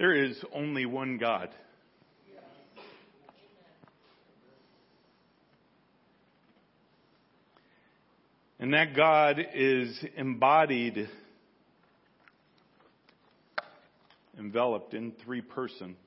There 0.00 0.14
is 0.14 0.42
only 0.54 0.86
one 0.86 1.18
God. 1.18 1.50
And 8.58 8.72
that 8.72 8.96
God 8.96 9.36
is 9.54 10.02
embodied, 10.16 11.06
enveloped 14.38 14.94
in 14.94 15.12
three 15.22 15.42
persons 15.42 15.98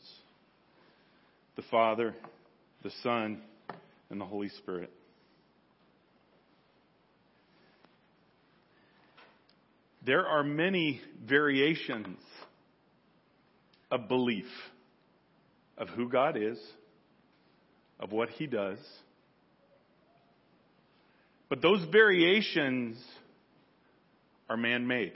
the 1.56 1.62
Father, 1.70 2.16
the 2.82 2.92
Son, 3.04 3.44
and 4.10 4.20
the 4.20 4.26
Holy 4.26 4.50
Spirit. 4.50 4.90
There 10.04 10.26
are 10.26 10.44
many 10.44 11.00
variations 11.24 12.18
of 13.94 14.08
belief 14.08 14.48
of 15.78 15.88
who 15.90 16.10
God 16.10 16.36
is, 16.36 16.58
of 18.00 18.12
what 18.12 18.30
He 18.30 18.48
does. 18.48 18.80
But 21.48 21.62
those 21.62 21.86
variations 21.92 22.98
are 24.50 24.58
man 24.58 24.88
made. 24.88 25.14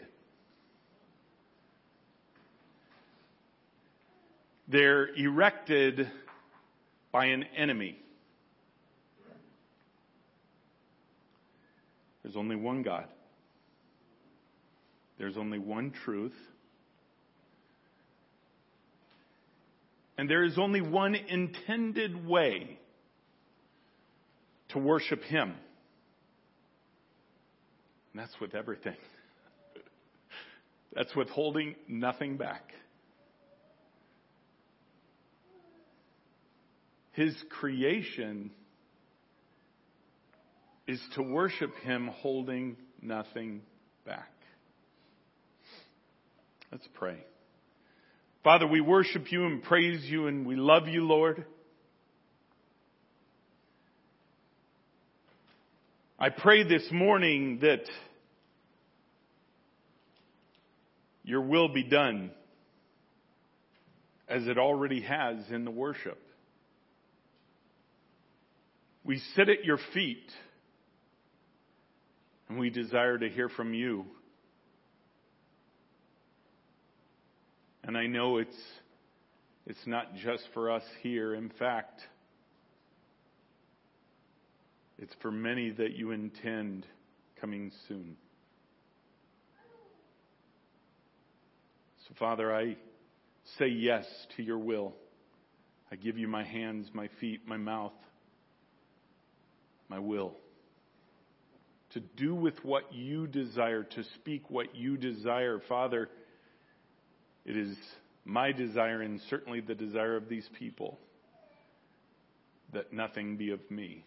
They're 4.67 5.07
erected 5.15 6.11
by 7.11 7.25
an 7.27 7.45
enemy. 7.57 7.97
There's 12.21 12.35
only 12.35 12.55
one 12.55 12.83
God. 12.83 13.05
There's 15.17 15.37
only 15.37 15.57
one 15.57 15.93
truth. 16.05 16.35
And 20.17 20.29
there 20.29 20.43
is 20.43 20.57
only 20.57 20.81
one 20.81 21.15
intended 21.15 22.25
way 22.25 22.79
to 24.69 24.79
worship 24.79 25.23
Him. 25.23 25.53
And 28.13 28.21
that's 28.21 28.39
with 28.41 28.55
everything. 28.55 28.95
That's 30.93 31.15
with 31.15 31.29
holding 31.29 31.75
nothing 31.87 32.37
back. 32.37 32.71
His 37.11 37.35
creation 37.49 38.51
is 40.87 40.99
to 41.15 41.21
worship 41.21 41.75
Him 41.83 42.07
holding 42.07 42.77
nothing 43.01 43.61
back. 44.05 44.31
Let's 46.71 46.87
pray. 46.95 47.23
Father, 48.47 48.65
we 48.65 48.79
worship 48.79 49.29
you 49.29 49.45
and 49.45 49.61
praise 49.61 50.05
you 50.05 50.27
and 50.27 50.47
we 50.47 50.55
love 50.55 50.87
you, 50.87 51.05
Lord. 51.05 51.43
I 56.17 56.29
pray 56.29 56.63
this 56.63 56.87
morning 56.89 57.59
that 57.63 57.81
your 61.25 61.41
will 61.41 61.67
be 61.67 61.83
done 61.83 62.31
as 64.29 64.47
it 64.47 64.57
already 64.57 65.01
has 65.01 65.39
in 65.49 65.65
the 65.65 65.71
worship. 65.71 66.17
We 69.03 69.21
sit 69.35 69.49
at 69.49 69.65
your 69.65 69.79
feet 69.93 70.31
and 72.47 72.57
we 72.57 72.69
desire 72.69 73.17
to 73.17 73.27
hear 73.27 73.49
from 73.49 73.73
you. 73.73 74.05
And 77.87 77.97
I 77.97 78.05
know 78.05 78.37
it's, 78.37 78.57
it's 79.65 79.87
not 79.87 80.13
just 80.17 80.43
for 80.53 80.69
us 80.69 80.83
here. 81.01 81.33
In 81.33 81.49
fact, 81.57 82.01
it's 84.99 85.13
for 85.21 85.31
many 85.31 85.71
that 85.71 85.95
you 85.95 86.11
intend 86.11 86.85
coming 87.39 87.71
soon. 87.87 88.17
So, 92.09 92.15
Father, 92.19 92.53
I 92.53 92.75
say 93.57 93.67
yes 93.67 94.05
to 94.35 94.43
your 94.43 94.59
will. 94.59 94.93
I 95.89 95.95
give 95.95 96.17
you 96.17 96.27
my 96.27 96.43
hands, 96.43 96.89
my 96.93 97.09
feet, 97.21 97.47
my 97.47 97.57
mouth, 97.57 97.93
my 99.87 99.99
will. 99.99 100.33
To 101.91 102.01
do 102.01 102.35
with 102.35 102.65
what 102.65 102.93
you 102.93 103.27
desire, 103.27 103.83
to 103.83 104.03
speak 104.15 104.49
what 104.49 104.75
you 104.75 104.97
desire. 104.97 105.61
Father, 105.69 106.09
it 107.47 107.55
is 107.55 107.75
my 108.25 108.51
desire 108.51 109.01
and 109.01 109.21
certainly 109.29 109.61
the 109.61 109.73
desire 109.73 110.17
of 110.17 110.27
these 110.27 110.47
people 110.59 110.99
that 112.73 112.91
nothing 112.91 113.37
be 113.37 113.51
of 113.51 113.71
me. 113.71 114.03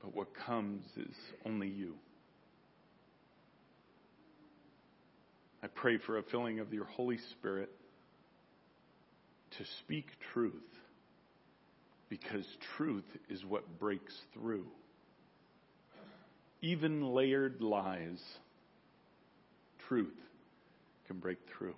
But 0.00 0.14
what 0.14 0.28
comes 0.46 0.84
is 0.96 1.14
only 1.44 1.68
you. 1.68 1.94
I 5.64 5.66
pray 5.66 5.98
for 5.98 6.18
a 6.18 6.22
filling 6.22 6.60
of 6.60 6.72
your 6.72 6.84
Holy 6.84 7.18
Spirit 7.32 7.70
to 9.58 9.64
speak 9.80 10.06
truth 10.32 10.52
because 12.08 12.44
truth 12.76 13.04
is 13.28 13.44
what 13.44 13.80
breaks 13.80 14.14
through. 14.32 14.66
Even 16.60 17.14
layered 17.14 17.60
lies, 17.60 18.22
truth 19.88 20.14
can 21.14 21.20
break 21.20 21.38
through. 21.56 21.74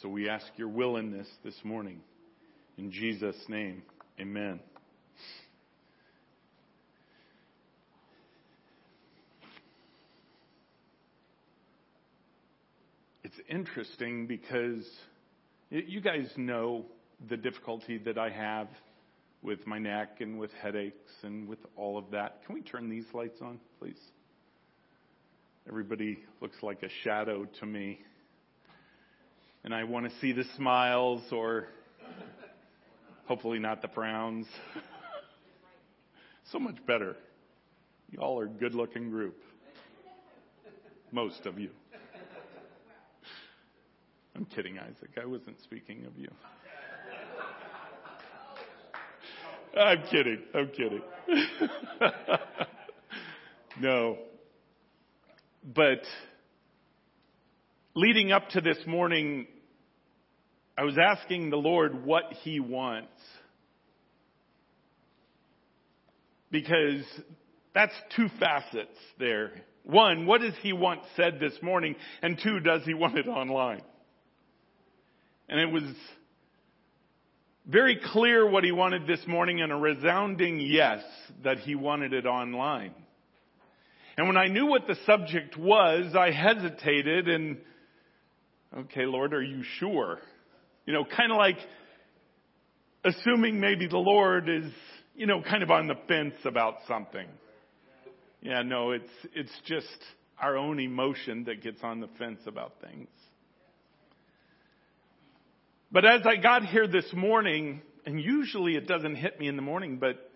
So 0.00 0.08
we 0.08 0.28
ask 0.28 0.46
your 0.56 0.68
will 0.68 0.96
in 0.96 1.10
this 1.10 1.26
this 1.44 1.54
morning. 1.64 2.00
In 2.78 2.90
Jesus' 2.90 3.36
name, 3.48 3.82
amen. 4.18 4.60
It's 13.22 13.34
interesting 13.48 14.26
because 14.26 14.88
you 15.68 16.00
guys 16.00 16.26
know 16.36 16.86
the 17.28 17.36
difficulty 17.36 17.98
that 17.98 18.16
I 18.16 18.30
have 18.30 18.68
with 19.42 19.66
my 19.66 19.78
neck 19.78 20.20
and 20.20 20.38
with 20.38 20.50
headaches 20.62 21.12
and 21.22 21.46
with 21.46 21.58
all 21.76 21.98
of 21.98 22.10
that. 22.12 22.44
Can 22.46 22.54
we 22.54 22.62
turn 22.62 22.88
these 22.88 23.04
lights 23.12 23.40
on, 23.42 23.60
please? 23.78 24.00
Everybody 25.70 26.18
looks 26.40 26.56
like 26.64 26.82
a 26.82 26.88
shadow 27.04 27.46
to 27.60 27.66
me. 27.66 28.00
And 29.62 29.72
I 29.72 29.84
want 29.84 30.10
to 30.10 30.18
see 30.18 30.32
the 30.32 30.42
smiles 30.56 31.22
or 31.30 31.68
hopefully 33.26 33.60
not 33.60 33.80
the 33.80 33.86
frowns. 33.86 34.48
so 36.50 36.58
much 36.58 36.74
better. 36.88 37.14
Y'all 38.10 38.40
are 38.40 38.46
a 38.46 38.48
good 38.48 38.74
looking 38.74 39.10
group. 39.10 39.36
Most 41.12 41.46
of 41.46 41.56
you. 41.56 41.70
I'm 44.34 44.46
kidding, 44.46 44.76
Isaac. 44.76 45.10
I 45.22 45.26
wasn't 45.26 45.60
speaking 45.62 46.04
of 46.04 46.18
you. 46.18 46.30
I'm 49.78 50.02
kidding. 50.10 50.40
I'm 50.52 50.68
kidding. 50.70 51.02
no. 53.80 54.18
But 55.62 56.02
leading 57.94 58.32
up 58.32 58.48
to 58.50 58.60
this 58.60 58.78
morning, 58.86 59.46
I 60.76 60.84
was 60.84 60.96
asking 60.98 61.50
the 61.50 61.56
Lord 61.56 62.04
what 62.04 62.24
He 62.42 62.60
wants. 62.60 63.12
Because 66.50 67.04
that's 67.74 67.92
two 68.16 68.28
facets 68.40 68.96
there. 69.18 69.52
One, 69.84 70.26
what 70.26 70.40
does 70.40 70.54
He 70.62 70.72
want 70.72 71.00
said 71.16 71.38
this 71.40 71.54
morning? 71.62 71.94
And 72.22 72.38
two, 72.42 72.60
does 72.60 72.82
He 72.84 72.94
want 72.94 73.18
it 73.18 73.28
online? 73.28 73.82
And 75.48 75.60
it 75.60 75.70
was 75.70 75.84
very 77.66 78.00
clear 78.12 78.48
what 78.48 78.64
He 78.64 78.72
wanted 78.72 79.06
this 79.06 79.20
morning 79.26 79.60
and 79.60 79.70
a 79.70 79.76
resounding 79.76 80.58
yes 80.60 81.02
that 81.44 81.58
He 81.58 81.74
wanted 81.74 82.14
it 82.14 82.24
online. 82.24 82.94
And 84.20 84.28
when 84.28 84.36
I 84.36 84.48
knew 84.48 84.66
what 84.66 84.86
the 84.86 84.96
subject 85.06 85.56
was, 85.56 86.14
I 86.14 86.30
hesitated 86.30 87.26
and, 87.26 87.56
okay, 88.80 89.06
Lord, 89.06 89.32
are 89.32 89.40
you 89.40 89.62
sure? 89.78 90.18
You 90.84 90.92
know, 90.92 91.06
kind 91.06 91.32
of 91.32 91.38
like 91.38 91.56
assuming 93.02 93.60
maybe 93.60 93.86
the 93.86 93.96
Lord 93.96 94.46
is, 94.50 94.70
you 95.16 95.24
know, 95.24 95.40
kind 95.40 95.62
of 95.62 95.70
on 95.70 95.86
the 95.86 95.94
fence 96.06 96.34
about 96.44 96.74
something. 96.86 97.26
Yeah, 98.42 98.60
no, 98.60 98.90
it's, 98.90 99.08
it's 99.34 99.58
just 99.64 99.88
our 100.38 100.58
own 100.58 100.80
emotion 100.80 101.44
that 101.44 101.62
gets 101.62 101.82
on 101.82 102.00
the 102.00 102.08
fence 102.18 102.40
about 102.46 102.74
things. 102.82 103.08
But 105.90 106.04
as 106.04 106.26
I 106.26 106.36
got 106.36 106.66
here 106.66 106.86
this 106.86 107.10
morning, 107.14 107.80
and 108.04 108.20
usually 108.20 108.76
it 108.76 108.86
doesn't 108.86 109.16
hit 109.16 109.40
me 109.40 109.48
in 109.48 109.56
the 109.56 109.62
morning, 109.62 109.96
but 109.96 110.30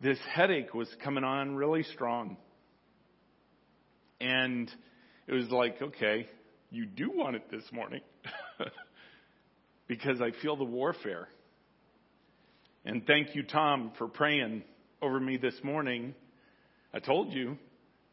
this 0.00 0.18
headache 0.32 0.74
was 0.74 0.86
coming 1.02 1.24
on 1.24 1.56
really 1.56 1.82
strong. 1.82 2.36
And 4.24 4.70
it 5.26 5.34
was 5.34 5.50
like, 5.50 5.82
okay, 5.82 6.26
you 6.70 6.86
do 6.86 7.10
want 7.14 7.36
it 7.36 7.50
this 7.50 7.64
morning. 7.72 8.00
because 9.86 10.22
I 10.22 10.30
feel 10.40 10.56
the 10.56 10.64
warfare. 10.64 11.28
And 12.86 13.06
thank 13.06 13.34
you, 13.34 13.42
Tom, 13.42 13.92
for 13.98 14.08
praying 14.08 14.62
over 15.02 15.20
me 15.20 15.36
this 15.36 15.54
morning. 15.62 16.14
I 16.94 17.00
told 17.00 17.34
you 17.34 17.58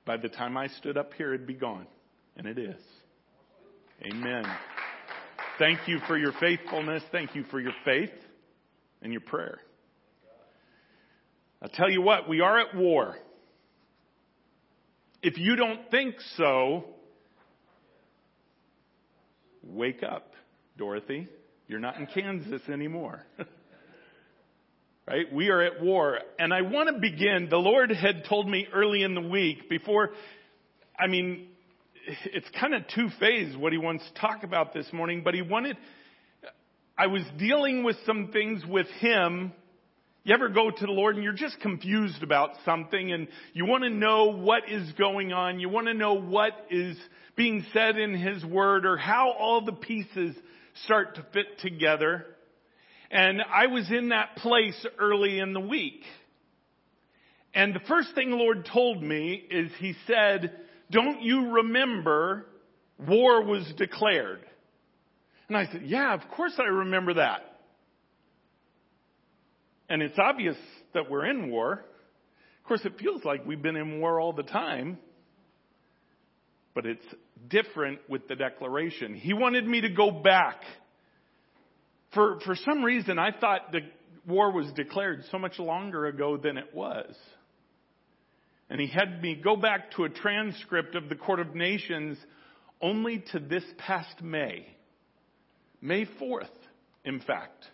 by 0.05 0.17
the 0.17 0.27
time 0.27 0.57
I 0.57 0.67
stood 0.67 0.97
up 0.97 1.13
here, 1.13 1.33
it'd 1.33 1.47
be 1.47 1.53
gone. 1.53 1.87
And 2.35 2.45
it 2.45 2.57
is. 2.57 2.81
Amen. 4.05 4.43
Thank 5.59 5.87
you 5.87 5.99
for 6.07 6.17
your 6.17 6.33
faithfulness. 6.41 7.03
Thank 7.13 7.35
you 7.35 7.45
for 7.51 7.61
your 7.61 7.73
faith 7.85 8.11
and 9.01 9.13
your 9.13 9.21
prayer. 9.21 9.59
I'll 11.61 11.69
tell 11.69 11.89
you 11.89 12.01
what, 12.01 12.27
we 12.27 12.41
are 12.41 12.59
at 12.59 12.75
war. 12.75 13.15
If 15.23 15.37
you 15.37 15.55
don't 15.55 15.89
think 15.91 16.15
so, 16.37 16.85
wake 19.63 20.03
up, 20.03 20.31
Dorothy. 20.77 21.27
You're 21.67 21.79
not 21.79 21.97
in 21.97 22.07
Kansas 22.07 22.61
anymore. 22.67 23.23
right? 25.07 25.31
We 25.31 25.49
are 25.49 25.61
at 25.61 25.81
war. 25.81 26.19
And 26.39 26.53
I 26.53 26.61
want 26.61 26.89
to 26.89 26.99
begin. 26.99 27.47
The 27.49 27.57
Lord 27.57 27.91
had 27.91 28.25
told 28.27 28.49
me 28.49 28.67
early 28.73 29.03
in 29.03 29.13
the 29.13 29.21
week 29.21 29.69
before, 29.69 30.09
I 30.97 31.07
mean, 31.07 31.47
it's 32.25 32.47
kind 32.59 32.73
of 32.73 32.83
two 32.95 33.09
phase 33.19 33.55
what 33.55 33.71
he 33.71 33.77
wants 33.77 34.03
to 34.07 34.19
talk 34.19 34.43
about 34.43 34.73
this 34.73 34.87
morning, 34.91 35.21
but 35.23 35.35
he 35.35 35.43
wanted, 35.43 35.77
I 36.97 37.07
was 37.07 37.23
dealing 37.37 37.83
with 37.83 37.95
some 38.05 38.29
things 38.33 38.63
with 38.67 38.87
him. 38.99 39.53
You 40.23 40.35
ever 40.35 40.49
go 40.49 40.69
to 40.69 40.85
the 40.85 40.91
Lord 40.91 41.15
and 41.15 41.23
you're 41.23 41.33
just 41.33 41.59
confused 41.61 42.21
about 42.21 42.51
something 42.63 43.11
and 43.11 43.27
you 43.53 43.65
want 43.65 43.83
to 43.83 43.89
know 43.89 44.25
what 44.25 44.69
is 44.69 44.91
going 44.93 45.33
on. 45.33 45.59
You 45.59 45.67
want 45.67 45.87
to 45.87 45.95
know 45.95 46.13
what 46.13 46.51
is 46.69 46.95
being 47.35 47.65
said 47.73 47.97
in 47.97 48.13
His 48.13 48.45
Word 48.45 48.85
or 48.85 48.97
how 48.97 49.31
all 49.31 49.65
the 49.65 49.73
pieces 49.73 50.35
start 50.83 51.15
to 51.15 51.25
fit 51.33 51.57
together. 51.59 52.27
And 53.09 53.41
I 53.41 53.65
was 53.65 53.89
in 53.89 54.09
that 54.09 54.35
place 54.35 54.85
early 54.99 55.39
in 55.39 55.53
the 55.53 55.59
week. 55.59 56.03
And 57.55 57.73
the 57.73 57.81
first 57.87 58.13
thing 58.13 58.29
the 58.29 58.35
Lord 58.35 58.69
told 58.71 59.01
me 59.01 59.43
is 59.49 59.71
He 59.79 59.95
said, 60.05 60.55
don't 60.91 61.23
you 61.23 61.49
remember 61.49 62.45
war 62.99 63.43
was 63.43 63.65
declared? 63.75 64.45
And 65.47 65.57
I 65.57 65.65
said, 65.71 65.81
yeah, 65.83 66.13
of 66.13 66.21
course 66.35 66.53
I 66.59 66.69
remember 66.69 67.15
that. 67.15 67.41
And 69.91 70.01
it's 70.01 70.17
obvious 70.17 70.55
that 70.93 71.11
we're 71.11 71.25
in 71.25 71.51
war. 71.51 71.73
Of 71.73 72.65
course, 72.65 72.79
it 72.85 72.93
feels 72.97 73.25
like 73.25 73.45
we've 73.45 73.61
been 73.61 73.75
in 73.75 73.99
war 73.99 74.21
all 74.21 74.31
the 74.31 74.41
time. 74.41 74.97
But 76.73 76.85
it's 76.85 77.05
different 77.49 77.99
with 78.07 78.25
the 78.29 78.35
declaration. 78.35 79.15
He 79.15 79.33
wanted 79.33 79.67
me 79.67 79.81
to 79.81 79.89
go 79.89 80.09
back. 80.09 80.61
For, 82.13 82.39
for 82.45 82.55
some 82.55 82.85
reason, 82.85 83.19
I 83.19 83.31
thought 83.37 83.73
the 83.73 83.81
war 84.25 84.53
was 84.53 84.71
declared 84.77 85.25
so 85.29 85.37
much 85.37 85.59
longer 85.59 86.05
ago 86.05 86.37
than 86.37 86.57
it 86.57 86.73
was. 86.73 87.13
And 88.69 88.79
he 88.79 88.87
had 88.87 89.21
me 89.21 89.41
go 89.43 89.57
back 89.57 89.91
to 89.97 90.05
a 90.05 90.09
transcript 90.09 90.95
of 90.95 91.09
the 91.09 91.15
Court 91.15 91.41
of 91.41 91.53
Nations 91.53 92.17
only 92.79 93.25
to 93.33 93.39
this 93.39 93.65
past 93.77 94.21
May. 94.21 94.67
May 95.81 96.05
4th, 96.05 96.47
in 97.03 97.19
fact. 97.19 97.65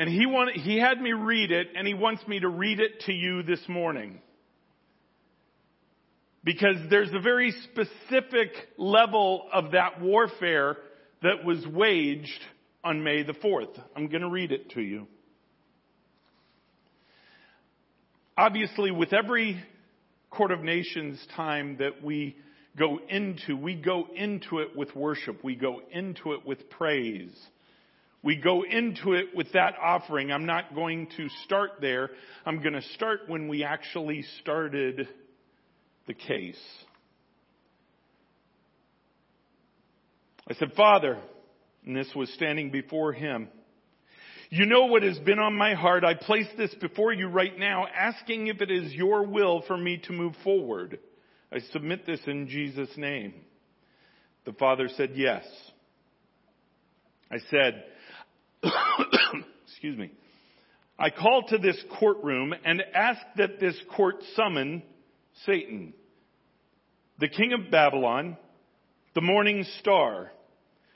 And 0.00 0.08
he 0.08 0.24
wanted, 0.24 0.54
he 0.54 0.78
had 0.78 0.98
me 0.98 1.12
read 1.12 1.50
it 1.50 1.72
and 1.76 1.86
he 1.86 1.92
wants 1.92 2.26
me 2.26 2.40
to 2.40 2.48
read 2.48 2.80
it 2.80 3.00
to 3.00 3.12
you 3.12 3.42
this 3.42 3.60
morning. 3.68 4.22
Because 6.42 6.76
there's 6.88 7.12
a 7.12 7.20
very 7.20 7.52
specific 7.64 8.48
level 8.78 9.46
of 9.52 9.72
that 9.72 10.00
warfare 10.00 10.78
that 11.22 11.44
was 11.44 11.66
waged 11.66 12.40
on 12.82 13.04
May 13.04 13.24
the 13.24 13.34
4th. 13.34 13.78
I'm 13.94 14.08
going 14.08 14.22
to 14.22 14.30
read 14.30 14.52
it 14.52 14.70
to 14.70 14.80
you. 14.80 15.06
Obviously, 18.38 18.90
with 18.90 19.12
every 19.12 19.62
Court 20.30 20.50
of 20.50 20.62
Nations 20.62 21.22
time 21.36 21.76
that 21.78 22.02
we 22.02 22.36
go 22.74 23.00
into, 23.06 23.54
we 23.54 23.74
go 23.74 24.06
into 24.16 24.60
it 24.60 24.74
with 24.74 24.96
worship. 24.96 25.44
We 25.44 25.56
go 25.56 25.82
into 25.92 26.32
it 26.32 26.46
with 26.46 26.70
praise. 26.70 27.34
We 28.22 28.36
go 28.36 28.62
into 28.62 29.14
it 29.14 29.34
with 29.34 29.52
that 29.52 29.74
offering. 29.80 30.30
I'm 30.30 30.44
not 30.44 30.74
going 30.74 31.08
to 31.16 31.28
start 31.44 31.72
there. 31.80 32.10
I'm 32.44 32.60
going 32.60 32.74
to 32.74 32.82
start 32.94 33.20
when 33.28 33.48
we 33.48 33.64
actually 33.64 34.24
started 34.40 35.08
the 36.06 36.12
case. 36.14 36.60
I 40.48 40.54
said, 40.54 40.72
Father, 40.76 41.18
and 41.86 41.96
this 41.96 42.10
was 42.14 42.30
standing 42.34 42.70
before 42.70 43.12
him. 43.12 43.48
You 44.50 44.66
know 44.66 44.86
what 44.86 45.04
has 45.04 45.18
been 45.20 45.38
on 45.38 45.56
my 45.56 45.74
heart. 45.74 46.04
I 46.04 46.14
place 46.14 46.48
this 46.58 46.74
before 46.74 47.12
you 47.12 47.28
right 47.28 47.56
now, 47.56 47.86
asking 47.86 48.48
if 48.48 48.60
it 48.60 48.70
is 48.70 48.92
your 48.92 49.24
will 49.24 49.62
for 49.66 49.76
me 49.76 50.02
to 50.08 50.12
move 50.12 50.34
forward. 50.42 50.98
I 51.52 51.60
submit 51.72 52.04
this 52.04 52.20
in 52.26 52.48
Jesus' 52.48 52.90
name. 52.96 53.32
The 54.44 54.52
father 54.52 54.88
said, 54.96 55.12
Yes. 55.14 55.44
I 57.30 57.38
said, 57.48 57.84
Excuse 59.66 59.98
me. 59.98 60.10
I 60.98 61.10
call 61.10 61.44
to 61.48 61.58
this 61.58 61.82
courtroom 61.98 62.54
and 62.64 62.82
ask 62.94 63.20
that 63.36 63.58
this 63.58 63.76
court 63.96 64.16
summon 64.36 64.82
Satan 65.46 65.94
the 67.20 67.28
king 67.28 67.52
of 67.52 67.70
Babylon, 67.70 68.38
the 69.14 69.20
morning 69.20 69.64
star, 69.78 70.32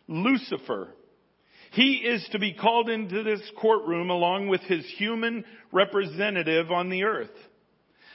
Lucifer. 0.09 0.89
He 1.73 1.97
is 1.97 2.27
to 2.33 2.39
be 2.39 2.55
called 2.55 2.89
into 2.89 3.23
this 3.23 3.43
courtroom 3.61 4.09
along 4.09 4.49
with 4.49 4.63
his 4.63 4.87
human 4.97 5.45
representative 5.71 6.71
on 6.71 6.89
the 6.89 7.05
earth. 7.05 7.29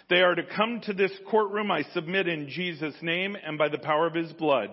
They 0.09 0.21
are 0.21 0.33
to 0.33 0.43
come 0.43 0.81
to 0.85 0.93
this 0.93 1.11
courtroom, 1.29 1.69
I 1.69 1.83
submit 1.93 2.27
in 2.27 2.49
Jesus' 2.49 2.95
name 3.03 3.37
and 3.45 3.59
by 3.59 3.69
the 3.69 3.77
power 3.77 4.07
of 4.07 4.15
his 4.15 4.33
blood. 4.33 4.71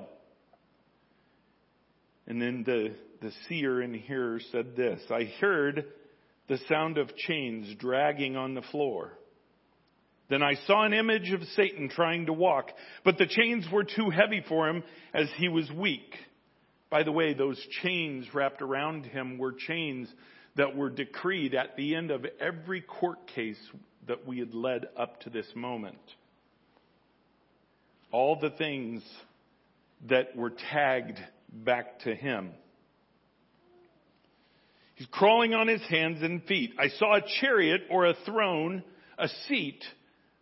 And 2.26 2.40
then 2.40 2.62
the, 2.64 2.94
the 3.20 3.32
seer 3.48 3.80
and 3.80 3.94
hearer 3.94 4.40
said 4.52 4.76
this, 4.76 5.00
I 5.10 5.24
heard 5.40 5.84
the 6.48 6.58
sound 6.68 6.98
of 6.98 7.14
chains 7.16 7.74
dragging 7.78 8.36
on 8.36 8.54
the 8.54 8.62
floor. 8.62 9.12
Then 10.28 10.42
I 10.42 10.54
saw 10.66 10.84
an 10.84 10.92
image 10.92 11.32
of 11.32 11.42
Satan 11.54 11.88
trying 11.88 12.26
to 12.26 12.32
walk, 12.32 12.70
but 13.04 13.16
the 13.18 13.26
chains 13.26 13.66
were 13.72 13.84
too 13.84 14.10
heavy 14.10 14.44
for 14.48 14.68
him 14.68 14.82
as 15.14 15.28
he 15.36 15.48
was 15.48 15.70
weak. 15.70 16.14
By 16.90 17.02
the 17.02 17.12
way, 17.12 17.34
those 17.34 17.60
chains 17.82 18.26
wrapped 18.34 18.62
around 18.62 19.06
him 19.06 19.38
were 19.38 19.52
chains 19.52 20.08
that 20.56 20.76
were 20.76 20.90
decreed 20.90 21.54
at 21.54 21.76
the 21.76 21.94
end 21.94 22.10
of 22.10 22.26
every 22.40 22.80
court 22.80 23.26
case 23.34 23.60
that 24.08 24.26
we 24.26 24.38
had 24.38 24.54
led 24.54 24.86
up 24.96 25.20
to 25.20 25.30
this 25.30 25.46
moment. 25.54 25.98
All 28.12 28.38
the 28.40 28.50
things 28.50 29.02
that 30.08 30.36
were 30.36 30.52
tagged 30.70 31.18
back 31.52 32.00
to 32.00 32.14
him. 32.14 32.50
He's 34.96 35.06
crawling 35.08 35.54
on 35.54 35.68
his 35.68 35.82
hands 35.82 36.22
and 36.22 36.42
feet. 36.44 36.72
I 36.78 36.88
saw 36.88 37.16
a 37.16 37.22
chariot 37.40 37.82
or 37.90 38.06
a 38.06 38.14
throne, 38.24 38.82
a 39.18 39.28
seat, 39.46 39.84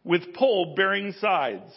with 0.05 0.33
pole 0.35 0.75
bearing 0.77 1.13
sides. 1.21 1.71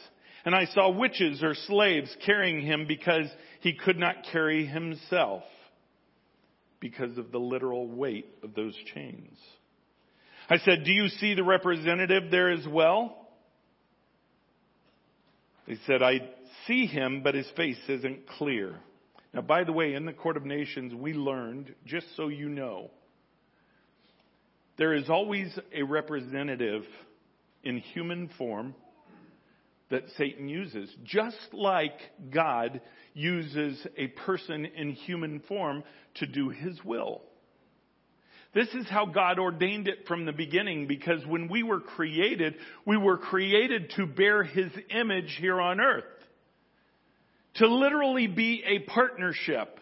And 0.46 0.56
I 0.56 0.66
saw 0.66 0.90
witches 0.92 1.44
or 1.44 1.56
slaves 1.56 2.16
carrying 2.26 2.62
him 2.62 2.86
because 2.88 3.26
he 3.62 3.74
could 3.74 3.98
not 3.98 4.16
carry 4.32 4.66
himself 4.66 5.44
because 6.80 7.18
of 7.18 7.32
the 7.32 7.40
literal 7.40 7.88
weight 7.88 8.28
of 8.44 8.54
those 8.54 8.76
chains. 8.94 9.38
I 10.48 10.60
said, 10.60 10.84
do 10.86 10.92
you 10.92 11.10
see 11.10 11.34
the 11.34 11.44
representative 11.44 12.30
there 12.30 12.52
as 12.52 12.66
well? 12.68 13.28
They 15.68 15.78
said, 15.88 16.04
I 16.04 16.30
see 16.68 16.86
him, 16.86 17.24
but 17.24 17.34
his 17.34 17.50
face 17.58 17.80
isn't 17.90 18.28
clear. 18.38 18.76
Now, 19.34 19.42
by 19.42 19.64
the 19.64 19.74
way, 19.74 19.94
in 19.94 20.06
the 20.06 20.14
Court 20.14 20.38
of 20.38 20.46
Nations, 20.46 20.94
we 20.94 21.14
learned, 21.14 21.74
just 21.86 22.08
so 22.16 22.28
you 22.28 22.50
know, 22.50 22.92
there 24.78 24.94
is 24.94 25.10
always 25.10 25.58
a 25.74 25.84
representative 25.84 26.84
in 27.64 27.80
human 27.80 28.30
form 28.38 28.76
that 29.90 30.04
Satan 30.18 30.48
uses, 30.50 30.94
just 31.04 31.54
like 31.54 31.98
God 32.32 32.82
uses 33.14 33.86
a 33.98 34.08
person 34.08 34.66
in 34.66 34.92
human 34.92 35.40
form 35.48 35.84
to 36.16 36.28
do 36.28 36.50
his 36.50 36.84
will. 36.84 37.22
This 38.54 38.68
is 38.70 38.88
how 38.90 39.06
God 39.06 39.40
ordained 39.40 39.88
it 39.88 40.08
from 40.08 40.26
the 40.26 40.32
beginning 40.32 40.88
because 40.88 41.26
when 41.26 41.48
we 41.48 41.64
were 41.64 41.80
created, 41.80 42.56
we 42.86 42.98
were 42.98 43.18
created 43.18 43.92
to 43.98 44.06
bear 44.06 44.44
his 44.44 44.72
image 44.90 45.38
here 45.40 45.60
on 45.60 45.80
earth. 45.80 46.06
To 47.58 47.68
literally 47.68 48.28
be 48.28 48.64
a 48.66 48.80
partnership. 48.90 49.80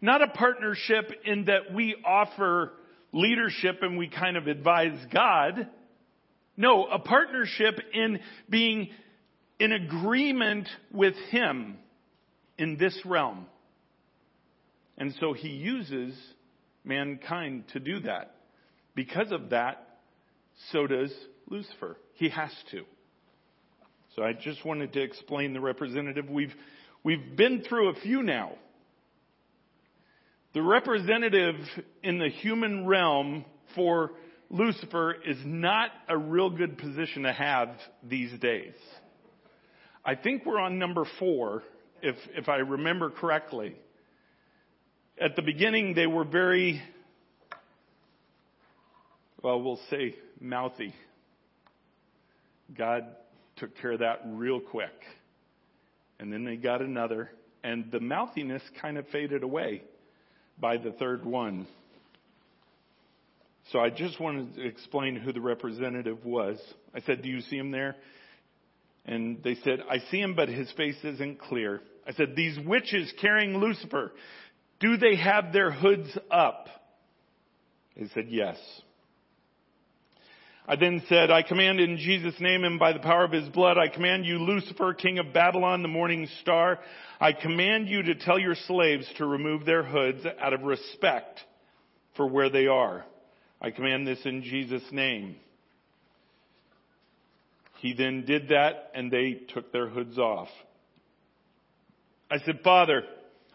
Not 0.00 0.22
a 0.22 0.28
partnership 0.28 1.12
in 1.24 1.46
that 1.46 1.74
we 1.74 1.96
offer 2.06 2.72
leadership 3.12 3.80
and 3.82 3.98
we 3.98 4.08
kind 4.08 4.36
of 4.36 4.46
advise 4.46 4.98
God 5.12 5.68
no, 6.60 6.84
a 6.84 6.98
partnership 6.98 7.80
in 7.94 8.20
being 8.50 8.90
in 9.58 9.72
agreement 9.72 10.68
with 10.92 11.14
Him. 11.30 11.78
in 12.58 12.76
this 12.76 12.94
realm. 13.06 13.46
And 14.98 15.14
so 15.18 15.32
he 15.32 15.48
uses 15.48 16.14
mankind 16.84 17.64
to 17.72 17.80
do 17.80 18.00
that. 18.00 18.34
Because 18.94 19.32
of 19.32 19.48
that, 19.48 20.00
so 20.70 20.86
does 20.86 21.10
Lucifer. 21.48 21.96
He 22.16 22.28
has 22.28 22.50
to. 22.72 22.82
So 24.14 24.22
I 24.22 24.34
just 24.34 24.62
wanted 24.62 24.92
to 24.92 25.00
explain 25.00 25.54
the 25.54 25.60
representative. 25.60 26.28
We've, 26.28 26.52
we've 27.02 27.36
been 27.36 27.62
through 27.62 27.90
a 27.90 27.94
few 27.94 28.22
now. 28.22 28.52
The 30.52 30.62
representative 30.62 31.56
in 32.02 32.18
the 32.18 32.28
human 32.28 32.86
realm 32.86 33.44
for 33.74 34.12
Lucifer 34.50 35.14
is 35.24 35.38
not 35.44 35.90
a 36.08 36.18
real 36.18 36.50
good 36.50 36.76
position 36.76 37.22
to 37.22 37.32
have 37.32 37.68
these 38.02 38.36
days. 38.40 38.74
I 40.04 40.16
think 40.16 40.44
we're 40.44 40.58
on 40.58 40.78
number 40.78 41.04
four, 41.20 41.62
if, 42.02 42.16
if 42.34 42.48
I 42.48 42.56
remember 42.56 43.10
correctly. 43.10 43.76
At 45.20 45.36
the 45.36 45.42
beginning, 45.42 45.94
they 45.94 46.06
were 46.06 46.24
very, 46.24 46.82
well, 49.42 49.62
we'll 49.62 49.80
say 49.88 50.16
mouthy. 50.40 50.94
God 52.76 53.04
took 53.56 53.76
care 53.76 53.92
of 53.92 54.00
that 54.00 54.22
real 54.26 54.58
quick. 54.58 54.90
And 56.20 56.30
then 56.30 56.44
they 56.44 56.56
got 56.56 56.82
another, 56.82 57.30
and 57.64 57.90
the 57.90 57.98
mouthiness 57.98 58.62
kind 58.80 58.98
of 58.98 59.08
faded 59.08 59.42
away 59.42 59.82
by 60.60 60.76
the 60.76 60.92
third 60.92 61.24
one. 61.24 61.66
So 63.72 63.78
I 63.78 63.88
just 63.88 64.20
wanted 64.20 64.54
to 64.56 64.66
explain 64.66 65.16
who 65.16 65.32
the 65.32 65.40
representative 65.40 66.24
was. 66.24 66.60
I 66.94 67.00
said, 67.00 67.22
Do 67.22 67.28
you 67.30 67.40
see 67.40 67.56
him 67.56 67.70
there? 67.70 67.96
And 69.06 69.42
they 69.42 69.54
said, 69.64 69.80
I 69.90 69.98
see 70.10 70.20
him, 70.20 70.34
but 70.34 70.50
his 70.50 70.70
face 70.72 70.96
isn't 71.02 71.40
clear. 71.40 71.80
I 72.06 72.12
said, 72.12 72.36
These 72.36 72.58
witches 72.66 73.10
carrying 73.18 73.56
Lucifer, 73.56 74.12
do 74.78 74.98
they 74.98 75.16
have 75.16 75.54
their 75.54 75.70
hoods 75.70 76.10
up? 76.30 76.66
They 77.96 78.08
said, 78.12 78.26
Yes. 78.28 78.58
I 80.70 80.76
then 80.76 81.02
said, 81.08 81.32
I 81.32 81.42
command 81.42 81.80
in 81.80 81.96
Jesus' 81.96 82.38
name 82.38 82.62
and 82.62 82.78
by 82.78 82.92
the 82.92 83.00
power 83.00 83.24
of 83.24 83.32
his 83.32 83.48
blood, 83.48 83.76
I 83.76 83.88
command 83.88 84.24
you, 84.24 84.38
Lucifer, 84.38 84.94
king 84.94 85.18
of 85.18 85.32
Babylon, 85.32 85.82
the 85.82 85.88
morning 85.88 86.28
star, 86.42 86.78
I 87.20 87.32
command 87.32 87.88
you 87.88 88.04
to 88.04 88.14
tell 88.14 88.38
your 88.38 88.54
slaves 88.68 89.04
to 89.18 89.26
remove 89.26 89.66
their 89.66 89.82
hoods 89.82 90.24
out 90.40 90.52
of 90.52 90.62
respect 90.62 91.40
for 92.16 92.28
where 92.28 92.50
they 92.50 92.68
are. 92.68 93.04
I 93.60 93.72
command 93.72 94.06
this 94.06 94.20
in 94.24 94.44
Jesus' 94.44 94.84
name. 94.92 95.34
He 97.78 97.92
then 97.92 98.24
did 98.24 98.50
that 98.50 98.92
and 98.94 99.10
they 99.10 99.40
took 99.52 99.72
their 99.72 99.88
hoods 99.88 100.18
off. 100.18 100.50
I 102.30 102.38
said, 102.46 102.60
Father, 102.62 103.02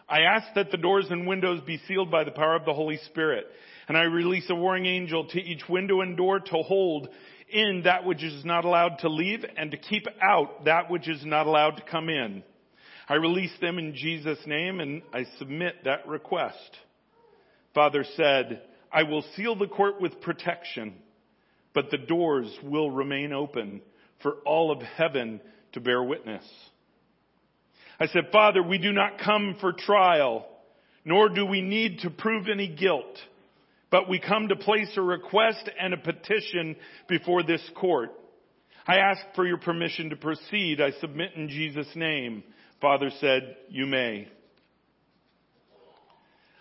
I 0.06 0.20
ask 0.20 0.48
that 0.54 0.70
the 0.70 0.76
doors 0.76 1.06
and 1.08 1.26
windows 1.26 1.62
be 1.66 1.80
sealed 1.88 2.10
by 2.10 2.24
the 2.24 2.30
power 2.30 2.56
of 2.56 2.66
the 2.66 2.74
Holy 2.74 2.98
Spirit. 3.06 3.46
And 3.88 3.96
I 3.96 4.02
release 4.02 4.48
a 4.50 4.54
warring 4.54 4.86
angel 4.86 5.26
to 5.28 5.40
each 5.40 5.68
window 5.68 6.00
and 6.00 6.16
door 6.16 6.40
to 6.40 6.56
hold 6.62 7.08
in 7.48 7.82
that 7.84 8.04
which 8.04 8.22
is 8.22 8.44
not 8.44 8.64
allowed 8.64 8.98
to 9.00 9.08
leave 9.08 9.44
and 9.56 9.70
to 9.70 9.76
keep 9.76 10.06
out 10.20 10.64
that 10.64 10.90
which 10.90 11.08
is 11.08 11.24
not 11.24 11.46
allowed 11.46 11.76
to 11.76 11.82
come 11.90 12.08
in. 12.08 12.42
I 13.08 13.14
release 13.14 13.52
them 13.60 13.78
in 13.78 13.94
Jesus' 13.94 14.44
name 14.46 14.80
and 14.80 15.02
I 15.12 15.26
submit 15.38 15.84
that 15.84 16.08
request. 16.08 16.76
Father 17.74 18.04
said, 18.16 18.62
I 18.90 19.04
will 19.04 19.24
seal 19.36 19.54
the 19.54 19.68
court 19.68 20.00
with 20.00 20.20
protection, 20.20 20.94
but 21.72 21.90
the 21.90 21.98
doors 21.98 22.50
will 22.64 22.90
remain 22.90 23.32
open 23.32 23.82
for 24.22 24.36
all 24.44 24.72
of 24.72 24.80
heaven 24.80 25.40
to 25.72 25.80
bear 25.80 26.02
witness. 26.02 26.44
I 28.00 28.06
said, 28.08 28.28
Father, 28.32 28.62
we 28.62 28.78
do 28.78 28.92
not 28.92 29.20
come 29.24 29.56
for 29.60 29.72
trial, 29.72 30.46
nor 31.04 31.28
do 31.28 31.46
we 31.46 31.60
need 31.62 32.00
to 32.00 32.10
prove 32.10 32.48
any 32.48 32.68
guilt, 32.68 33.18
but 33.90 34.08
we 34.08 34.18
come 34.18 34.48
to 34.48 34.56
place 34.56 34.90
a 34.96 35.02
request 35.02 35.70
and 35.80 35.94
a 35.94 35.98
petition 35.98 36.76
before 37.08 37.42
this 37.42 37.62
court. 37.76 38.10
I 38.86 38.98
ask 38.98 39.20
for 39.34 39.46
your 39.46 39.58
permission 39.58 40.10
to 40.10 40.16
proceed. 40.16 40.80
I 40.80 40.92
submit 41.00 41.32
in 41.34 41.48
Jesus' 41.48 41.90
name. 41.94 42.44
Father 42.80 43.10
said, 43.20 43.56
you 43.68 43.86
may. 43.86 44.28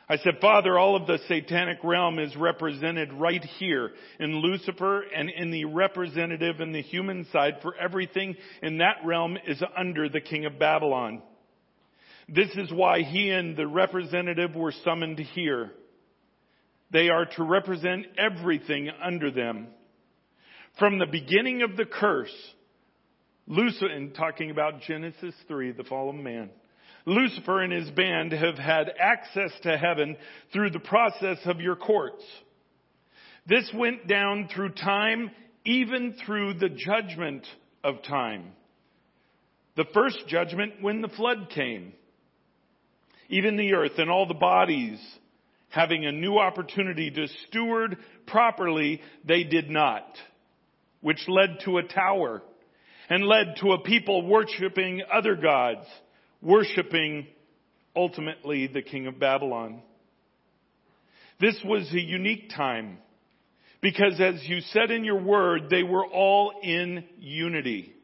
I 0.07 0.17
said, 0.17 0.35
Father, 0.39 0.77
all 0.77 0.95
of 0.95 1.07
the 1.07 1.17
satanic 1.27 1.79
realm 1.83 2.19
is 2.19 2.35
represented 2.35 3.11
right 3.13 3.43
here 3.43 3.91
in 4.19 4.35
Lucifer 4.35 5.01
and 5.01 5.31
in 5.31 5.49
the 5.49 5.65
representative 5.65 6.59
and 6.59 6.75
the 6.75 6.83
human 6.83 7.25
side 7.31 7.55
for 7.63 7.75
everything 7.75 8.35
in 8.61 8.77
that 8.77 8.97
realm 9.03 9.35
is 9.47 9.61
under 9.75 10.07
the 10.07 10.21
king 10.21 10.45
of 10.45 10.59
Babylon. 10.59 11.23
This 12.29 12.49
is 12.55 12.71
why 12.71 13.01
he 13.01 13.31
and 13.31 13.57
the 13.57 13.67
representative 13.67 14.55
were 14.55 14.73
summoned 14.83 15.19
here. 15.19 15.71
They 16.95 17.09
are 17.09 17.25
to 17.25 17.43
represent 17.43 18.05
everything 18.17 18.89
under 19.03 19.29
them. 19.29 19.67
From 20.79 20.97
the 20.97 21.05
beginning 21.05 21.61
of 21.61 21.75
the 21.75 21.83
curse, 21.83 22.33
Lucifer, 23.47 23.89
in 23.89 24.11
talking 24.11 24.49
about 24.49 24.79
Genesis 24.79 25.35
3, 25.49 25.73
the 25.73 25.83
fall 25.83 26.09
of 26.09 26.15
man, 26.15 26.51
Lucifer 27.05 27.61
and 27.61 27.73
his 27.73 27.89
band 27.89 28.31
have 28.31 28.57
had 28.57 28.93
access 28.97 29.51
to 29.63 29.77
heaven 29.77 30.15
through 30.53 30.69
the 30.69 30.79
process 30.79 31.37
of 31.43 31.59
your 31.59 31.75
courts. 31.75 32.23
This 33.45 33.69
went 33.75 34.07
down 34.07 34.47
through 34.55 34.69
time, 34.69 35.31
even 35.65 36.15
through 36.25 36.53
the 36.53 36.69
judgment 36.69 37.45
of 37.83 38.03
time. 38.03 38.53
The 39.75 39.85
first 39.93 40.29
judgment 40.29 40.75
when 40.79 41.01
the 41.01 41.09
flood 41.09 41.49
came. 41.53 41.91
Even 43.27 43.57
the 43.57 43.73
earth 43.73 43.97
and 43.97 44.09
all 44.09 44.29
the 44.29 44.33
bodies 44.33 44.97
having 45.69 46.05
a 46.05 46.11
new 46.11 46.37
opportunity 46.37 47.11
to 47.11 47.27
steward 47.47 47.97
properly, 48.27 49.01
they 49.25 49.43
did 49.43 49.69
not, 49.69 50.05
which 51.01 51.27
led 51.27 51.59
to 51.65 51.77
a 51.77 51.83
tower 51.83 52.41
and 53.09 53.25
led 53.25 53.55
to 53.61 53.71
a 53.73 53.81
people 53.81 54.25
worshiping 54.25 55.01
other 55.11 55.35
gods 55.35 55.85
worshiping 56.45 57.25
ultimately 57.95 58.67
the 58.67 58.83
king 58.83 59.07
of 59.07 59.19
Babylon. 59.19 59.81
This 61.41 61.59
was 61.65 61.91
a 61.91 61.99
unique 61.99 62.51
time 62.55 62.99
because 63.81 64.21
as 64.21 64.35
you 64.47 64.61
said 64.71 64.91
in 64.91 65.03
your 65.03 65.19
word, 65.21 65.69
they 65.69 65.83
were 65.83 66.05
all 66.05 66.53
in 66.61 67.03
unity. 67.17 67.94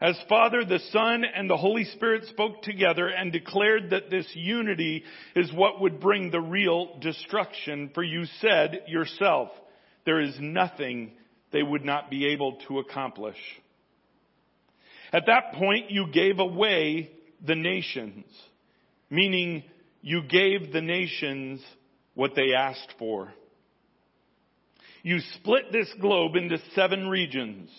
As 0.00 0.18
Father, 0.28 0.64
the 0.64 0.80
Son, 0.90 1.24
and 1.24 1.48
the 1.48 1.56
Holy 1.56 1.84
Spirit 1.84 2.24
spoke 2.26 2.62
together 2.62 3.08
and 3.08 3.32
declared 3.32 3.90
that 3.90 4.10
this 4.10 4.26
unity 4.34 5.04
is 5.34 5.52
what 5.52 5.80
would 5.80 6.00
bring 6.00 6.30
the 6.30 6.40
real 6.40 6.98
destruction, 7.00 7.90
for 7.94 8.02
you 8.02 8.24
said 8.40 8.82
yourself, 8.88 9.48
there 10.04 10.20
is 10.20 10.36
nothing 10.38 11.12
they 11.50 11.62
would 11.62 11.84
not 11.84 12.10
be 12.10 12.26
able 12.32 12.58
to 12.68 12.78
accomplish. 12.78 13.38
At 15.12 15.26
that 15.26 15.54
point, 15.54 15.90
you 15.90 16.08
gave 16.12 16.40
away 16.40 17.10
the 17.44 17.54
nations, 17.54 18.26
meaning 19.08 19.62
you 20.02 20.22
gave 20.22 20.72
the 20.72 20.82
nations 20.82 21.62
what 22.14 22.34
they 22.34 22.52
asked 22.54 22.94
for. 22.98 23.32
You 25.02 25.20
split 25.36 25.72
this 25.72 25.92
globe 26.00 26.36
into 26.36 26.58
seven 26.74 27.08
regions, 27.08 27.70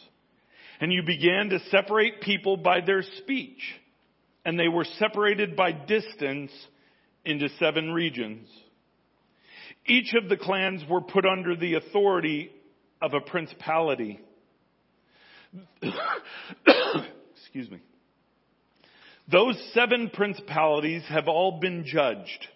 and 0.80 0.94
you 0.94 1.04
began 1.04 1.50
to 1.50 1.60
separate 1.70 2.22
people 2.22 2.58
by 2.58 2.82
their 2.82 3.02
speech, 3.20 3.62
and 4.46 4.60
they 4.60 4.68
were 4.68 4.86
separated 4.98 5.56
by 5.56 5.72
distance 5.72 6.52
into 7.26 7.50
seven 7.60 7.92
regions. 7.92 8.48
Each 9.86 10.14
of 10.14 10.30
the 10.30 10.38
clans 10.38 10.84
were 10.90 11.02
put 11.02 11.26
under 11.26 11.56
the 11.56 11.76
authority 11.76 12.52
of 13.02 13.14
a 13.14 13.22
principality. 13.22 14.20
Excuse 15.82 17.72
me. 17.72 17.80
Those 19.30 19.62
seven 19.74 20.10
principalities 20.10 21.04
have 21.10 21.28
all 21.28 21.60
been 21.60 21.84
judged, 21.86 22.48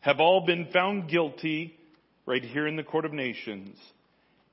have 0.00 0.20
all 0.20 0.44
been 0.46 0.68
found 0.72 1.08
guilty 1.08 1.76
right 2.24 2.42
here 2.42 2.66
in 2.68 2.76
the 2.76 2.84
court 2.84 3.04
of 3.04 3.12
nations, 3.12 3.76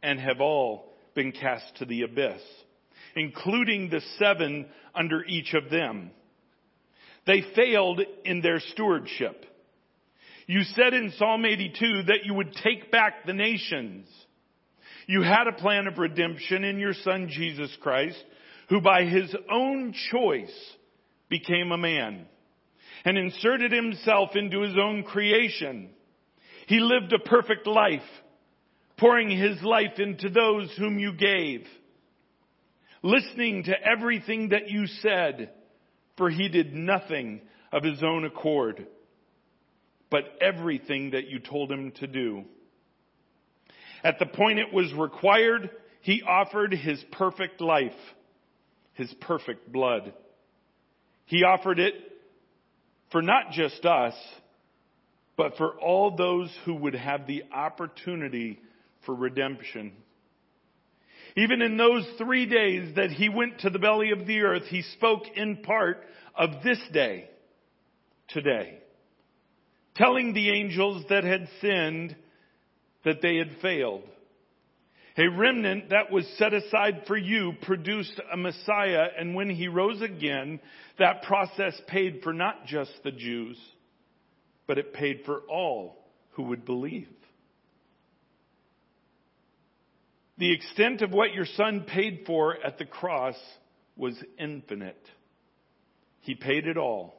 and 0.02 0.20
have 0.20 0.42
all 0.42 0.94
been 1.14 1.32
cast 1.32 1.76
to 1.78 1.86
the 1.86 2.02
abyss, 2.02 2.42
including 3.16 3.90
the 3.90 4.02
seven 4.18 4.68
under 4.96 5.24
each 5.26 5.54
of 5.54 5.70
them. 5.70 6.12
They 7.26 7.44
failed 7.56 8.02
in 8.26 8.42
their 8.42 8.60
stewardship. 8.60 9.46
You 10.48 10.64
said 10.64 10.94
in 10.94 11.14
Psalm 11.18 11.46
82 11.46 12.04
that 12.08 12.26
you 12.26 12.34
would 12.34 12.54
take 12.64 12.92
back 12.92 13.26
the 13.26 13.34
nations. 13.34 14.08
You 15.08 15.22
had 15.22 15.48
a 15.48 15.60
plan 15.60 15.88
of 15.88 15.98
redemption 15.98 16.64
in 16.64 16.80
your 16.80 16.94
son 16.94 17.30
Jesus 17.30 17.76
Christ 17.82 18.24
who 18.70 18.82
by 18.82 19.04
his 19.04 19.36
own 19.52 19.94
choice 20.12 20.76
became 21.30 21.72
a 21.72 21.78
man 21.78 22.26
and 23.06 23.18
inserted 23.18 23.72
himself 23.72 24.30
into 24.36 24.62
his 24.62 24.76
own 24.80 25.04
creation. 25.04 25.90
He 26.68 26.80
lived 26.80 27.14
a 27.14 27.20
perfect 27.20 27.66
life, 27.66 28.02
pouring 28.98 29.30
his 29.30 29.62
life 29.64 29.98
into 29.98 30.30
those 30.30 30.72
whom 30.78 31.00
you 31.00 31.14
gave, 31.14 31.66
listening 33.02 33.64
to 33.64 33.74
everything 33.82 34.50
that 34.50 34.70
you 34.70 34.88
said 34.88 35.52
for 36.18 36.30
he 36.30 36.50
did 36.50 36.76
nothing 36.76 37.42
of 37.72 37.84
his 37.84 38.04
own 38.04 38.26
accord, 38.26 38.86
but 40.10 40.24
everything 40.42 41.12
that 41.12 41.28
you 41.28 41.40
told 41.40 41.72
him 41.72 41.92
to 42.00 42.08
do. 42.08 42.44
At 44.04 44.20
the 44.20 44.26
point 44.26 44.60
it 44.60 44.74
was 44.74 44.94
required, 44.94 45.70
he 46.02 46.22
offered 46.22 46.74
his 46.74 47.04
perfect 47.12 47.62
life, 47.62 47.92
his 48.94 49.14
perfect 49.22 49.72
blood. 49.72 50.14
He 51.26 51.44
offered 51.44 51.80
it 51.80 51.94
for 53.12 53.22
not 53.22 53.52
just 53.52 53.86
us, 53.86 54.16
but 55.38 55.56
for 55.58 55.80
all 55.80 56.16
those 56.16 56.54
who 56.66 56.76
would 56.76 56.96
have 56.96 57.28
the 57.28 57.44
opportunity 57.54 58.60
for 59.06 59.16
redemption. 59.16 59.94
Even 61.36 61.62
in 61.62 61.78
those 61.78 62.08
three 62.18 62.46
days 62.46 62.96
that 62.96 63.12
he 63.12 63.30
went 63.30 63.60
to 63.60 63.70
the 63.70 63.80
belly 63.80 64.12
of 64.12 64.26
the 64.26 64.42
earth, 64.42 64.64
he 64.68 64.82
spoke 64.82 65.24
in 65.36 65.58
part 65.58 66.04
of 66.36 66.64
this 66.64 66.80
day, 66.92 67.30
today, 68.30 68.80
telling 69.96 70.34
the 70.34 70.50
angels 70.52 71.04
that 71.10 71.24
had 71.24 71.48
sinned 71.62 72.16
that 73.06 73.22
they 73.22 73.38
had 73.38 73.58
failed. 73.62 74.04
A 75.18 75.28
remnant 75.28 75.90
that 75.90 76.12
was 76.12 76.26
set 76.38 76.54
aside 76.54 77.04
for 77.06 77.18
you 77.18 77.52
produced 77.64 78.22
a 78.32 78.38
Messiah, 78.38 79.08
and 79.18 79.36
when 79.36 79.50
he 79.50 79.68
rose 79.68 80.02
again, 80.02 80.62
that 80.98 81.24
process 81.24 81.80
paid 81.88 82.22
for 82.24 82.32
not 82.32 82.66
just 82.66 82.92
the 83.04 83.12
Jews, 83.12 83.58
but 84.66 84.78
it 84.78 84.94
paid 84.94 85.24
for 85.26 85.42
all 85.50 85.98
who 86.32 86.44
would 86.44 86.64
believe. 86.64 87.10
The 90.40 90.54
extent 90.54 91.02
of 91.02 91.12
what 91.12 91.34
your 91.34 91.46
son 91.46 91.82
paid 91.86 92.24
for 92.26 92.56
at 92.66 92.78
the 92.78 92.86
cross 92.86 93.36
was 93.98 94.16
infinite. 94.38 95.06
He 96.22 96.34
paid 96.34 96.66
it 96.66 96.78
all, 96.78 97.14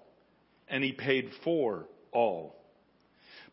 and 0.68 0.82
he 0.82 0.92
paid 0.92 1.30
for 1.44 1.86
all. 2.12 2.56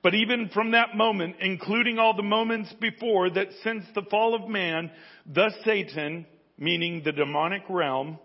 But 0.02 0.14
even 0.16 0.50
from 0.54 0.72
that 0.72 0.96
moment, 0.96 1.36
including 1.42 2.00
all 2.00 2.16
the 2.16 2.24
moments 2.24 2.74
before 2.80 3.30
that 3.32 3.50
since 3.62 3.84
the 3.94 4.04
fall 4.04 4.36
of 4.36 4.48
man, 4.48 4.90
the 5.26 5.52
Satan, 5.66 6.26
meaning 6.58 7.02
the 7.04 7.12
demonic 7.12 7.64
realm, 7.68 8.20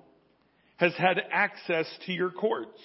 has 0.76 0.94
had 0.94 1.20
access 1.32 1.86
to 2.06 2.12
your 2.12 2.30
courts. 2.30 2.80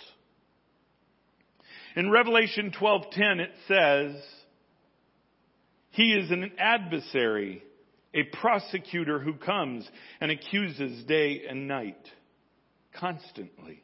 In 1.96 2.10
Revelation 2.10 2.72
12:10 2.72 3.40
it 3.40 3.54
says, 3.68 4.44
"He 5.92 6.14
is 6.14 6.32
an 6.32 6.54
adversary 6.58 7.62
a 8.18 8.24
prosecutor 8.24 9.20
who 9.20 9.36
comes 9.36 9.88
and 10.20 10.32
accuses 10.32 11.04
day 11.06 11.44
and 11.48 11.68
night, 11.68 12.04
constantly. 13.00 13.84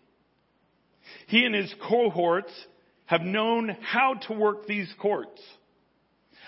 He 1.27 1.45
and 1.45 1.53
his 1.53 1.73
cohorts 1.87 2.51
have 3.05 3.21
known 3.21 3.77
how 3.81 4.15
to 4.27 4.33
work 4.33 4.65
these 4.65 4.91
courts. 4.99 5.39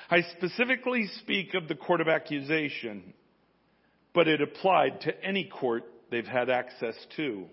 I 0.09 0.21
specifically 0.37 1.07
speak 1.21 1.53
of 1.53 1.67
the 1.67 1.75
court 1.75 2.01
of 2.01 2.07
accusation, 2.07 3.13
but 4.13 4.27
it 4.27 4.41
applied 4.41 5.01
to 5.01 5.23
any 5.23 5.45
court 5.45 5.83
they've 6.09 6.25
had 6.25 6.49
access 6.49 6.95
to. 7.17 7.45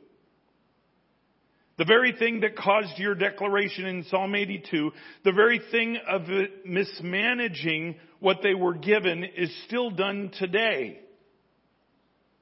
The 1.78 1.84
very 1.84 2.12
thing 2.12 2.40
that 2.40 2.56
caused 2.56 2.98
your 2.98 3.14
declaration 3.14 3.86
in 3.86 4.04
Psalm 4.04 4.34
82, 4.34 4.92
the 5.24 5.32
very 5.32 5.60
thing 5.70 5.98
of 6.06 6.22
mismanaging 6.66 7.96
what 8.20 8.38
they 8.42 8.54
were 8.54 8.74
given 8.74 9.24
is 9.24 9.50
still 9.66 9.90
done 9.90 10.30
today. 10.38 11.00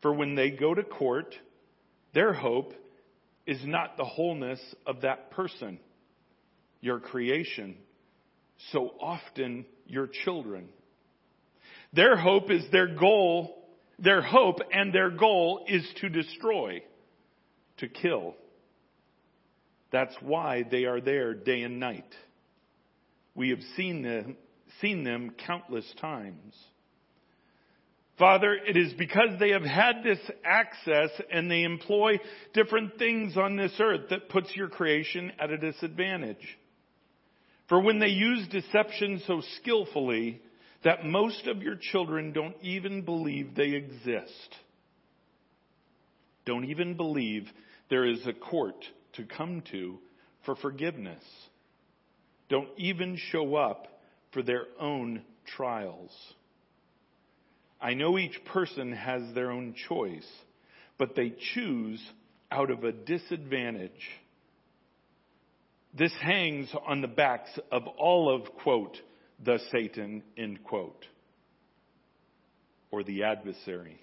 For 0.03 0.13
when 0.13 0.35
they 0.35 0.51
go 0.51 0.75
to 0.75 0.83
court, 0.83 1.35
their 2.13 2.33
hope 2.33 2.75
is 3.47 3.61
not 3.65 3.97
the 3.97 4.05
wholeness 4.05 4.61
of 4.87 5.03
that 5.03 5.31
person, 5.31 5.79
your 6.81 6.99
creation, 6.99 7.77
so 8.73 8.95
often 9.01 9.65
your 9.87 10.09
children. 10.25 10.69
Their 11.93 12.17
hope 12.17 12.51
is 12.51 12.65
their 12.73 12.95
goal, 12.95 13.65
their 13.99 14.23
hope 14.23 14.59
and 14.73 14.93
their 14.93 15.11
goal 15.11 15.65
is 15.69 15.87
to 16.01 16.09
destroy, 16.09 16.83
to 17.79 17.89
kill. 17.89 18.35
That's 19.93 20.15
why 20.21 20.65
they 20.71 20.85
are 20.85 21.01
there 21.01 21.35
day 21.35 21.63
and 21.63 21.81
night. 21.81 22.13
We 23.35 23.51
have 23.51 23.63
seen 23.77 24.03
them 24.03 24.37
seen 24.81 25.05
them 25.05 25.35
countless 25.47 25.91
times. 26.01 26.55
Father, 28.19 28.55
it 28.55 28.77
is 28.77 28.93
because 28.93 29.39
they 29.39 29.51
have 29.51 29.63
had 29.63 30.03
this 30.05 30.19
access 30.45 31.11
and 31.33 31.51
they 31.51 31.63
employ 31.63 32.19
different 32.53 32.99
things 32.99 33.37
on 33.37 33.57
this 33.57 33.73
earth 33.81 34.11
that 34.11 34.29
puts 34.29 34.55
your 34.55 34.69
creation 34.69 35.33
at 35.41 35.51
a 35.51 35.59
disadvantage. 35.59 36.59
For 37.69 37.81
when 37.81 37.99
they 37.99 38.09
use 38.09 38.47
deception 38.49 39.23
so 39.27 39.43
skillfully 39.61 40.43
that 40.85 41.07
most 41.07 41.47
of 41.47 41.63
your 41.63 41.77
children 41.77 42.33
don't 42.33 42.57
even 42.63 43.03
believe 43.05 43.55
they 43.55 43.71
exist. 43.71 44.57
Don't 46.45 46.67
even 46.67 46.97
believe 46.97 47.49
there 47.89 48.05
is 48.05 48.27
a 48.27 48.33
court 48.33 48.85
to 49.15 49.25
come 49.25 49.63
to 49.73 49.99
for 50.45 50.57
forgiveness. 50.57 51.23
Don't 52.49 52.69
even 52.77 53.19
show 53.31 53.57
up 53.57 53.87
for 54.33 54.43
their 54.43 54.65
own 54.79 55.23
trials. 55.57 56.11
I 57.81 57.95
know 57.95 58.19
each 58.19 58.45
person 58.47 58.93
has 58.93 59.23
their 59.35 59.51
own 59.51 59.75
choice, 59.89 60.27
but 60.99 61.15
they 61.17 61.33
choose 61.55 62.03
out 62.51 62.71
of 62.71 62.85
a 62.85 62.93
disadvantage. 62.93 63.91
This 65.97 66.13
hangs 66.21 66.71
on 66.87 67.01
the 67.01 67.09
backs 67.09 67.51
of 67.73 67.87
all 67.99 68.35
of, 68.35 68.55
quote, 68.63 68.97
the 69.43 69.59
Satan, 69.73 70.23
end 70.37 70.63
quote, 70.63 71.07
or 72.91 73.03
the 73.03 73.25
adversary. 73.25 73.99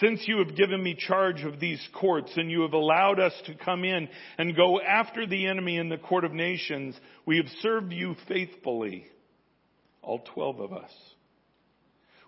Since 0.00 0.26
you 0.26 0.38
have 0.38 0.56
given 0.56 0.82
me 0.82 0.94
charge 0.94 1.42
of 1.42 1.58
these 1.58 1.80
courts 1.94 2.32
and 2.36 2.50
you 2.50 2.62
have 2.62 2.74
allowed 2.74 3.18
us 3.18 3.32
to 3.46 3.54
come 3.54 3.84
in 3.84 4.08
and 4.36 4.56
go 4.56 4.80
after 4.80 5.26
the 5.26 5.46
enemy 5.46 5.78
in 5.78 5.88
the 5.88 5.96
court 5.96 6.24
of 6.24 6.32
nations, 6.32 6.94
we 7.24 7.38
have 7.38 7.46
served 7.62 7.92
you 7.92 8.14
faithfully. 8.28 9.06
All 10.02 10.20
12 10.34 10.60
of 10.60 10.72
us. 10.72 10.90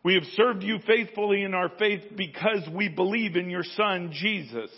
We 0.02 0.14
have 0.14 0.24
served 0.34 0.62
you 0.62 0.78
faithfully 0.86 1.42
in 1.42 1.54
our 1.54 1.70
faith 1.78 2.02
because 2.16 2.66
we 2.72 2.88
believe 2.88 3.36
in 3.36 3.50
your 3.50 3.64
son, 3.64 4.12
Jesus. 4.12 4.70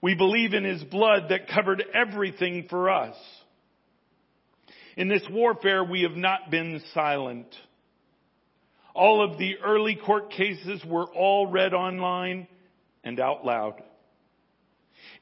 We 0.00 0.14
believe 0.16 0.54
in 0.54 0.64
his 0.64 0.82
blood 0.82 1.28
that 1.28 1.48
covered 1.48 1.84
everything 1.94 2.66
for 2.68 2.90
us. 2.90 3.14
In 4.96 5.08
this 5.08 5.22
warfare, 5.30 5.84
we 5.84 6.02
have 6.02 6.16
not 6.16 6.50
been 6.50 6.82
silent. 6.92 7.46
All 8.94 9.24
of 9.24 9.38
the 9.38 9.56
early 9.64 9.96
court 9.96 10.30
cases 10.30 10.82
were 10.86 11.06
all 11.06 11.46
read 11.46 11.72
online 11.72 12.46
and 13.04 13.18
out 13.18 13.44
loud. 13.44 13.82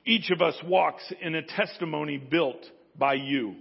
Each 0.05 0.31
of 0.31 0.43
us 0.43 0.57
walks 0.65 1.03
in 1.21 1.35
a 1.35 1.43
testimony 1.43 2.19
built 2.19 2.65
by 2.99 3.15
you, 3.15 3.57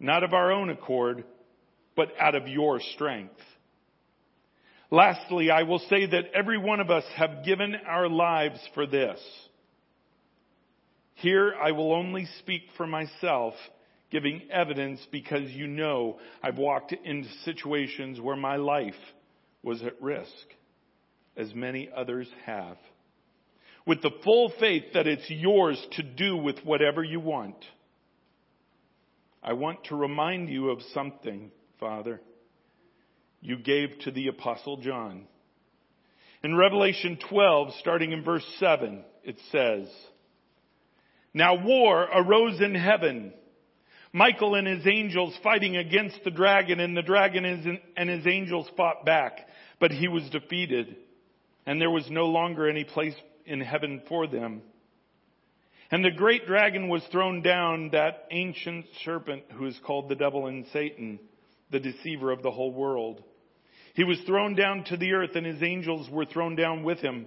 not 0.00 0.24
of 0.24 0.32
our 0.32 0.52
own 0.52 0.70
accord, 0.70 1.24
but 1.96 2.08
out 2.18 2.34
of 2.34 2.48
your 2.48 2.80
strength. 2.94 3.40
Lastly, 4.90 5.50
I 5.50 5.62
will 5.62 5.80
say 5.90 6.06
that 6.06 6.32
every 6.34 6.58
one 6.58 6.80
of 6.80 6.90
us 6.90 7.04
have 7.16 7.44
given 7.44 7.74
our 7.86 8.08
lives 8.08 8.60
for 8.74 8.86
this. 8.86 9.20
Here 11.14 11.54
I 11.60 11.72
will 11.72 11.92
only 11.92 12.26
speak 12.40 12.62
for 12.76 12.86
myself 12.86 13.54
giving 14.14 14.42
evidence 14.48 15.04
because 15.10 15.50
you 15.50 15.66
know 15.66 16.20
I've 16.40 16.56
walked 16.56 16.92
into 16.92 17.28
situations 17.44 18.20
where 18.20 18.36
my 18.36 18.54
life 18.54 18.94
was 19.60 19.82
at 19.82 20.00
risk, 20.00 20.30
as 21.36 21.52
many 21.52 21.90
others 21.94 22.28
have. 22.46 22.76
With 23.84 24.02
the 24.02 24.12
full 24.22 24.52
faith 24.60 24.84
that 24.94 25.08
it's 25.08 25.28
yours 25.28 25.84
to 25.96 26.04
do 26.04 26.36
with 26.36 26.60
whatever 26.62 27.02
you 27.02 27.18
want. 27.18 27.56
I 29.42 29.54
want 29.54 29.82
to 29.86 29.96
remind 29.96 30.48
you 30.48 30.70
of 30.70 30.78
something, 30.94 31.50
Father, 31.80 32.20
you 33.40 33.58
gave 33.58 33.98
to 34.04 34.12
the 34.12 34.28
Apostle 34.28 34.76
John. 34.76 35.26
In 36.44 36.54
Revelation 36.54 37.18
12, 37.30 37.72
starting 37.80 38.12
in 38.12 38.22
verse 38.22 38.46
7, 38.60 39.02
it 39.24 39.38
says, 39.50 39.88
Now 41.34 41.66
war 41.66 42.04
arose 42.04 42.60
in 42.60 42.76
heaven 42.76 43.32
Michael 44.14 44.54
and 44.54 44.64
his 44.68 44.86
angels 44.86 45.36
fighting 45.42 45.76
against 45.76 46.22
the 46.22 46.30
dragon 46.30 46.78
and 46.78 46.96
the 46.96 47.02
dragon 47.02 47.44
and 47.96 48.08
his 48.08 48.26
angels 48.28 48.70
fought 48.76 49.04
back, 49.04 49.40
but 49.80 49.90
he 49.90 50.06
was 50.06 50.30
defeated 50.30 50.96
and 51.66 51.80
there 51.80 51.90
was 51.90 52.08
no 52.10 52.26
longer 52.26 52.68
any 52.68 52.84
place 52.84 53.16
in 53.44 53.60
heaven 53.60 54.02
for 54.08 54.28
them. 54.28 54.62
And 55.90 56.04
the 56.04 56.12
great 56.12 56.46
dragon 56.46 56.88
was 56.88 57.02
thrown 57.10 57.42
down, 57.42 57.90
that 57.90 58.28
ancient 58.30 58.86
serpent 59.04 59.44
who 59.52 59.66
is 59.66 59.78
called 59.84 60.08
the 60.08 60.14
devil 60.14 60.46
and 60.46 60.64
Satan, 60.72 61.18
the 61.72 61.80
deceiver 61.80 62.30
of 62.30 62.42
the 62.42 62.52
whole 62.52 62.72
world. 62.72 63.20
He 63.94 64.04
was 64.04 64.20
thrown 64.26 64.54
down 64.54 64.84
to 64.84 64.96
the 64.96 65.12
earth 65.12 65.34
and 65.34 65.44
his 65.44 65.62
angels 65.62 66.08
were 66.08 66.24
thrown 66.24 66.54
down 66.54 66.84
with 66.84 66.98
him. 67.00 67.26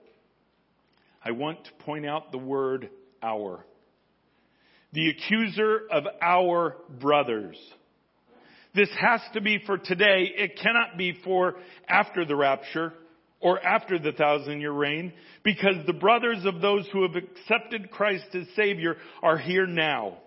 I 1.23 1.31
want 1.31 1.63
to 1.65 1.71
point 1.85 2.05
out 2.05 2.31
the 2.31 2.37
word 2.37 2.89
our. 3.21 3.65
The 4.93 5.09
accuser 5.09 5.81
of 5.89 6.03
our 6.21 6.77
brothers. 6.99 7.57
This 8.73 8.89
has 8.99 9.21
to 9.33 9.41
be 9.41 9.61
for 9.65 9.77
today. 9.77 10.31
It 10.35 10.59
cannot 10.61 10.97
be 10.97 11.17
for 11.23 11.55
after 11.87 12.25
the 12.25 12.35
rapture 12.35 12.93
or 13.39 13.63
after 13.63 13.99
the 13.99 14.13
thousand 14.13 14.61
year 14.61 14.71
reign 14.71 15.13
because 15.43 15.75
the 15.85 15.93
brothers 15.93 16.45
of 16.45 16.61
those 16.61 16.87
who 16.91 17.03
have 17.03 17.15
accepted 17.15 17.91
Christ 17.91 18.25
as 18.33 18.45
Savior 18.55 18.95
are 19.21 19.37
here 19.37 19.67
now. 19.67 20.17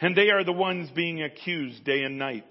And 0.00 0.16
they 0.16 0.30
are 0.30 0.44
the 0.44 0.52
ones 0.52 0.90
being 0.94 1.22
accused 1.22 1.84
day 1.84 2.02
and 2.02 2.18
night. 2.18 2.46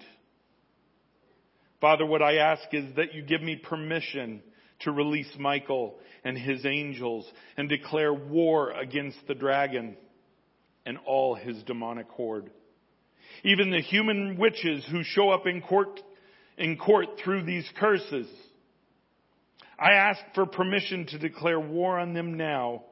Father, 1.80 2.06
what 2.06 2.22
I 2.22 2.36
ask 2.36 2.62
is 2.72 2.96
that 2.96 3.14
you 3.14 3.22
give 3.22 3.42
me 3.42 3.56
permission 3.56 4.42
to 4.80 4.90
release 4.90 5.30
Michael 5.38 5.98
and 6.24 6.36
his 6.36 6.64
angels 6.66 7.30
and 7.56 7.68
declare 7.68 8.12
war 8.12 8.70
against 8.70 9.18
the 9.26 9.34
dragon 9.34 9.96
and 10.86 10.98
all 11.06 11.34
his 11.34 11.62
demonic 11.64 12.08
horde. 12.08 12.50
Even 13.42 13.70
the 13.70 13.80
human 13.80 14.36
witches 14.38 14.84
who 14.90 15.02
show 15.02 15.30
up 15.30 15.46
in 15.46 15.60
court, 15.60 16.00
in 16.56 16.76
court 16.76 17.06
through 17.22 17.44
these 17.44 17.68
curses. 17.78 18.28
I 19.78 19.92
ask 19.92 20.20
for 20.34 20.46
permission 20.46 21.06
to 21.06 21.18
declare 21.18 21.58
war 21.58 21.98
on 21.98 22.14
them 22.14 22.36
now 22.36 22.84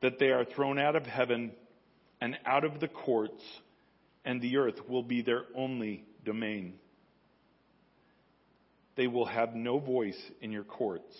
that 0.00 0.18
they 0.18 0.30
are 0.30 0.44
thrown 0.44 0.78
out 0.78 0.96
of 0.96 1.04
heaven 1.04 1.52
and 2.20 2.38
out 2.46 2.64
of 2.64 2.80
the 2.80 2.88
courts 2.88 3.42
and 4.24 4.40
the 4.40 4.56
earth 4.56 4.88
will 4.88 5.02
be 5.02 5.22
their 5.22 5.42
only 5.54 6.04
domain. 6.24 6.74
They 8.96 9.06
will 9.06 9.26
have 9.26 9.54
no 9.54 9.78
voice 9.78 10.20
in 10.40 10.52
your 10.52 10.64
courts. 10.64 11.14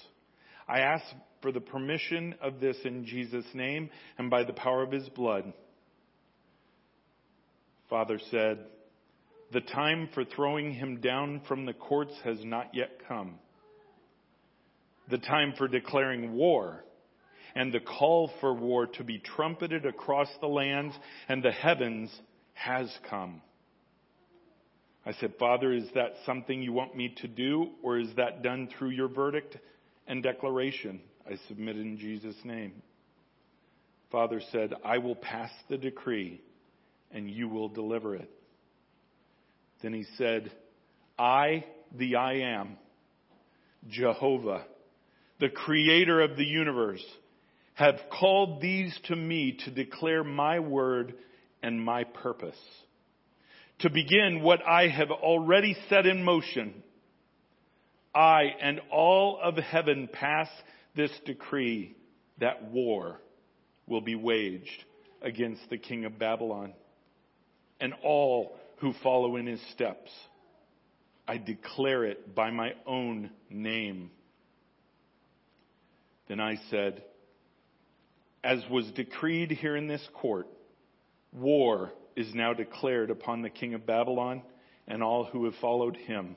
I 0.69 0.81
ask 0.81 1.05
for 1.43 1.53
the 1.53 1.61
permission 1.61 2.35
of 2.41 2.61
this 2.61 2.77
in 2.85 3.05
Jesus' 3.05 3.45
name 3.53 3.91
and 4.19 4.31
by 4.31 4.45
the 4.45 4.53
power 4.53 4.83
of 4.83 4.93
his 4.93 5.09
blood. 5.11 5.53
Father 7.91 8.19
said, 8.31 8.59
The 9.53 9.61
time 9.61 10.09
for 10.15 10.25
throwing 10.25 10.73
him 10.73 11.01
down 11.01 11.43
from 11.47 11.67
the 11.67 11.75
courts 11.75 12.15
has 12.25 12.43
not 12.45 12.75
yet 12.75 12.91
come. 13.07 13.35
The 15.11 15.19
time 15.19 15.53
for 15.59 15.69
declaring 15.69 16.33
war 16.33 16.85
and 17.55 17.73
the 17.73 17.81
call 17.81 18.31
for 18.41 18.55
war 18.55 18.87
to 18.87 19.05
be 19.05 19.19
trumpeted 19.19 19.85
across 19.85 20.29
the 20.41 20.47
lands 20.47 20.95
and 21.29 21.43
the 21.43 21.53
heavens 21.53 22.11
has 22.55 22.91
come. 23.09 23.43
I 25.07 25.13
said, 25.15 25.35
Father, 25.39 25.73
is 25.73 25.85
that 25.95 26.15
something 26.25 26.63
you 26.63 26.73
want 26.73 26.97
me 26.97 27.15
to 27.21 27.29
do, 27.29 27.71
or 27.83 27.99
is 27.99 28.09
that 28.17 28.43
done 28.43 28.69
through 28.79 28.91
your 28.91 29.09
verdict 29.09 29.59
and 30.07 30.23
declaration? 30.23 31.01
I 31.29 31.37
submit 31.49 31.77
in 31.77 31.99
Jesus' 31.99 32.37
name. 32.43 32.83
Father 34.11 34.41
said, 34.51 34.73
I 34.85 34.99
will 34.99 35.17
pass 35.17 35.51
the 35.69 35.77
decree, 35.77 36.41
and 37.11 37.29
you 37.29 37.49
will 37.49 37.69
deliver 37.69 38.15
it. 38.15 38.31
Then 39.83 39.93
he 39.93 40.07
said, 40.17 40.51
I, 41.19 41.65
the 41.95 42.17
I 42.17 42.35
am, 42.39 42.79
Jehovah, 43.89 44.65
the 45.39 45.51
creator 45.51 46.23
of 46.23 46.37
the 46.37 46.45
universe, 46.45 47.05
have 47.75 48.01
called 48.11 48.63
these 48.63 48.99
to 49.05 49.17
me 49.17 49.59
to 49.65 49.71
declare 49.71 50.25
my 50.25 50.61
word 50.61 51.15
and 51.63 51.85
my 51.85 52.05
purpose 52.05 52.57
to 53.81 53.91
begin 53.91 54.43
what 54.43 54.67
I 54.67 54.89
have 54.89 55.11
already 55.11 55.77
set 55.89 56.07
in 56.07 56.23
motion. 56.23 56.83
I 58.15 58.45
and 58.61 58.81
all 58.91 59.39
of 59.43 59.57
heaven 59.57 60.09
pass 60.13 60.49
this 60.95 61.11
decree 61.27 61.97
that 62.39 62.71
war 62.71 63.21
will 63.87 64.01
be 64.01 64.15
waged 64.15 64.85
against 65.21 65.69
the 65.71 65.79
king 65.79 66.05
of 66.05 66.19
Babylon 66.19 66.73
and 67.81 67.95
all 68.03 68.57
who 68.79 68.93
follow 69.03 69.37
in 69.37 69.47
his 69.47 69.61
steps. 69.73 70.11
I 71.27 71.39
declare 71.39 72.05
it 72.05 72.35
by 72.35 72.51
my 72.51 72.75
own 72.87 73.31
name. 73.51 74.11
Then 76.29 76.41
I 76.41 76.57
said, 76.71 77.03
as 78.43 78.63
was 78.71 78.91
decreed 78.93 79.51
here 79.51 79.77
in 79.77 79.89
this 79.89 80.07
court, 80.15 80.47
war 81.33 81.93
is 82.17 82.35
now 82.35 82.53
declared 82.53 83.11
upon 83.11 83.43
the 83.43 83.51
king 83.51 83.75
of 83.75 83.87
Babylon 83.87 84.43
and 84.87 85.03
all 85.03 85.25
who 85.25 85.45
have 85.47 85.55
followed 85.61 85.97
him. 85.97 86.37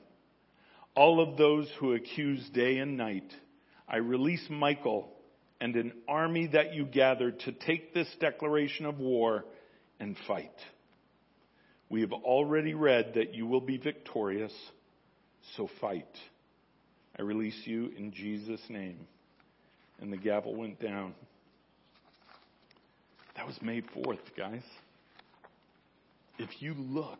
All 0.94 1.20
of 1.20 1.36
those 1.36 1.70
who 1.78 1.94
accuse 1.94 2.48
day 2.50 2.78
and 2.78 2.96
night, 2.96 3.30
I 3.88 3.98
release 3.98 4.44
Michael 4.50 5.12
and 5.60 5.76
an 5.76 5.92
army 6.08 6.48
that 6.48 6.74
you 6.74 6.84
gathered 6.84 7.40
to 7.40 7.52
take 7.52 7.94
this 7.94 8.08
declaration 8.20 8.86
of 8.86 8.98
war 8.98 9.44
and 10.00 10.16
fight. 10.26 10.54
We 11.88 12.00
have 12.02 12.12
already 12.12 12.74
read 12.74 13.14
that 13.14 13.34
you 13.34 13.46
will 13.46 13.60
be 13.60 13.78
victorious, 13.78 14.52
so 15.56 15.68
fight. 15.80 16.06
I 17.18 17.22
release 17.22 17.60
you 17.64 17.90
in 17.96 18.12
Jesus' 18.12 18.60
name. 18.68 19.06
And 20.00 20.12
the 20.12 20.16
gavel 20.16 20.54
went 20.54 20.80
down. 20.80 21.14
That 23.36 23.46
was 23.46 23.56
May 23.62 23.82
4th, 23.82 24.36
guys 24.36 24.62
if 26.38 26.50
you 26.60 26.74
look 26.74 27.18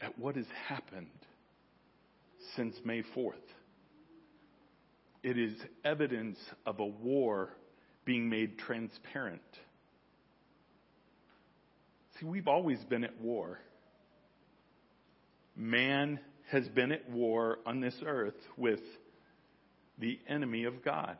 at 0.00 0.18
what 0.18 0.36
has 0.36 0.46
happened 0.68 1.06
since 2.54 2.76
May 2.84 3.02
4th, 3.16 3.32
it 5.22 5.38
is 5.38 5.54
evidence 5.84 6.38
of 6.66 6.78
a 6.78 6.86
war 6.86 7.50
being 8.04 8.28
made 8.28 8.58
transparent. 8.58 9.42
See, 12.18 12.26
we've 12.26 12.48
always 12.48 12.78
been 12.84 13.04
at 13.04 13.20
war. 13.20 13.58
Man 15.56 16.20
has 16.50 16.68
been 16.68 16.92
at 16.92 17.08
war 17.10 17.58
on 17.66 17.80
this 17.80 17.94
earth 18.06 18.38
with 18.56 18.80
the 19.98 20.18
enemy 20.28 20.64
of 20.64 20.84
God. 20.84 21.16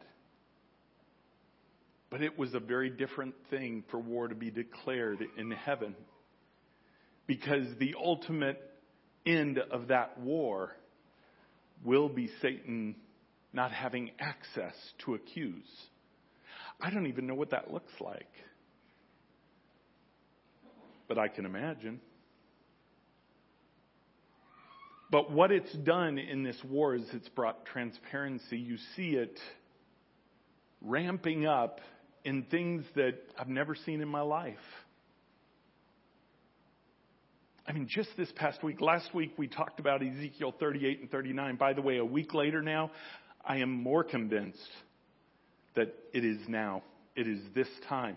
But 2.10 2.22
it 2.22 2.38
was 2.38 2.54
a 2.54 2.60
very 2.60 2.88
different 2.88 3.34
thing 3.50 3.84
for 3.90 3.98
war 3.98 4.28
to 4.28 4.34
be 4.34 4.50
declared 4.50 5.18
in 5.36 5.50
heaven 5.50 5.94
because 7.28 7.66
the 7.78 7.94
ultimate 8.02 8.60
end 9.24 9.58
of 9.58 9.88
that 9.88 10.18
war 10.18 10.72
will 11.84 12.08
be 12.08 12.28
Satan 12.42 12.96
not 13.52 13.70
having 13.70 14.10
access 14.18 14.74
to 15.04 15.14
accuse. 15.14 15.68
I 16.80 16.90
don't 16.90 17.06
even 17.06 17.28
know 17.28 17.34
what 17.34 17.50
that 17.50 17.72
looks 17.72 17.92
like. 18.00 18.30
But 21.06 21.18
I 21.18 21.28
can 21.28 21.44
imagine. 21.44 22.00
But 25.10 25.30
what 25.30 25.52
it's 25.52 25.72
done 25.72 26.18
in 26.18 26.42
this 26.42 26.56
war 26.64 26.94
is 26.94 27.02
it's 27.12 27.28
brought 27.30 27.64
transparency. 27.66 28.58
You 28.58 28.76
see 28.96 29.10
it 29.10 29.38
ramping 30.82 31.46
up 31.46 31.80
in 32.24 32.44
things 32.44 32.84
that 32.94 33.14
I've 33.38 33.48
never 33.48 33.74
seen 33.74 34.00
in 34.00 34.08
my 34.08 34.20
life. 34.20 34.56
I 37.68 37.72
mean, 37.72 37.86
just 37.86 38.08
this 38.16 38.32
past 38.34 38.62
week, 38.62 38.80
last 38.80 39.14
week 39.14 39.34
we 39.36 39.46
talked 39.46 39.78
about 39.78 40.02
Ezekiel 40.02 40.54
38 40.58 41.00
and 41.02 41.10
39. 41.10 41.56
By 41.56 41.74
the 41.74 41.82
way, 41.82 41.98
a 41.98 42.04
week 42.04 42.32
later 42.32 42.62
now, 42.62 42.90
I 43.44 43.58
am 43.58 43.70
more 43.70 44.02
convinced 44.02 44.70
that 45.76 45.94
it 46.14 46.24
is 46.24 46.38
now. 46.48 46.82
It 47.14 47.28
is 47.28 47.40
this 47.54 47.68
time. 47.86 48.16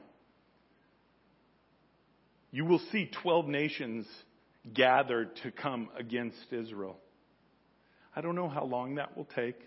You 2.51 2.63
will 2.63 2.79
see 2.93 3.11
12 3.21 3.47
nations 3.47 4.05
gathered 4.73 5.35
to 5.43 5.51
come 5.51 5.89
against 5.99 6.37
Israel. 6.51 6.95
I 8.15 8.21
don't 8.21 8.35
know 8.35 8.47
how 8.47 8.63
long 8.63 8.95
that 8.95 9.17
will 9.17 9.27
take. 9.35 9.59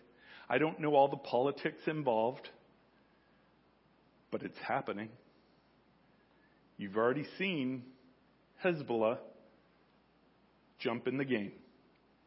I 0.49 0.57
don't 0.57 0.81
know 0.81 0.95
all 0.95 1.09
the 1.09 1.17
politics 1.19 1.83
involved, 1.87 2.49
but 4.31 4.43
it's 4.43 4.59
happening. 4.67 5.11
You've 6.79 6.97
already 6.97 7.27
seen 7.37 7.83
Hezbollah 8.65 9.19
jump 10.85 11.09
in 11.09 11.17
the 11.17 11.25
game. 11.25 11.53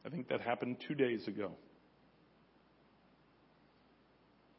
I 0.05 0.09
think 0.09 0.29
that 0.29 0.41
happened 0.41 0.77
two 0.87 0.95
days 0.95 1.27
ago. 1.27 1.51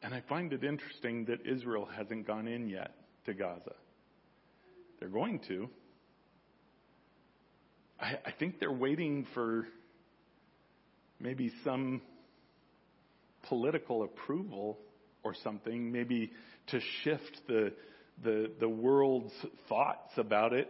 And 0.01 0.13
I 0.13 0.23
find 0.29 0.53
it 0.53 0.63
interesting 0.63 1.25
that 1.25 1.45
Israel 1.45 1.85
hasn't 1.85 2.25
gone 2.25 2.47
in 2.47 2.69
yet 2.69 2.95
to 3.25 3.33
Gaza. 3.33 3.75
They're 4.99 5.09
going 5.09 5.39
to. 5.49 5.69
I, 7.99 8.17
I 8.25 8.31
think 8.39 8.59
they're 8.59 8.71
waiting 8.71 9.27
for 9.33 9.67
maybe 11.19 11.51
some 11.65 12.01
political 13.49 14.03
approval 14.03 14.77
or 15.23 15.33
something, 15.43 15.91
maybe 15.91 16.31
to 16.67 16.79
shift 17.03 17.41
the, 17.47 17.73
the, 18.23 18.51
the 18.59 18.69
world's 18.69 19.33
thoughts 19.67 20.11
about 20.15 20.53
it. 20.53 20.69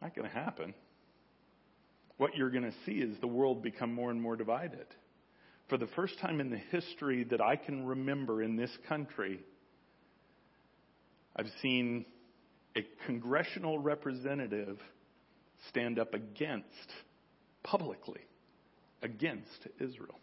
Not 0.00 0.14
going 0.14 0.28
to 0.28 0.34
happen. 0.34 0.72
What 2.18 2.36
you're 2.36 2.50
going 2.50 2.64
to 2.64 2.74
see 2.84 2.92
is 2.92 3.16
the 3.20 3.26
world 3.26 3.62
become 3.62 3.92
more 3.92 4.10
and 4.10 4.20
more 4.20 4.36
divided. 4.36 4.86
For 5.68 5.76
the 5.76 5.88
first 5.88 6.18
time 6.20 6.40
in 6.40 6.50
the 6.50 6.60
history 6.70 7.24
that 7.24 7.40
I 7.40 7.56
can 7.56 7.84
remember 7.84 8.42
in 8.42 8.56
this 8.56 8.70
country, 8.88 9.40
I've 11.34 11.50
seen 11.60 12.06
a 12.76 12.86
congressional 13.06 13.78
representative 13.78 14.78
stand 15.68 15.98
up 15.98 16.14
against, 16.14 16.66
publicly, 17.62 18.20
against 19.02 19.66
Israel. 19.80 20.18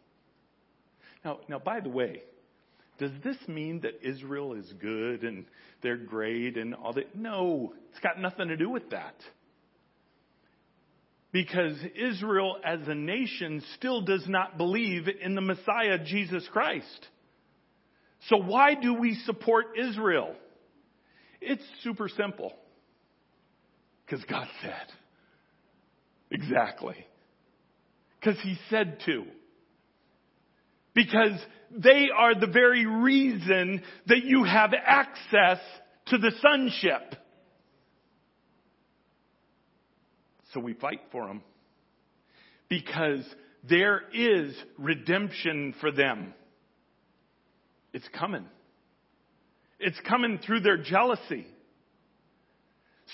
Now, 1.25 1.39
now, 1.47 1.59
by 1.59 1.79
the 1.79 1.89
way, 1.89 2.23
does 2.99 3.11
this 3.23 3.37
mean 3.47 3.81
that 3.81 4.07
Israel 4.07 4.53
is 4.53 4.71
good 4.79 5.23
and 5.23 5.45
they're 5.81 5.97
great 5.97 6.57
and 6.57 6.73
all 6.75 6.93
that? 6.93 7.15
No, 7.15 7.73
it's 7.91 7.99
got 7.99 8.19
nothing 8.19 8.47
to 8.47 8.57
do 8.57 8.69
with 8.69 8.89
that. 8.91 9.15
Because 11.33 11.75
Israel 11.95 12.57
as 12.63 12.87
a 12.87 12.93
nation 12.93 13.63
still 13.75 14.01
does 14.01 14.23
not 14.27 14.55
believe 14.55 15.07
in 15.07 15.33
the 15.33 15.41
Messiah, 15.41 15.97
Jesus 16.05 16.47
Christ. 16.53 17.07
So 18.29 18.37
why 18.37 18.75
do 18.75 18.93
we 18.93 19.15
support 19.25 19.65
Israel? 19.77 20.35
It's 21.41 21.63
super 21.81 22.07
simple. 22.07 22.53
Because 24.05 24.23
God 24.25 24.47
said. 24.61 24.85
Exactly. 26.29 26.95
Because 28.19 28.39
He 28.43 28.55
said 28.69 28.99
to. 29.07 29.23
Because 30.93 31.39
they 31.71 32.09
are 32.15 32.39
the 32.39 32.45
very 32.45 32.85
reason 32.85 33.81
that 34.05 34.23
you 34.23 34.43
have 34.43 34.71
access 34.85 35.57
to 36.07 36.19
the 36.19 36.31
sonship. 36.41 37.15
So 40.53 40.59
we 40.59 40.73
fight 40.73 41.01
for 41.11 41.27
them. 41.27 41.41
Because 42.69 43.25
there 43.69 44.01
is 44.13 44.55
redemption 44.77 45.75
for 45.79 45.91
them. 45.91 46.33
It's 47.93 48.07
coming. 48.17 48.45
It's 49.79 49.99
coming 50.07 50.39
through 50.45 50.61
their 50.61 50.77
jealousy. 50.77 51.45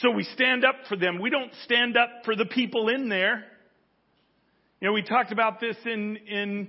So 0.01 0.11
we 0.11 0.23
stand 0.23 0.63
up 0.63 0.75
for 0.87 0.95
them. 0.95 1.19
We 1.19 1.29
don't 1.29 1.51
stand 1.65 1.97
up 1.97 2.09
for 2.23 2.35
the 2.35 2.45
people 2.45 2.89
in 2.89 3.09
there. 3.09 3.43
You 4.79 4.87
know, 4.87 4.93
we 4.93 5.01
talked 5.01 5.31
about 5.31 5.59
this 5.59 5.75
in, 5.85 6.15
in 6.15 6.67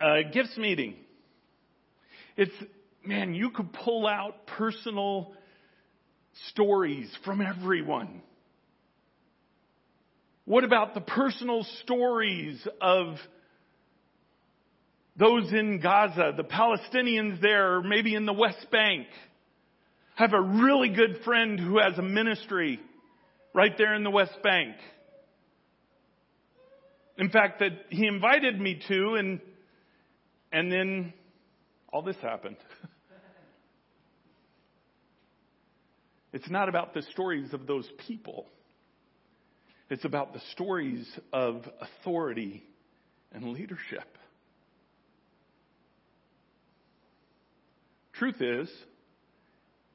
uh, 0.00 0.28
gifts 0.32 0.56
meeting. 0.56 0.94
It's, 2.36 2.52
man, 3.04 3.34
you 3.34 3.50
could 3.50 3.72
pull 3.72 4.06
out 4.06 4.46
personal 4.46 5.32
stories 6.50 7.10
from 7.24 7.40
everyone. 7.40 8.22
What 10.50 10.64
about 10.64 10.94
the 10.94 11.00
personal 11.00 11.64
stories 11.84 12.60
of 12.80 13.14
those 15.16 15.52
in 15.52 15.78
Gaza, 15.78 16.32
the 16.36 16.42
Palestinians 16.42 17.40
there, 17.40 17.76
or 17.76 17.82
maybe 17.84 18.16
in 18.16 18.26
the 18.26 18.32
West 18.32 18.66
Bank? 18.72 19.06
I 20.18 20.22
have 20.22 20.32
a 20.32 20.40
really 20.40 20.88
good 20.88 21.20
friend 21.24 21.60
who 21.60 21.78
has 21.78 21.96
a 21.98 22.02
ministry 22.02 22.80
right 23.54 23.78
there 23.78 23.94
in 23.94 24.02
the 24.02 24.10
West 24.10 24.36
Bank. 24.42 24.74
In 27.16 27.30
fact, 27.30 27.60
that 27.60 27.84
he 27.90 28.08
invited 28.08 28.60
me 28.60 28.82
to, 28.88 29.14
and 29.14 29.40
and 30.50 30.72
then 30.72 31.12
all 31.92 32.02
this 32.02 32.16
happened. 32.20 32.56
it's 36.32 36.50
not 36.50 36.68
about 36.68 36.92
the 36.92 37.02
stories 37.02 37.52
of 37.52 37.68
those 37.68 37.88
people. 38.08 38.48
It's 39.90 40.04
about 40.04 40.32
the 40.32 40.40
stories 40.52 41.06
of 41.32 41.62
authority 41.80 42.62
and 43.32 43.52
leadership. 43.52 44.16
Truth 48.14 48.40
is, 48.40 48.70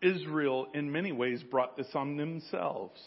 Israel 0.02 0.68
in 0.74 0.92
many 0.92 1.12
ways 1.12 1.42
brought 1.44 1.78
this 1.78 1.88
on 1.94 2.18
themselves. 2.18 3.00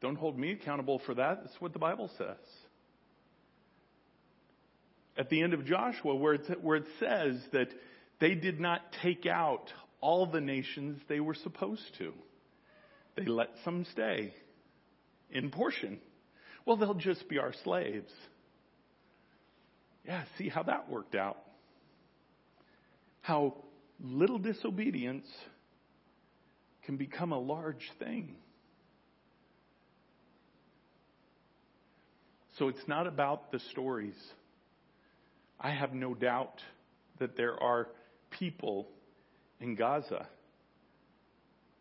Don't 0.00 0.16
hold 0.16 0.38
me 0.38 0.52
accountable 0.52 1.00
for 1.04 1.14
that. 1.14 1.40
That's 1.42 1.60
what 1.60 1.72
the 1.72 1.78
Bible 1.78 2.10
says 2.18 2.36
at 5.18 5.28
the 5.28 5.42
end 5.42 5.52
of 5.52 5.66
Joshua 5.66 6.14
where 6.14 6.34
it, 6.34 6.62
where 6.62 6.76
it 6.76 6.86
says 7.00 7.40
that 7.52 7.68
they 8.20 8.34
did 8.34 8.60
not 8.60 8.80
take 9.02 9.26
out 9.26 9.72
all 10.00 10.26
the 10.26 10.40
nations 10.40 11.00
they 11.08 11.20
were 11.20 11.34
supposed 11.34 11.82
to. 11.98 12.12
They 13.18 13.24
let 13.24 13.48
some 13.64 13.84
stay 13.92 14.32
in 15.30 15.50
portion. 15.50 15.98
Well, 16.64 16.76
they'll 16.76 16.94
just 16.94 17.28
be 17.28 17.38
our 17.38 17.52
slaves. 17.64 18.12
Yeah, 20.06 20.22
see 20.36 20.48
how 20.48 20.62
that 20.62 20.88
worked 20.88 21.16
out. 21.16 21.36
How 23.22 23.56
little 24.00 24.38
disobedience 24.38 25.26
can 26.84 26.96
become 26.96 27.32
a 27.32 27.38
large 27.40 27.90
thing. 27.98 28.36
So 32.56 32.68
it's 32.68 32.86
not 32.86 33.08
about 33.08 33.50
the 33.50 33.58
stories. 33.72 34.16
I 35.58 35.72
have 35.72 35.92
no 35.92 36.14
doubt 36.14 36.60
that 37.18 37.36
there 37.36 37.60
are 37.60 37.88
people 38.30 38.86
in 39.60 39.74
Gaza 39.74 40.28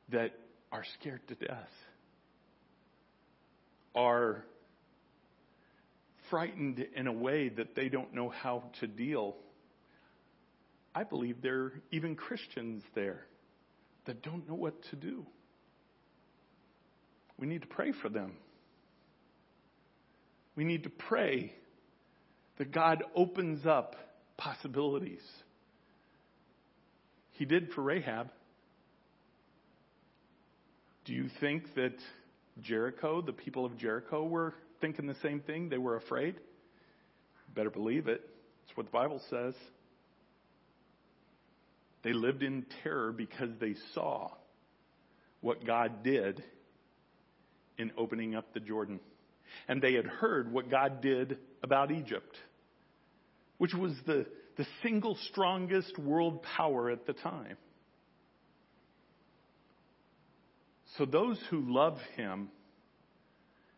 that 0.10 0.32
are 0.72 0.84
scared 1.00 1.22
to 1.28 1.36
death, 1.36 1.70
are 3.96 4.44
frightened 6.30 6.86
in 6.96 7.08
a 7.08 7.12
way 7.12 7.50
that 7.50 7.76
they 7.76 7.90
don't 7.90 8.14
know 8.14 8.30
how 8.30 8.64
to 8.80 8.88
deal. 8.88 9.36
I 10.94 11.04
believe 11.04 11.42
there 11.42 11.60
are 11.60 11.74
even 11.92 12.16
Christians 12.16 12.84
there 12.96 13.22
that 14.06 14.22
don't 14.22 14.48
know 14.48 14.56
what 14.56 14.82
to 14.90 14.96
do. 14.96 15.26
We 17.40 17.48
need 17.48 17.62
to 17.62 17.68
pray 17.68 17.94
for 18.02 18.10
them. 18.10 18.34
We 20.56 20.64
need 20.64 20.84
to 20.84 20.90
pray 20.90 21.54
that 22.58 22.72
God 22.72 23.04
opens 23.16 23.66
up 23.66 23.96
possibilities. 24.38 25.22
He 27.34 27.46
did 27.46 27.72
for 27.74 27.84
Rahab. 27.84 28.30
Do 31.08 31.14
you 31.14 31.30
think 31.40 31.74
that 31.76 31.96
Jericho, 32.62 33.22
the 33.22 33.34
people 33.34 33.66
of 33.66 33.78
Jericho, 33.78 34.24
were 34.24 34.54
thinking 34.82 35.08
the 35.08 35.16
same 35.24 35.40
thing? 35.40 35.70
They 35.70 35.80
were 35.80 35.96
afraid? 35.96 36.36
Better 37.56 37.72
believe 37.72 38.08
it. 38.08 38.22
It's 38.68 38.78
what 38.78 38.86
the 38.86 38.92
Bible 38.92 39.22
says. 39.32 39.56
They 42.04 42.14
lived 42.14 42.44
in 42.44 42.66
terror 42.84 43.12
because 43.12 43.50
they 43.60 43.76
saw 43.96 44.30
what 45.42 45.66
God 45.66 46.04
did 46.04 46.44
in 47.80 47.92
opening 47.98 48.36
up 48.36 48.54
the 48.54 48.60
Jordan. 48.60 49.00
And 49.68 49.82
they 49.82 49.94
had 49.94 50.06
heard 50.06 50.52
what 50.52 50.70
God 50.70 51.02
did 51.02 51.40
about 51.64 51.92
Egypt 51.92 52.38
which 53.58 53.74
was 53.74 53.94
the, 54.06 54.26
the 54.58 54.66
single 54.84 55.18
strongest 55.32 55.98
world 55.98 56.44
power 56.44 56.90
at 56.90 57.06
the 57.06 57.14
time. 57.14 57.58
So, 60.98 61.06
those 61.06 61.40
who 61.50 61.62
love 61.62 62.00
him, 62.16 62.50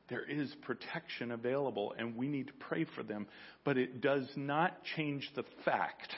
there 0.10 0.24
is 0.24 0.54
protection 0.62 1.32
available, 1.32 1.94
and 1.98 2.16
we 2.16 2.28
need 2.28 2.48
to 2.48 2.54
pray 2.54 2.86
for 2.96 3.04
them. 3.04 3.28
But 3.64 3.78
it 3.78 4.02
does 4.02 4.26
not 4.36 4.84
change 4.96 5.30
the 5.36 5.44
fact 5.66 6.16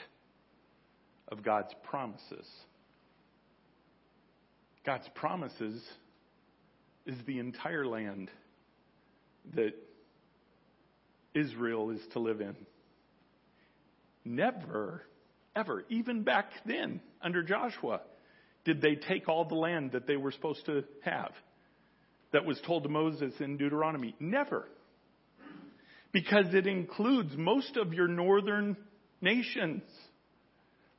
of 1.28 1.42
God's 1.42 1.74
promises. 1.82 2.46
God's 4.84 5.08
promises 5.14 5.82
is 7.06 7.16
the 7.26 7.38
entire 7.38 7.86
land 7.86 8.30
that 9.54 9.74
Israel 11.34 11.90
is 11.90 12.00
to 12.12 12.20
live 12.20 12.40
in. 12.40 12.56
Never, 14.24 15.02
ever, 15.56 15.84
even 15.88 16.22
back 16.22 16.50
then 16.64 17.00
under 17.20 17.42
Joshua, 17.42 18.02
did 18.64 18.80
they 18.80 18.94
take 18.94 19.28
all 19.28 19.44
the 19.44 19.54
land 19.54 19.92
that 19.92 20.06
they 20.06 20.16
were 20.16 20.32
supposed 20.32 20.64
to 20.66 20.84
have 21.02 21.32
that 22.32 22.44
was 22.44 22.60
told 22.66 22.82
to 22.82 22.88
Moses 22.88 23.32
in 23.40 23.56
Deuteronomy. 23.56 24.14
Never. 24.18 24.68
because 26.12 26.52
it 26.52 26.66
includes 26.66 27.30
most 27.36 27.76
of 27.78 27.94
your 27.94 28.08
northern 28.08 28.76
nations. 29.22 29.82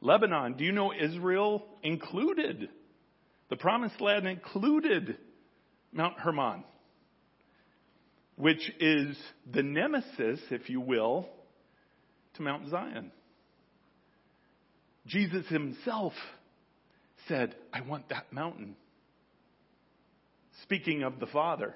Lebanon, 0.01 0.53
do 0.53 0.63
you 0.63 0.71
know 0.71 0.91
Israel 0.91 1.65
included? 1.83 2.69
The 3.49 3.55
promised 3.55 4.01
land 4.01 4.27
included 4.27 5.17
Mount 5.91 6.19
Hermon, 6.19 6.63
which 8.37 8.71
is 8.79 9.15
the 9.51 9.61
nemesis, 9.61 10.39
if 10.49 10.67
you 10.69 10.81
will, 10.81 11.29
to 12.35 12.41
Mount 12.41 12.69
Zion. 12.69 13.11
Jesus 15.05 15.45
himself 15.47 16.13
said, 17.27 17.55
I 17.71 17.81
want 17.81 18.09
that 18.09 18.31
mountain. 18.31 18.75
Speaking 20.63 21.03
of 21.03 21.19
the 21.19 21.27
Father. 21.27 21.75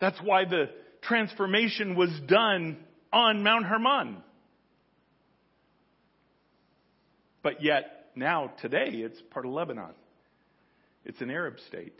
That's 0.00 0.18
why 0.22 0.44
the 0.44 0.70
transformation 1.02 1.96
was 1.96 2.10
done 2.26 2.76
on 3.12 3.42
Mount 3.42 3.66
Hermon. 3.66 4.18
But 7.42 7.62
yet, 7.62 8.10
now, 8.14 8.52
today, 8.60 8.88
it's 8.88 9.20
part 9.30 9.46
of 9.46 9.52
Lebanon. 9.52 9.94
It's 11.04 11.20
an 11.20 11.30
Arab 11.30 11.56
state. 11.68 11.98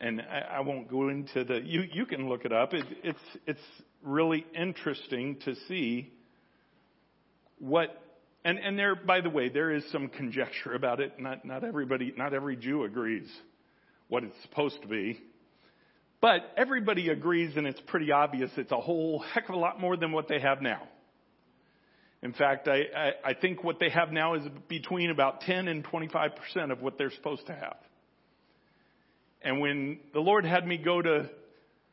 And 0.00 0.20
I, 0.20 0.56
I 0.56 0.60
won't 0.60 0.88
go 0.88 1.08
into 1.08 1.44
the, 1.44 1.60
you, 1.64 1.82
you 1.92 2.04
can 2.04 2.28
look 2.28 2.44
it 2.44 2.52
up. 2.52 2.74
It, 2.74 2.84
it's, 3.02 3.18
it's 3.46 3.60
really 4.02 4.44
interesting 4.54 5.38
to 5.44 5.54
see 5.68 6.12
what, 7.58 7.90
and, 8.44 8.58
and 8.58 8.78
there, 8.78 8.94
by 8.94 9.20
the 9.20 9.30
way, 9.30 9.48
there 9.48 9.70
is 9.70 9.84
some 9.92 10.08
conjecture 10.08 10.72
about 10.74 11.00
it. 11.00 11.20
Not, 11.20 11.44
not 11.44 11.64
everybody, 11.64 12.12
not 12.16 12.32
every 12.32 12.56
Jew 12.56 12.84
agrees 12.84 13.28
what 14.08 14.24
it's 14.24 14.36
supposed 14.42 14.80
to 14.82 14.88
be. 14.88 15.20
But 16.20 16.40
everybody 16.56 17.08
agrees, 17.08 17.56
and 17.56 17.66
it's 17.66 17.80
pretty 17.86 18.12
obvious 18.12 18.50
it's 18.56 18.72
a 18.72 18.80
whole 18.80 19.20
heck 19.20 19.48
of 19.48 19.54
a 19.54 19.58
lot 19.58 19.80
more 19.80 19.96
than 19.96 20.12
what 20.12 20.28
they 20.28 20.40
have 20.40 20.60
now. 20.60 20.82
In 22.22 22.34
fact, 22.34 22.68
I, 22.68 22.82
I, 22.94 23.30
I 23.30 23.34
think 23.34 23.64
what 23.64 23.78
they 23.80 23.88
have 23.88 24.12
now 24.12 24.34
is 24.34 24.42
between 24.68 25.10
about 25.10 25.40
10 25.42 25.68
and 25.68 25.84
25% 25.84 26.70
of 26.70 26.82
what 26.82 26.98
they're 26.98 27.10
supposed 27.10 27.46
to 27.46 27.54
have. 27.54 27.76
And 29.40 29.60
when 29.60 30.00
the 30.12 30.20
Lord 30.20 30.44
had 30.44 30.66
me 30.66 30.76
go 30.76 31.00
to 31.00 31.30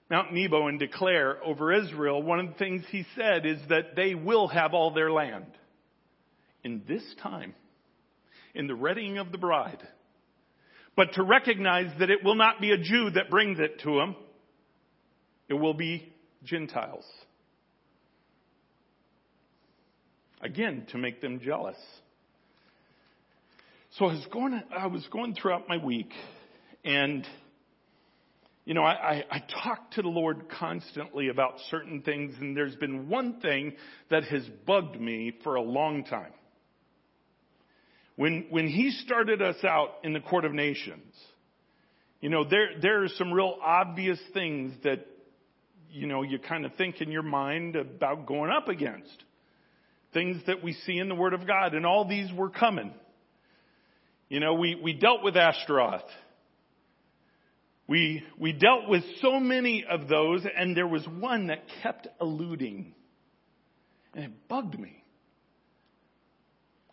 Mount 0.10 0.34
Nebo 0.34 0.68
and 0.68 0.80
declare 0.80 1.42
over 1.46 1.72
Israel, 1.72 2.22
one 2.22 2.40
of 2.40 2.48
the 2.48 2.56
things 2.56 2.84
he 2.90 3.06
said 3.16 3.46
is 3.46 3.60
that 3.70 3.96
they 3.96 4.16
will 4.16 4.50
have 4.50 4.74
all 4.74 4.92
their 4.92 5.12
land. 5.12 5.46
In 6.68 6.82
this 6.86 7.16
time, 7.24 7.56
in 8.54 8.68
the 8.68 8.76
readying 8.76 9.20
of 9.20 9.32
the 9.32 9.38
bride, 9.38 9.82
but 10.98 11.14
to 11.14 11.24
recognize 11.24 11.98
that 12.00 12.10
it 12.10 12.26
will 12.26 12.36
not 12.36 12.60
be 12.60 12.72
a 12.72 12.78
Jew 12.78 13.10
that 13.12 13.30
brings 13.30 13.58
it 13.58 13.80
to 13.84 14.02
him, 14.02 14.18
It 15.48 15.54
will 15.54 15.74
be 15.74 16.12
Gentiles. 16.44 17.06
Again, 20.42 20.86
to 20.92 20.98
make 20.98 21.22
them 21.22 21.40
jealous. 21.40 21.78
So 23.92 24.08
I 24.08 24.12
was 24.12 24.28
going, 24.34 24.62
I 24.78 24.88
was 24.88 25.08
going 25.10 25.36
throughout 25.36 25.70
my 25.70 25.78
week 25.78 26.12
and, 26.84 27.26
you 28.66 28.74
know, 28.74 28.84
I, 28.84 28.92
I, 28.92 29.24
I 29.32 29.40
talked 29.64 29.94
to 29.94 30.02
the 30.02 30.10
Lord 30.10 30.50
constantly 30.60 31.30
about 31.30 31.54
certain 31.70 32.02
things 32.02 32.36
and 32.42 32.58
there's 32.58 32.76
been 32.76 33.08
one 33.08 33.40
thing 33.40 33.78
that 34.10 34.26
has 34.26 34.44
bugged 34.66 35.00
me 35.00 35.32
for 35.46 35.56
a 35.56 35.62
long 35.62 36.04
time. 36.04 36.34
When, 38.18 38.48
when 38.50 38.68
he 38.68 38.92
started 39.06 39.42
us 39.42 39.64
out 39.64 39.90
in 40.04 40.12
the 40.12 40.20
court 40.20 40.44
of 40.44 40.52
nations, 40.52 41.14
you 42.20 42.30
know, 42.30 42.44
there, 42.44 42.70
there 42.82 43.04
are 43.04 43.10
some 43.10 43.32
real 43.32 43.56
obvious 43.62 44.20
things 44.34 44.74
that, 44.84 45.06
you 45.92 46.08
know, 46.08 46.24
you 46.24 46.40
kind 46.40 46.66
of 46.66 46.74
think 46.76 47.00
in 47.00 47.12
your 47.12 47.22
mind 47.24 47.76
about 47.76 48.26
going 48.26 48.52
up 48.52 48.68
against. 48.68 49.24
Things 50.14 50.42
that 50.48 50.64
we 50.64 50.74
see 50.74 50.98
in 50.98 51.10
the 51.10 51.16
Word 51.16 51.36
of 51.36 51.46
God, 51.46 51.76
and 51.76 51.86
all 51.86 52.08
these 52.08 52.32
were 52.34 52.50
coming. 52.50 52.92
You 54.30 54.40
know, 54.40 54.56
we, 54.56 54.76
we 54.82 54.94
dealt 54.94 55.24
with 55.24 55.38
Ashtaroth. 55.38 56.02
We, 57.88 58.24
we 58.40 58.52
dealt 58.52 58.90
with 58.90 59.04
so 59.22 59.40
many 59.40 59.86
of 59.88 60.08
those, 60.08 60.42
and 60.58 60.76
there 60.76 60.88
was 60.88 61.06
one 61.08 61.48
that 61.48 61.64
kept 61.84 62.08
eluding. 62.20 62.96
And 64.16 64.26
it 64.26 64.48
bugged 64.50 64.78
me. 64.78 65.04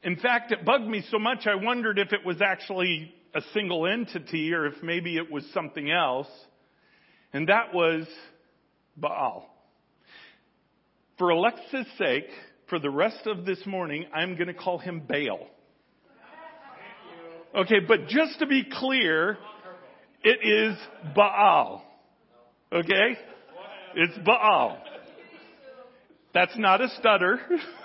In 0.05 0.17
fact, 0.17 0.53
it 0.53 0.67
bugged 0.67 0.87
me 0.87 1.03
so 1.11 1.19
much 1.19 1.47
I 1.47 1.55
wondered 1.55 1.99
if 1.99 2.13
it 2.13 2.27
was 2.27 2.43
actually 2.43 3.13
a 3.35 3.41
single 3.55 3.87
entity 3.87 4.53
or 4.53 4.67
if 4.67 4.83
maybe 4.83 5.17
it 5.17 5.33
was 5.33 5.45
something 5.55 5.91
else. 5.91 6.29
And 7.33 7.49
that 7.49 7.73
was 7.73 8.07
Baal. 8.99 9.49
For 11.17 11.31
Alexa's 11.31 11.87
sake, 11.97 12.29
for 12.69 12.79
the 12.79 12.91
rest 12.91 13.27
of 13.27 13.47
this 13.47 13.65
morning, 13.65 14.05
I'm 14.15 14.35
going 14.37 14.49
to 14.49 14.55
call 14.55 14.77
him 14.79 15.01
Baal. 15.09 15.49
Okay, 17.55 17.81
but 17.87 18.09
just 18.09 18.41
to 18.41 18.47
be 18.47 18.65
clear, 18.71 19.39
it 20.23 20.39
is 20.43 20.77
Baal. 21.15 21.83
Okay? 22.71 23.17
It's 23.95 24.19
Baal. 24.19 24.77
That's 26.35 26.59
not 26.59 26.83
a 26.83 26.89
stutter. 26.99 27.41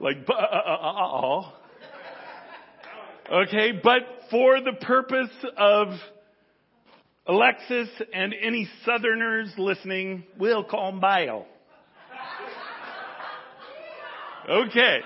like, 0.00 0.16
uh, 0.28 0.32
uh, 0.32 1.50
okay, 3.42 3.72
but 3.82 4.02
for 4.30 4.60
the 4.60 4.72
purpose 4.80 5.30
of 5.56 5.88
Alexis 7.26 7.88
and 8.12 8.34
any 8.40 8.68
Southerners 8.84 9.52
listening, 9.56 10.24
we'll 10.38 10.64
call 10.64 10.90
him 10.90 11.00
Baal. 11.00 11.46
Okay. 14.48 14.98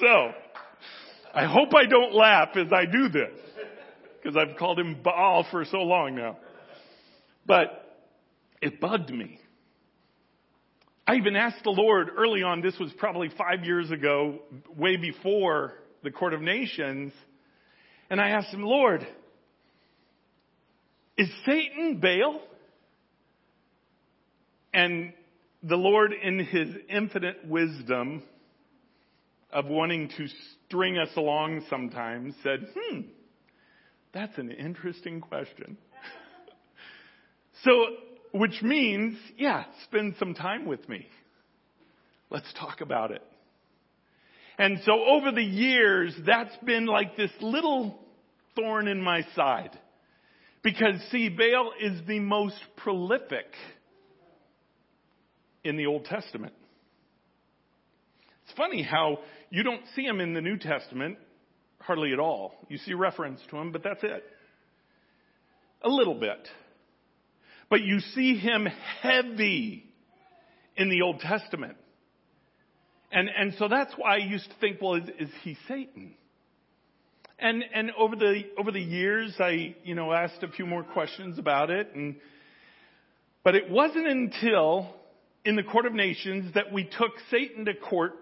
So, 0.00 0.32
I 1.34 1.44
hope 1.44 1.74
I 1.74 1.84
don't 1.84 2.14
laugh 2.14 2.56
as 2.56 2.72
I 2.72 2.86
do 2.86 3.08
this, 3.10 3.38
because 4.22 4.36
I've 4.36 4.56
called 4.56 4.78
him 4.78 5.02
Baal 5.02 5.46
for 5.50 5.66
so 5.66 5.78
long 5.78 6.14
now. 6.14 6.38
But 7.46 7.98
it 8.62 8.80
bugged 8.80 9.10
me. 9.10 9.38
I 11.10 11.16
even 11.16 11.34
asked 11.34 11.64
the 11.64 11.70
Lord 11.70 12.08
early 12.16 12.44
on, 12.44 12.60
this 12.60 12.78
was 12.78 12.92
probably 12.96 13.30
five 13.36 13.64
years 13.64 13.90
ago, 13.90 14.38
way 14.76 14.96
before 14.96 15.72
the 16.04 16.12
Court 16.12 16.34
of 16.34 16.40
Nations, 16.40 17.12
and 18.08 18.20
I 18.20 18.28
asked 18.28 18.54
him, 18.54 18.62
Lord, 18.62 19.04
is 21.16 21.28
Satan 21.44 21.98
Baal? 22.00 22.40
And 24.72 25.12
the 25.64 25.74
Lord, 25.74 26.12
in 26.12 26.44
his 26.44 26.68
infinite 26.88 27.44
wisdom 27.44 28.22
of 29.52 29.66
wanting 29.66 30.10
to 30.10 30.28
string 30.64 30.96
us 30.96 31.10
along 31.16 31.64
sometimes, 31.68 32.34
said, 32.44 32.68
hmm, 32.72 33.00
that's 34.14 34.38
an 34.38 34.52
interesting 34.52 35.20
question. 35.20 35.76
so 37.64 37.72
which 38.32 38.62
means, 38.62 39.18
yeah, 39.36 39.64
spend 39.84 40.14
some 40.18 40.34
time 40.34 40.66
with 40.66 40.88
me. 40.88 41.06
Let's 42.30 42.52
talk 42.58 42.80
about 42.80 43.10
it. 43.10 43.22
And 44.58 44.78
so 44.84 44.92
over 44.92 45.32
the 45.32 45.42
years, 45.42 46.14
that's 46.26 46.56
been 46.64 46.86
like 46.86 47.16
this 47.16 47.30
little 47.40 47.98
thorn 48.54 48.88
in 48.88 49.00
my 49.02 49.22
side. 49.34 49.78
Because 50.62 51.00
see, 51.10 51.28
Baal 51.30 51.72
is 51.80 52.00
the 52.06 52.20
most 52.20 52.58
prolific 52.76 53.46
in 55.64 55.76
the 55.76 55.86
Old 55.86 56.04
Testament. 56.04 56.52
It's 58.44 58.56
funny 58.56 58.82
how 58.82 59.20
you 59.48 59.62
don't 59.62 59.82
see 59.96 60.02
him 60.02 60.20
in 60.20 60.34
the 60.34 60.40
New 60.40 60.58
Testament 60.58 61.18
hardly 61.78 62.12
at 62.12 62.18
all. 62.18 62.54
You 62.68 62.78
see 62.78 62.94
reference 62.94 63.40
to 63.50 63.56
him, 63.56 63.72
but 63.72 63.82
that's 63.82 64.02
it. 64.02 64.22
A 65.82 65.88
little 65.88 66.14
bit. 66.14 66.46
But 67.70 67.82
you 67.82 68.00
see 68.00 68.36
him 68.36 68.66
heavy 69.00 69.84
in 70.76 70.90
the 70.90 71.02
Old 71.02 71.20
Testament. 71.20 71.76
And, 73.12 73.28
and 73.28 73.54
so 73.58 73.68
that's 73.68 73.92
why 73.96 74.16
I 74.16 74.18
used 74.18 74.48
to 74.50 74.56
think, 74.60 74.82
well, 74.82 74.96
is, 74.96 75.08
is 75.18 75.30
he 75.42 75.56
Satan? 75.66 76.14
And, 77.38 77.64
and 77.74 77.90
over 77.96 78.16
the, 78.16 78.42
over 78.58 78.70
the 78.70 78.80
years, 78.80 79.34
I, 79.38 79.74
you 79.82 79.94
know, 79.94 80.12
asked 80.12 80.42
a 80.42 80.48
few 80.48 80.66
more 80.66 80.82
questions 80.82 81.38
about 81.38 81.70
it. 81.70 81.90
And, 81.94 82.16
but 83.42 83.54
it 83.54 83.70
wasn't 83.70 84.06
until 84.06 84.94
in 85.44 85.56
the 85.56 85.62
court 85.62 85.86
of 85.86 85.94
nations 85.94 86.52
that 86.54 86.72
we 86.72 86.84
took 86.84 87.12
Satan 87.30 87.64
to 87.64 87.74
court 87.74 88.12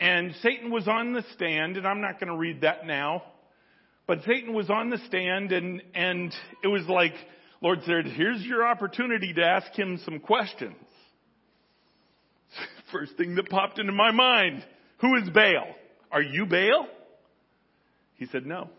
and 0.00 0.34
Satan 0.42 0.70
was 0.70 0.88
on 0.88 1.12
the 1.12 1.22
stand, 1.34 1.76
and 1.76 1.86
I'm 1.86 2.00
not 2.00 2.18
going 2.18 2.32
to 2.32 2.36
read 2.36 2.62
that 2.62 2.86
now, 2.86 3.22
but 4.06 4.20
Satan 4.26 4.54
was 4.54 4.70
on 4.70 4.88
the 4.88 4.96
stand 5.06 5.52
and, 5.52 5.82
and 5.94 6.32
it 6.64 6.68
was 6.68 6.86
like, 6.88 7.12
Lord 7.60 7.80
said, 7.84 8.06
here's 8.06 8.42
your 8.42 8.66
opportunity 8.66 9.32
to 9.34 9.42
ask 9.42 9.72
him 9.78 10.00
some 10.04 10.18
questions. 10.20 10.76
First 12.92 13.16
thing 13.16 13.34
that 13.34 13.48
popped 13.50 13.78
into 13.78 13.92
my 13.92 14.10
mind, 14.12 14.64
who 15.00 15.16
is 15.16 15.28
Baal? 15.30 15.74
Are 16.10 16.22
you 16.22 16.46
Baal? 16.46 16.88
He 18.14 18.26
said, 18.26 18.46
no. 18.46 18.70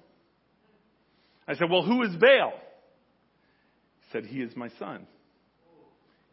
I 1.47 1.55
said, 1.55 1.69
well, 1.69 1.84
who 1.84 2.03
is 2.03 2.15
Baal? 2.15 2.53
He 3.99 4.11
said, 4.11 4.25
He 4.25 4.41
is 4.41 4.55
my 4.55 4.69
son. 4.79 5.07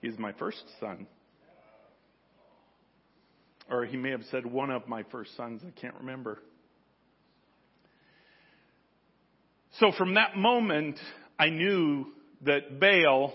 He 0.00 0.08
is 0.08 0.18
my 0.18 0.32
first 0.32 0.62
son. 0.80 1.06
Or 3.70 3.84
he 3.84 3.96
may 3.96 4.10
have 4.10 4.22
said, 4.30 4.46
One 4.46 4.70
of 4.70 4.88
my 4.88 5.02
first 5.10 5.36
sons. 5.36 5.62
I 5.66 5.80
can't 5.80 5.94
remember. 6.00 6.40
So 9.78 9.92
from 9.96 10.14
that 10.14 10.36
moment, 10.36 10.98
I 11.38 11.50
knew 11.50 12.06
that 12.42 12.80
Baal, 12.80 13.32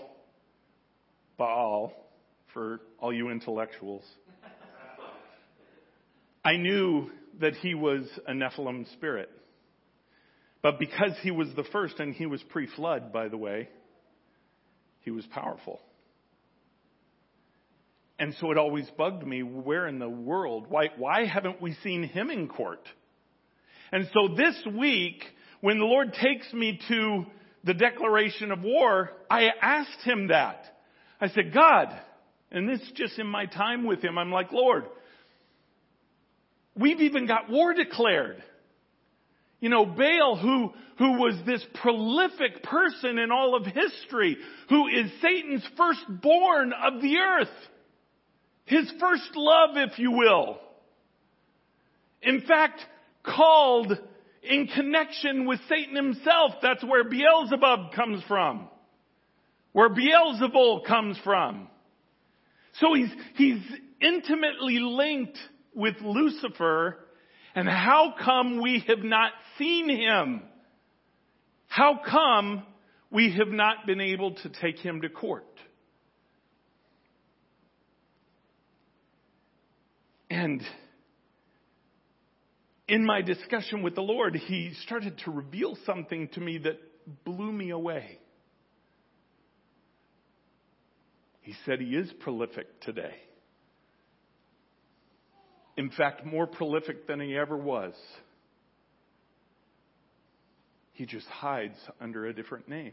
Baal, 1.36 1.92
for 2.52 2.80
all 2.98 3.12
you 3.12 3.30
intellectuals, 3.30 4.04
I 6.44 6.56
knew 6.56 7.10
that 7.40 7.54
he 7.56 7.74
was 7.74 8.02
a 8.26 8.32
Nephilim 8.32 8.90
spirit. 8.92 9.30
But 10.62 10.78
because 10.78 11.12
he 11.22 11.30
was 11.30 11.48
the 11.56 11.64
first, 11.72 11.98
and 11.98 12.14
he 12.14 12.26
was 12.26 12.42
pre 12.50 12.66
flood, 12.74 13.12
by 13.12 13.28
the 13.28 13.36
way, 13.36 13.68
he 15.00 15.10
was 15.10 15.26
powerful. 15.26 15.80
And 18.18 18.34
so 18.40 18.50
it 18.52 18.58
always 18.58 18.88
bugged 18.96 19.26
me 19.26 19.42
where 19.42 19.86
in 19.86 19.98
the 19.98 20.08
world, 20.08 20.66
why, 20.68 20.88
why 20.96 21.26
haven't 21.26 21.60
we 21.60 21.76
seen 21.82 22.04
him 22.04 22.30
in 22.30 22.48
court? 22.48 22.86
And 23.92 24.08
so 24.14 24.34
this 24.34 24.56
week, 24.78 25.22
when 25.60 25.78
the 25.78 25.84
Lord 25.84 26.14
takes 26.14 26.52
me 26.52 26.78
to 26.88 27.24
the 27.64 27.74
declaration 27.74 28.52
of 28.52 28.62
war, 28.62 29.10
I 29.30 29.48
asked 29.60 30.02
him 30.04 30.28
that. 30.28 30.64
I 31.20 31.28
said, 31.28 31.52
God, 31.52 31.88
and 32.50 32.68
this 32.68 32.80
just 32.94 33.18
in 33.18 33.26
my 33.26 33.46
time 33.46 33.84
with 33.84 34.02
him, 34.02 34.18
I'm 34.18 34.30
like, 34.30 34.52
Lord, 34.52 34.84
we've 36.76 37.00
even 37.00 37.26
got 37.26 37.50
war 37.50 37.72
declared. 37.72 38.42
You 39.60 39.70
know, 39.70 39.86
Baal, 39.86 40.36
who, 40.36 40.72
who 40.98 41.18
was 41.18 41.36
this 41.46 41.64
prolific 41.80 42.62
person 42.62 43.18
in 43.18 43.30
all 43.30 43.56
of 43.56 43.64
history, 43.64 44.36
who 44.68 44.88
is 44.88 45.10
Satan's 45.22 45.66
firstborn 45.76 46.72
of 46.72 47.00
the 47.00 47.16
earth. 47.16 47.48
His 48.66 48.92
first 49.00 49.30
love, 49.34 49.70
if 49.76 49.98
you 49.98 50.10
will. 50.10 50.58
In 52.22 52.42
fact, 52.42 52.80
called 53.22 53.98
in 54.48 54.66
connection 54.68 55.46
with 55.46 55.60
Satan 55.68 55.96
himself. 55.96 56.54
That's 56.62 56.84
where 56.84 57.04
Beelzebub 57.04 57.92
comes 57.92 58.22
from. 58.28 58.68
Where 59.72 59.90
Beelzebul 59.90 60.84
comes 60.86 61.18
from. 61.24 61.68
So 62.80 62.94
he's, 62.94 63.10
he's 63.36 63.62
intimately 64.00 64.78
linked 64.80 65.38
with 65.74 65.96
Lucifer. 66.02 66.98
And 67.54 67.68
how 67.68 68.14
come 68.22 68.60
we 68.62 68.84
have 68.88 69.02
not 69.04 69.32
seen 69.58 69.88
him? 69.88 70.42
How 71.66 72.00
come 72.08 72.64
we 73.10 73.34
have 73.38 73.48
not 73.48 73.86
been 73.86 74.00
able 74.00 74.34
to 74.34 74.48
take 74.48 74.78
him 74.78 75.02
to 75.02 75.08
court? 75.08 75.44
And 80.30 80.62
in 82.88 83.04
my 83.04 83.22
discussion 83.22 83.82
with 83.82 83.94
the 83.94 84.02
Lord, 84.02 84.34
He 84.34 84.72
started 84.84 85.18
to 85.24 85.30
reveal 85.30 85.76
something 85.86 86.28
to 86.34 86.40
me 86.40 86.58
that 86.58 86.78
blew 87.24 87.50
me 87.50 87.70
away. 87.70 88.18
He 91.40 91.54
said 91.64 91.80
He 91.80 91.96
is 91.96 92.10
prolific 92.20 92.80
today. 92.80 93.14
In 95.76 95.90
fact, 95.90 96.24
more 96.24 96.46
prolific 96.46 97.06
than 97.06 97.20
He 97.20 97.36
ever 97.36 97.56
was. 97.56 97.94
He 100.92 101.06
just 101.06 101.26
hides 101.26 101.76
under 102.00 102.26
a 102.26 102.32
different 102.32 102.68
name. 102.68 102.92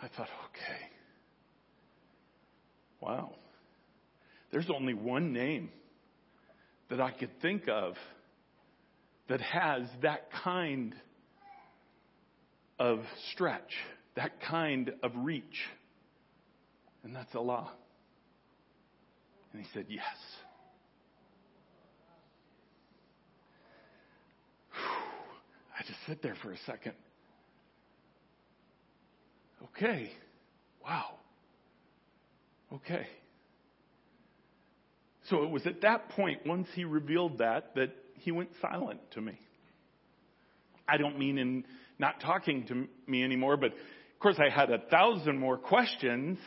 I 0.00 0.08
thought, 0.08 0.28
okay. 0.48 0.80
Wow. 3.00 3.34
There's 4.50 4.70
only 4.74 4.94
one 4.94 5.32
name 5.32 5.70
that 6.92 7.00
I 7.00 7.10
could 7.10 7.40
think 7.40 7.68
of 7.68 7.94
that 9.30 9.40
has 9.40 9.84
that 10.02 10.28
kind 10.44 10.94
of 12.78 13.00
stretch, 13.32 13.72
that 14.14 14.42
kind 14.42 14.92
of 15.02 15.12
reach. 15.16 15.42
And 17.02 17.16
that's 17.16 17.34
Allah. 17.34 17.72
And 19.52 19.62
he 19.62 19.68
said, 19.72 19.86
Yes. 19.88 20.04
I 24.74 25.82
just 25.86 25.98
sit 26.06 26.22
there 26.22 26.36
for 26.42 26.52
a 26.52 26.58
second. 26.66 26.92
Okay. 29.64 30.10
Wow. 30.84 31.14
Okay. 32.70 33.06
So 35.30 35.44
it 35.44 35.50
was 35.50 35.66
at 35.66 35.82
that 35.82 36.10
point, 36.10 36.46
once 36.46 36.68
he 36.74 36.84
revealed 36.84 37.38
that, 37.38 37.74
that 37.76 37.94
he 38.14 38.32
went 38.32 38.50
silent 38.60 39.00
to 39.12 39.20
me. 39.20 39.38
I 40.88 40.96
don't 40.96 41.18
mean 41.18 41.38
in 41.38 41.64
not 41.98 42.20
talking 42.20 42.66
to 42.66 42.88
me 43.06 43.22
anymore, 43.22 43.56
but 43.56 43.72
of 43.72 44.18
course 44.20 44.36
I 44.38 44.52
had 44.52 44.70
a 44.70 44.78
thousand 44.78 45.38
more 45.38 45.56
questions, 45.56 46.38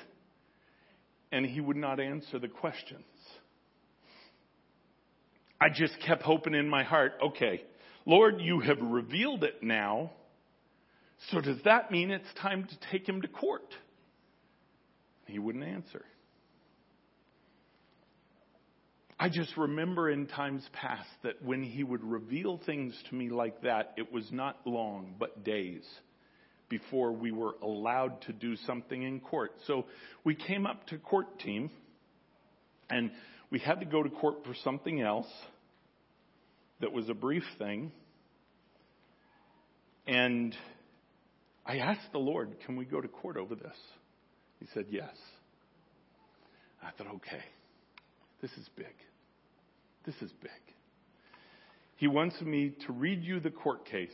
and 1.31 1.45
he 1.45 1.61
would 1.61 1.77
not 1.77 1.99
answer 1.99 2.39
the 2.39 2.47
questions. 2.47 3.03
I 5.59 5.67
just 5.73 5.93
kept 6.05 6.21
hoping 6.21 6.53
in 6.53 6.69
my 6.69 6.83
heart, 6.83 7.13
okay, 7.27 7.63
Lord, 8.05 8.41
you 8.41 8.59
have 8.59 8.77
revealed 8.81 9.43
it 9.43 9.63
now. 9.63 10.11
So 11.31 11.39
does 11.39 11.57
that 11.63 11.91
mean 11.91 12.11
it's 12.11 12.33
time 12.41 12.67
to 12.67 12.75
take 12.91 13.07
him 13.07 13.21
to 13.21 13.27
court? 13.27 13.73
He 15.27 15.39
wouldn't 15.39 15.63
answer. 15.63 16.03
I 19.17 19.29
just 19.29 19.55
remember 19.55 20.09
in 20.09 20.27
times 20.27 20.67
past 20.73 21.07
that 21.23 21.41
when 21.41 21.63
he 21.63 21.83
would 21.83 22.03
reveal 22.03 22.59
things 22.65 22.93
to 23.09 23.15
me 23.15 23.29
like 23.29 23.61
that, 23.61 23.93
it 23.95 24.11
was 24.11 24.29
not 24.31 24.57
long, 24.65 25.15
but 25.17 25.45
days 25.45 25.83
before 26.67 27.13
we 27.13 27.31
were 27.31 27.55
allowed 27.61 28.21
to 28.23 28.33
do 28.33 28.57
something 28.67 29.01
in 29.01 29.21
court. 29.21 29.53
So 29.67 29.85
we 30.25 30.35
came 30.35 30.65
up 30.65 30.87
to 30.87 30.97
court 30.97 31.39
team 31.39 31.69
and 32.89 33.11
we 33.49 33.59
had 33.59 33.79
to 33.79 33.85
go 33.85 34.03
to 34.03 34.09
court 34.09 34.43
for 34.45 34.53
something 34.63 35.01
else 35.01 35.31
that 36.81 36.91
was 36.91 37.07
a 37.07 37.13
brief 37.13 37.43
thing. 37.57 37.93
And 40.07 40.53
I 41.65 41.77
asked 41.77 42.11
the 42.11 42.19
Lord, 42.19 42.57
can 42.65 42.75
we 42.75 42.83
go 42.83 42.99
to 42.99 43.07
court 43.07 43.37
over 43.37 43.55
this? 43.55 43.77
He 44.59 44.67
said, 44.73 44.87
yes. 44.89 45.15
I 46.83 46.91
thought, 46.97 47.07
okay. 47.15 47.43
This 48.41 48.51
is 48.51 48.69
big. 48.75 48.93
This 50.05 50.15
is 50.21 50.31
big. 50.41 50.51
He 51.97 52.07
wants 52.07 52.39
me 52.41 52.73
to 52.85 52.93
read 52.93 53.23
you 53.23 53.39
the 53.39 53.49
court 53.49 53.85
case 53.85 54.09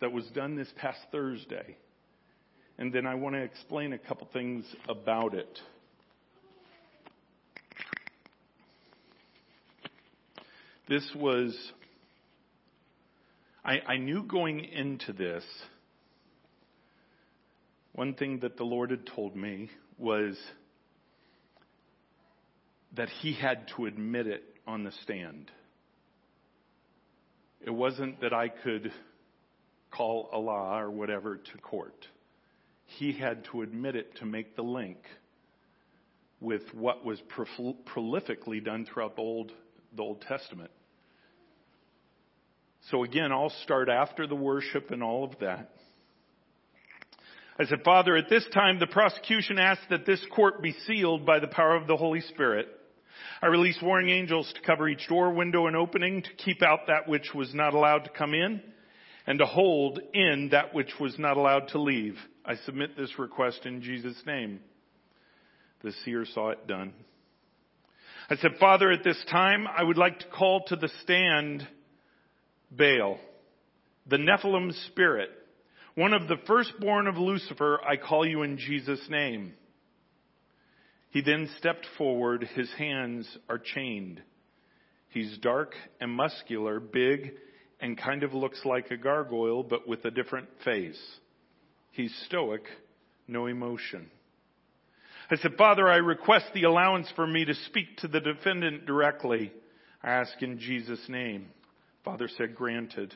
that 0.00 0.12
was 0.12 0.26
done 0.34 0.56
this 0.56 0.72
past 0.76 0.98
Thursday. 1.12 1.76
And 2.78 2.92
then 2.92 3.06
I 3.06 3.14
want 3.14 3.36
to 3.36 3.42
explain 3.42 3.92
a 3.92 3.98
couple 3.98 4.28
things 4.32 4.64
about 4.88 5.34
it. 5.34 5.58
This 10.88 11.08
was, 11.14 11.56
I, 13.64 13.78
I 13.86 13.96
knew 13.98 14.24
going 14.24 14.64
into 14.64 15.12
this, 15.12 15.44
one 17.92 18.14
thing 18.14 18.40
that 18.40 18.56
the 18.56 18.64
Lord 18.64 18.90
had 18.90 19.06
told 19.06 19.36
me 19.36 19.70
was 19.98 20.36
that 22.96 23.08
he 23.20 23.32
had 23.32 23.68
to 23.76 23.86
admit 23.86 24.26
it 24.26 24.44
on 24.66 24.84
the 24.84 24.92
stand. 25.02 25.50
It 27.64 27.70
wasn't 27.70 28.20
that 28.20 28.32
I 28.32 28.48
could 28.48 28.92
call 29.90 30.28
Allah 30.32 30.82
or 30.82 30.90
whatever 30.90 31.36
to 31.36 31.58
court. 31.58 32.06
He 32.84 33.12
had 33.12 33.44
to 33.52 33.62
admit 33.62 33.96
it 33.96 34.16
to 34.16 34.26
make 34.26 34.56
the 34.56 34.62
link 34.62 34.98
with 36.40 36.62
what 36.74 37.04
was 37.04 37.20
prolifically 37.94 38.62
done 38.62 38.84
throughout 38.84 39.16
the 39.16 39.22
Old, 39.22 39.52
the 39.94 40.02
Old 40.02 40.22
Testament. 40.22 40.70
So 42.90 43.04
again, 43.04 43.30
I'll 43.30 43.54
start 43.62 43.88
after 43.88 44.26
the 44.26 44.34
worship 44.34 44.90
and 44.90 45.02
all 45.02 45.24
of 45.24 45.38
that. 45.40 45.70
I 47.58 47.64
said, 47.66 47.82
Father, 47.84 48.16
at 48.16 48.28
this 48.28 48.44
time 48.52 48.80
the 48.80 48.88
prosecution 48.88 49.58
asks 49.58 49.84
that 49.90 50.04
this 50.04 50.24
court 50.34 50.62
be 50.62 50.74
sealed 50.86 51.24
by 51.24 51.38
the 51.38 51.46
power 51.46 51.76
of 51.76 51.86
the 51.86 51.96
Holy 51.96 52.22
Spirit. 52.22 52.66
I 53.40 53.46
released 53.46 53.82
warring 53.82 54.08
angels 54.08 54.52
to 54.54 54.66
cover 54.66 54.88
each 54.88 55.08
door, 55.08 55.32
window, 55.32 55.66
and 55.66 55.76
opening 55.76 56.22
to 56.22 56.32
keep 56.44 56.62
out 56.62 56.86
that 56.86 57.08
which 57.08 57.34
was 57.34 57.54
not 57.54 57.74
allowed 57.74 58.04
to 58.04 58.10
come 58.10 58.34
in 58.34 58.62
and 59.26 59.38
to 59.38 59.46
hold 59.46 60.00
in 60.14 60.48
that 60.52 60.74
which 60.74 60.92
was 61.00 61.18
not 61.18 61.36
allowed 61.36 61.68
to 61.68 61.80
leave. 61.80 62.16
I 62.44 62.56
submit 62.56 62.96
this 62.96 63.18
request 63.18 63.66
in 63.66 63.82
Jesus' 63.82 64.20
name. 64.26 64.60
The 65.82 65.92
seer 66.04 66.24
saw 66.24 66.50
it 66.50 66.66
done. 66.66 66.92
I 68.30 68.36
said, 68.36 68.52
Father, 68.58 68.90
at 68.90 69.04
this 69.04 69.22
time, 69.30 69.66
I 69.66 69.82
would 69.82 69.98
like 69.98 70.20
to 70.20 70.28
call 70.28 70.64
to 70.68 70.76
the 70.76 70.88
stand 71.02 71.66
Baal, 72.70 73.18
the 74.06 74.16
Nephilim 74.16 74.72
spirit, 74.86 75.30
One 75.94 76.14
of 76.14 76.28
the 76.28 76.38
firstborn 76.46 77.06
of 77.06 77.18
Lucifer, 77.18 77.80
I 77.86 77.96
call 77.96 78.26
you 78.26 78.42
in 78.42 78.56
Jesus' 78.56 79.04
name. 79.10 79.54
He 81.12 81.20
then 81.20 81.48
stepped 81.58 81.86
forward. 81.98 82.48
His 82.54 82.70
hands 82.78 83.28
are 83.48 83.58
chained. 83.58 84.22
He's 85.10 85.36
dark 85.38 85.74
and 86.00 86.10
muscular, 86.10 86.80
big, 86.80 87.34
and 87.80 87.98
kind 87.98 88.22
of 88.22 88.32
looks 88.32 88.60
like 88.64 88.90
a 88.90 88.96
gargoyle, 88.96 89.62
but 89.62 89.86
with 89.86 90.02
a 90.06 90.10
different 90.10 90.48
face. 90.64 91.00
He's 91.90 92.14
stoic, 92.26 92.62
no 93.28 93.46
emotion. 93.46 94.10
I 95.30 95.36
said, 95.36 95.52
Father, 95.58 95.86
I 95.86 95.96
request 95.96 96.46
the 96.54 96.64
allowance 96.64 97.12
for 97.14 97.26
me 97.26 97.44
to 97.44 97.54
speak 97.66 97.98
to 97.98 98.08
the 98.08 98.20
defendant 98.20 98.86
directly. 98.86 99.52
I 100.02 100.12
ask 100.12 100.32
in 100.40 100.58
Jesus' 100.58 101.04
name. 101.08 101.48
Father 102.06 102.28
said, 102.38 102.54
granted. 102.54 103.14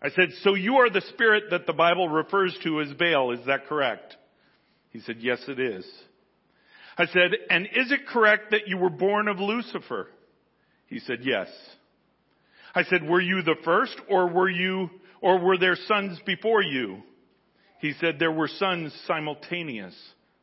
I 0.00 0.08
said, 0.08 0.30
so 0.42 0.54
you 0.54 0.76
are 0.76 0.88
the 0.88 1.02
spirit 1.12 1.44
that 1.50 1.66
the 1.66 1.74
Bible 1.74 2.08
refers 2.08 2.56
to 2.64 2.80
as 2.80 2.94
Baal, 2.94 3.32
is 3.32 3.44
that 3.46 3.66
correct? 3.66 4.16
He 4.90 5.00
said, 5.00 5.16
yes 5.20 5.38
it 5.48 5.60
is. 5.60 5.86
I 6.96 7.06
said, 7.06 7.30
and 7.50 7.66
is 7.66 7.92
it 7.92 8.06
correct 8.08 8.50
that 8.50 8.66
you 8.66 8.76
were 8.76 8.90
born 8.90 9.28
of 9.28 9.38
Lucifer? 9.38 10.08
He 10.86 10.98
said, 11.00 11.20
yes. 11.22 11.48
I 12.74 12.82
said, 12.84 13.08
were 13.08 13.20
you 13.20 13.42
the 13.42 13.56
first 13.64 13.96
or 14.08 14.28
were 14.28 14.48
you, 14.48 14.90
or 15.20 15.38
were 15.38 15.58
there 15.58 15.76
sons 15.86 16.18
before 16.26 16.62
you? 16.62 17.02
He 17.80 17.92
said, 18.00 18.18
there 18.18 18.32
were 18.32 18.48
sons 18.48 18.92
simultaneous 19.06 19.94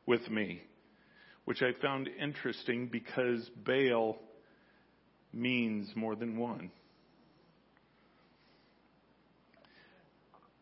with 0.06 0.30
me, 0.30 0.62
which 1.43 1.62
I 1.62 1.72
found 1.82 2.08
interesting 2.08 2.88
because 2.88 3.50
Baal 3.66 4.18
means 5.34 5.91
more 5.96 6.16
than 6.16 6.38
one. 6.38 6.72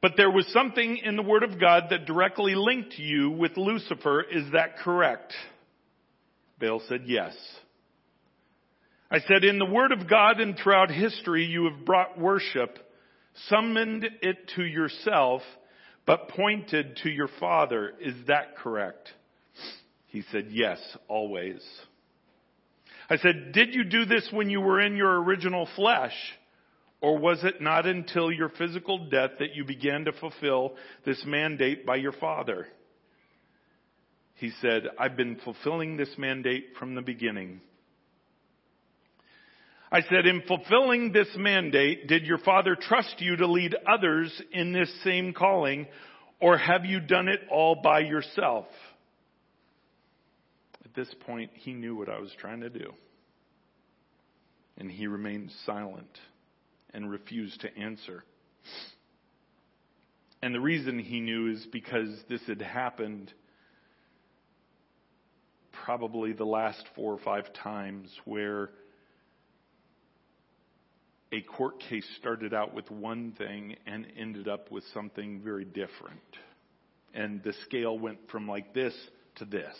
But 0.04 0.18
there 0.18 0.30
was 0.30 0.46
something 0.52 0.98
in 0.98 1.16
the 1.16 1.24
Word 1.24 1.44
of 1.44 1.62
God 1.62 1.86
that 1.92 2.06
directly 2.06 2.56
linked 2.56 3.00
you 3.00 3.32
with 3.32 3.56
Lucifer. 3.56 4.22
Is 4.22 4.52
that 4.52 4.80
correct? 4.80 5.34
Baal 6.60 6.82
said 6.90 7.04
yes. 7.06 7.34
I 9.10 9.20
said, 9.20 9.46
in 9.46 9.60
the 9.60 9.66
Word 9.66 9.94
of 9.94 10.10
God 10.10 10.42
and 10.42 10.58
throughout 10.58 10.92
history, 10.92 11.46
you 11.46 11.70
have 11.70 11.86
brought 11.86 12.20
worship, 12.20 12.80
summoned 13.48 14.06
it 14.22 14.52
to 14.58 14.64
yourself, 14.64 15.42
but 16.06 16.28
pointed 16.28 17.00
to 17.04 17.10
your 17.10 17.30
Father. 17.40 17.94
Is 18.02 18.16
that 18.28 18.58
correct? 18.58 19.08
He 20.08 20.24
said, 20.34 20.48
yes, 20.50 20.80
always. 21.08 21.64
I 23.10 23.16
said, 23.20 23.54
did 23.54 23.74
you 23.74 23.86
do 23.86 24.04
this 24.04 24.28
when 24.34 24.50
you 24.50 24.60
were 24.60 24.82
in 24.82 24.98
your 24.98 25.24
original 25.24 25.66
flesh? 25.78 26.12
Or 27.04 27.18
was 27.18 27.44
it 27.44 27.60
not 27.60 27.86
until 27.86 28.32
your 28.32 28.48
physical 28.48 29.10
death 29.10 29.32
that 29.40 29.56
you 29.56 29.66
began 29.66 30.06
to 30.06 30.14
fulfill 30.14 30.76
this 31.06 31.22
mandate 31.28 31.86
by 31.86 31.98
your 31.98 32.14
father? 32.14 32.66
He 34.36 34.52
said, 34.62 34.84
I've 34.98 35.18
been 35.18 35.38
fulfilling 35.44 35.98
this 35.98 36.16
mandate 36.18 36.68
from 36.80 36.96
the 36.96 37.02
beginning. 37.02 37.60
I 39.92 40.00
said, 40.04 40.26
in 40.26 40.44
fulfilling 40.48 41.12
this 41.12 41.28
mandate, 41.36 42.08
did 42.08 42.24
your 42.24 42.38
father 42.38 42.78
trust 42.80 43.16
you 43.20 43.36
to 43.36 43.48
lead 43.48 43.76
others 43.86 44.32
in 44.54 44.72
this 44.72 44.90
same 45.04 45.34
calling, 45.34 45.88
or 46.40 46.58
have 46.58 46.86
you 46.86 47.02
done 47.02 47.28
it 47.28 47.42
all 47.52 47.82
by 47.84 48.00
yourself? 48.00 48.68
At 50.86 50.96
this 50.96 51.14
point, 51.26 51.52
he 51.54 51.74
knew 51.74 51.98
what 51.98 52.08
I 52.08 52.20
was 52.20 52.32
trying 52.40 52.62
to 52.62 52.70
do. 52.70 52.94
And 54.78 54.90
he 54.90 55.08
remained 55.08 55.52
silent 55.66 56.08
and 56.94 57.10
refused 57.10 57.62
to 57.62 57.78
answer. 57.78 58.24
And 60.42 60.54
the 60.54 60.60
reason 60.60 61.00
he 61.00 61.20
knew 61.20 61.52
is 61.52 61.66
because 61.72 62.10
this 62.30 62.42
had 62.48 62.62
happened 62.62 63.32
probably 65.86 66.34
the 66.34 66.46
last 66.46 66.84
four 66.96 67.14
or 67.14 67.20
five 67.20 67.52
times 67.54 68.10
where 68.26 68.70
a 71.32 71.42
court 71.42 71.80
case 71.80 72.06
started 72.20 72.54
out 72.54 72.74
with 72.74 72.90
one 72.92 73.34
thing 73.38 73.76
and 73.88 74.06
ended 74.18 74.48
up 74.48 74.72
with 74.72 74.84
something 74.94 75.42
very 75.44 75.66
different. 75.66 76.20
And 77.14 77.42
the 77.44 77.54
scale 77.66 77.98
went 77.98 78.20
from 78.30 78.48
like 78.48 78.74
this 78.74 78.94
to 79.36 79.46
this. 79.46 79.76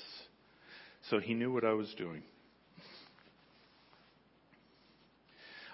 So 1.10 1.20
he 1.20 1.34
knew 1.34 1.52
what 1.52 1.64
I 1.64 1.74
was 1.74 1.94
doing. 1.98 2.24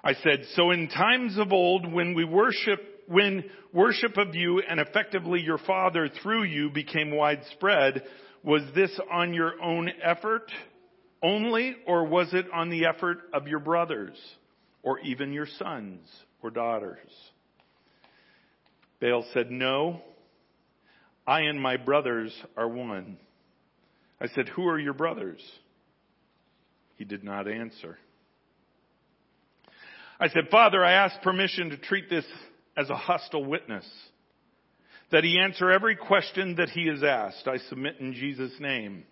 I 0.03 0.13
said, 0.13 0.45
so 0.55 0.71
in 0.71 0.87
times 0.87 1.37
of 1.37 1.51
old 1.51 1.91
when 1.91 2.13
we 2.13 2.23
worship, 2.23 2.79
when 3.07 3.43
worship 3.73 4.17
of 4.17 4.35
you 4.35 4.61
and 4.61 4.79
effectively 4.79 5.41
your 5.41 5.57
father 5.57 6.09
through 6.21 6.43
you 6.43 6.69
became 6.69 7.11
widespread, 7.15 8.03
was 8.43 8.63
this 8.73 8.97
on 9.11 9.33
your 9.33 9.61
own 9.61 9.89
effort 10.01 10.49
only 11.21 11.75
or 11.85 12.05
was 12.05 12.33
it 12.33 12.45
on 12.53 12.69
the 12.69 12.85
effort 12.85 13.17
of 13.33 13.47
your 13.47 13.59
brothers 13.59 14.17
or 14.83 14.99
even 14.99 15.33
your 15.33 15.47
sons 15.57 16.07
or 16.41 16.49
daughters? 16.49 17.09
Baal 19.01 19.25
said, 19.33 19.51
no, 19.51 20.01
I 21.27 21.41
and 21.41 21.61
my 21.61 21.77
brothers 21.77 22.33
are 22.55 22.67
one. 22.67 23.17
I 24.21 24.27
said, 24.27 24.49
who 24.49 24.67
are 24.67 24.79
your 24.79 24.93
brothers? 24.93 25.39
He 26.95 27.05
did 27.05 27.23
not 27.23 27.47
answer. 27.47 27.97
I 30.19 30.27
said, 30.27 30.49
Father, 30.51 30.83
I 30.83 30.93
ask 30.93 31.21
permission 31.21 31.69
to 31.69 31.77
treat 31.77 32.09
this 32.09 32.25
as 32.75 32.89
a 32.89 32.95
hostile 32.95 33.45
witness. 33.45 33.85
That 35.11 35.23
he 35.23 35.39
answer 35.39 35.71
every 35.71 35.95
question 35.95 36.55
that 36.55 36.69
he 36.69 36.81
is 36.81 37.03
asked. 37.03 37.47
I 37.47 37.57
submit 37.69 37.95
in 37.99 38.13
Jesus' 38.13 38.59
name. 38.59 39.05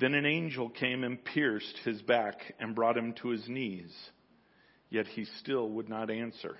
Then 0.00 0.14
an 0.14 0.26
angel 0.26 0.70
came 0.70 1.04
and 1.04 1.22
pierced 1.22 1.78
his 1.84 2.00
back 2.02 2.36
and 2.58 2.74
brought 2.74 2.96
him 2.96 3.14
to 3.22 3.28
his 3.28 3.46
knees. 3.48 3.92
Yet 4.88 5.06
he 5.06 5.26
still 5.40 5.68
would 5.70 5.88
not 5.88 6.10
answer. 6.10 6.56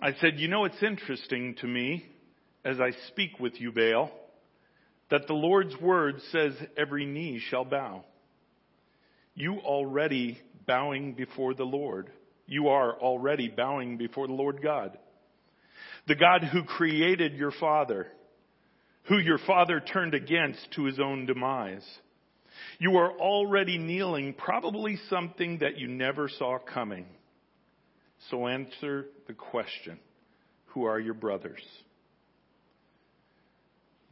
I 0.00 0.14
said, 0.20 0.38
you 0.38 0.48
know, 0.48 0.64
it's 0.64 0.82
interesting 0.82 1.56
to 1.60 1.66
me 1.66 2.06
as 2.64 2.80
I 2.80 2.92
speak 3.08 3.38
with 3.40 3.60
you, 3.60 3.72
Baal, 3.72 4.10
that 5.10 5.26
the 5.26 5.34
Lord's 5.34 5.76
word 5.80 6.20
says 6.30 6.54
every 6.76 7.06
knee 7.06 7.40
shall 7.50 7.64
bow. 7.64 8.04
You 9.34 9.58
already 9.58 10.40
bowing 10.66 11.14
before 11.14 11.54
the 11.54 11.64
Lord. 11.64 12.10
You 12.46 12.68
are 12.68 12.98
already 12.98 13.48
bowing 13.48 13.96
before 13.96 14.26
the 14.26 14.32
Lord 14.32 14.62
God. 14.62 14.98
The 16.06 16.16
God 16.16 16.44
who 16.44 16.64
created 16.64 17.34
your 17.34 17.52
father, 17.52 18.08
who 19.04 19.18
your 19.18 19.38
father 19.38 19.80
turned 19.80 20.14
against 20.14 20.72
to 20.76 20.84
his 20.84 20.98
own 20.98 21.26
demise. 21.26 21.86
You 22.78 22.96
are 22.96 23.12
already 23.12 23.78
kneeling, 23.78 24.34
probably 24.34 24.98
something 25.08 25.58
that 25.58 25.78
you 25.78 25.88
never 25.88 26.28
saw 26.28 26.58
coming. 26.58 27.06
So 28.30 28.46
answer 28.46 29.06
the 29.26 29.34
question, 29.34 29.98
who 30.66 30.84
are 30.84 31.00
your 31.00 31.14
brothers? 31.14 31.62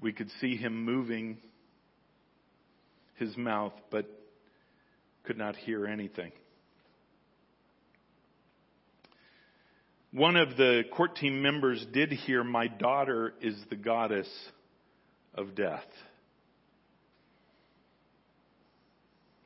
We 0.01 0.13
could 0.13 0.31
see 0.41 0.57
him 0.57 0.85
moving 0.85 1.39
his 3.17 3.37
mouth, 3.37 3.75
but 3.91 4.09
could 5.25 5.37
not 5.37 5.55
hear 5.57 5.87
anything. 5.87 6.33
One 10.13 10.35
of 10.35 10.57
the 10.57 10.83
court 10.97 11.15
team 11.17 11.41
members 11.41 11.87
did 11.93 12.11
hear, 12.11 12.43
My 12.43 12.67
daughter 12.67 13.33
is 13.41 13.55
the 13.71 13.77
goddess 13.77 14.29
of 15.35 15.55
death. 15.55 15.85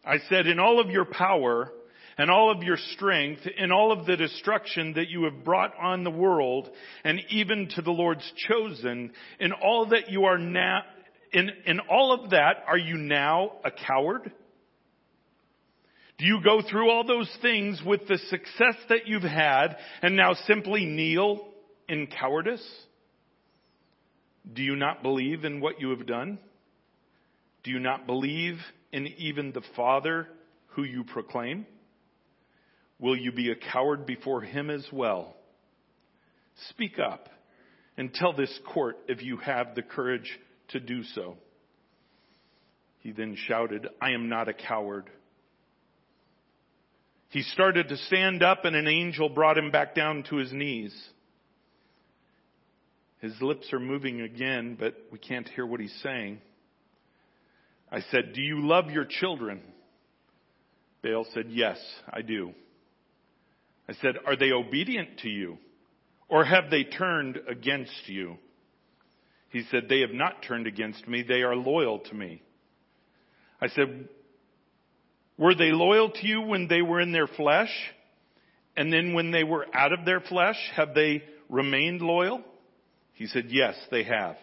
I 0.06 0.18
said, 0.30 0.46
In 0.46 0.58
all 0.58 0.80
of 0.80 0.88
your 0.88 1.04
power 1.04 1.70
and 2.16 2.30
all 2.30 2.50
of 2.50 2.62
your 2.62 2.78
strength, 2.94 3.42
in 3.58 3.72
all 3.72 3.92
of 3.92 4.06
the 4.06 4.16
destruction 4.16 4.94
that 4.94 5.08
you 5.08 5.24
have 5.24 5.44
brought 5.44 5.74
on 5.78 6.02
the 6.02 6.10
world, 6.10 6.70
and 7.04 7.20
even 7.28 7.68
to 7.74 7.82
the 7.82 7.90
Lord's 7.90 8.32
chosen, 8.48 9.12
in 9.38 9.52
all 9.52 9.86
that 9.90 10.08
you 10.08 10.24
are 10.24 10.38
now, 10.38 10.80
in, 11.32 11.50
in 11.66 11.80
all 11.90 12.12
of 12.12 12.30
that, 12.30 12.64
are 12.66 12.78
you 12.78 12.96
now 12.96 13.52
a 13.64 13.70
coward? 13.70 14.32
Do 16.18 16.26
you 16.26 16.40
go 16.44 16.62
through 16.62 16.90
all 16.90 17.04
those 17.04 17.30
things 17.42 17.82
with 17.84 18.06
the 18.06 18.18
success 18.28 18.76
that 18.88 19.06
you've 19.06 19.22
had 19.22 19.76
and 20.00 20.16
now 20.16 20.34
simply 20.46 20.84
kneel 20.84 21.48
in 21.88 22.06
cowardice? 22.06 22.64
Do 24.52 24.62
you 24.62 24.76
not 24.76 25.02
believe 25.02 25.44
in 25.44 25.60
what 25.60 25.80
you 25.80 25.90
have 25.90 26.06
done? 26.06 26.38
Do 27.64 27.70
you 27.70 27.80
not 27.80 28.06
believe 28.06 28.58
in 28.92 29.08
even 29.18 29.52
the 29.52 29.62
Father 29.74 30.28
who 30.68 30.84
you 30.84 31.02
proclaim? 31.04 31.66
Will 33.00 33.16
you 33.16 33.32
be 33.32 33.50
a 33.50 33.56
coward 33.56 34.06
before 34.06 34.42
him 34.42 34.70
as 34.70 34.86
well? 34.92 35.34
Speak 36.70 36.98
up 36.98 37.28
and 37.96 38.12
tell 38.12 38.32
this 38.32 38.56
court 38.72 38.96
if 39.08 39.22
you 39.22 39.38
have 39.38 39.74
the 39.74 39.82
courage 39.82 40.38
to 40.68 40.80
do 40.80 41.02
so. 41.14 41.36
He 43.00 43.12
then 43.12 43.36
shouted, 43.48 43.88
I 44.00 44.10
am 44.10 44.28
not 44.28 44.48
a 44.48 44.54
coward. 44.54 45.10
He 47.34 47.42
started 47.42 47.88
to 47.88 47.96
stand 47.96 48.44
up 48.44 48.64
and 48.64 48.76
an 48.76 48.86
angel 48.86 49.28
brought 49.28 49.58
him 49.58 49.72
back 49.72 49.92
down 49.92 50.22
to 50.30 50.36
his 50.36 50.52
knees. 50.52 50.94
His 53.20 53.34
lips 53.42 53.72
are 53.72 53.80
moving 53.80 54.20
again, 54.20 54.76
but 54.78 54.94
we 55.10 55.18
can't 55.18 55.48
hear 55.48 55.66
what 55.66 55.80
he's 55.80 55.98
saying. 56.00 56.40
I 57.90 58.02
said, 58.12 58.34
Do 58.34 58.40
you 58.40 58.64
love 58.64 58.88
your 58.88 59.04
children? 59.04 59.62
Baal 61.02 61.26
said, 61.34 61.46
Yes, 61.48 61.76
I 62.08 62.22
do. 62.22 62.52
I 63.88 63.94
said, 63.94 64.14
Are 64.24 64.36
they 64.36 64.52
obedient 64.52 65.18
to 65.22 65.28
you? 65.28 65.58
Or 66.28 66.44
have 66.44 66.70
they 66.70 66.84
turned 66.84 67.40
against 67.48 68.06
you? 68.06 68.36
He 69.50 69.64
said, 69.72 69.88
They 69.88 70.02
have 70.02 70.14
not 70.14 70.44
turned 70.46 70.68
against 70.68 71.08
me. 71.08 71.24
They 71.26 71.42
are 71.42 71.56
loyal 71.56 71.98
to 71.98 72.14
me. 72.14 72.42
I 73.60 73.66
said, 73.70 74.08
Were 75.36 75.54
they 75.54 75.72
loyal 75.72 76.10
to 76.10 76.26
you 76.26 76.42
when 76.42 76.68
they 76.68 76.82
were 76.82 77.00
in 77.00 77.12
their 77.12 77.26
flesh? 77.26 77.70
And 78.76 78.92
then 78.92 79.14
when 79.14 79.30
they 79.30 79.44
were 79.44 79.66
out 79.74 79.92
of 79.92 80.04
their 80.04 80.20
flesh, 80.20 80.56
have 80.76 80.94
they 80.94 81.22
remained 81.48 82.00
loyal? 82.00 82.42
He 83.14 83.26
said, 83.26 83.46
Yes, 83.48 83.74
they 83.90 84.04
have. 84.04 84.36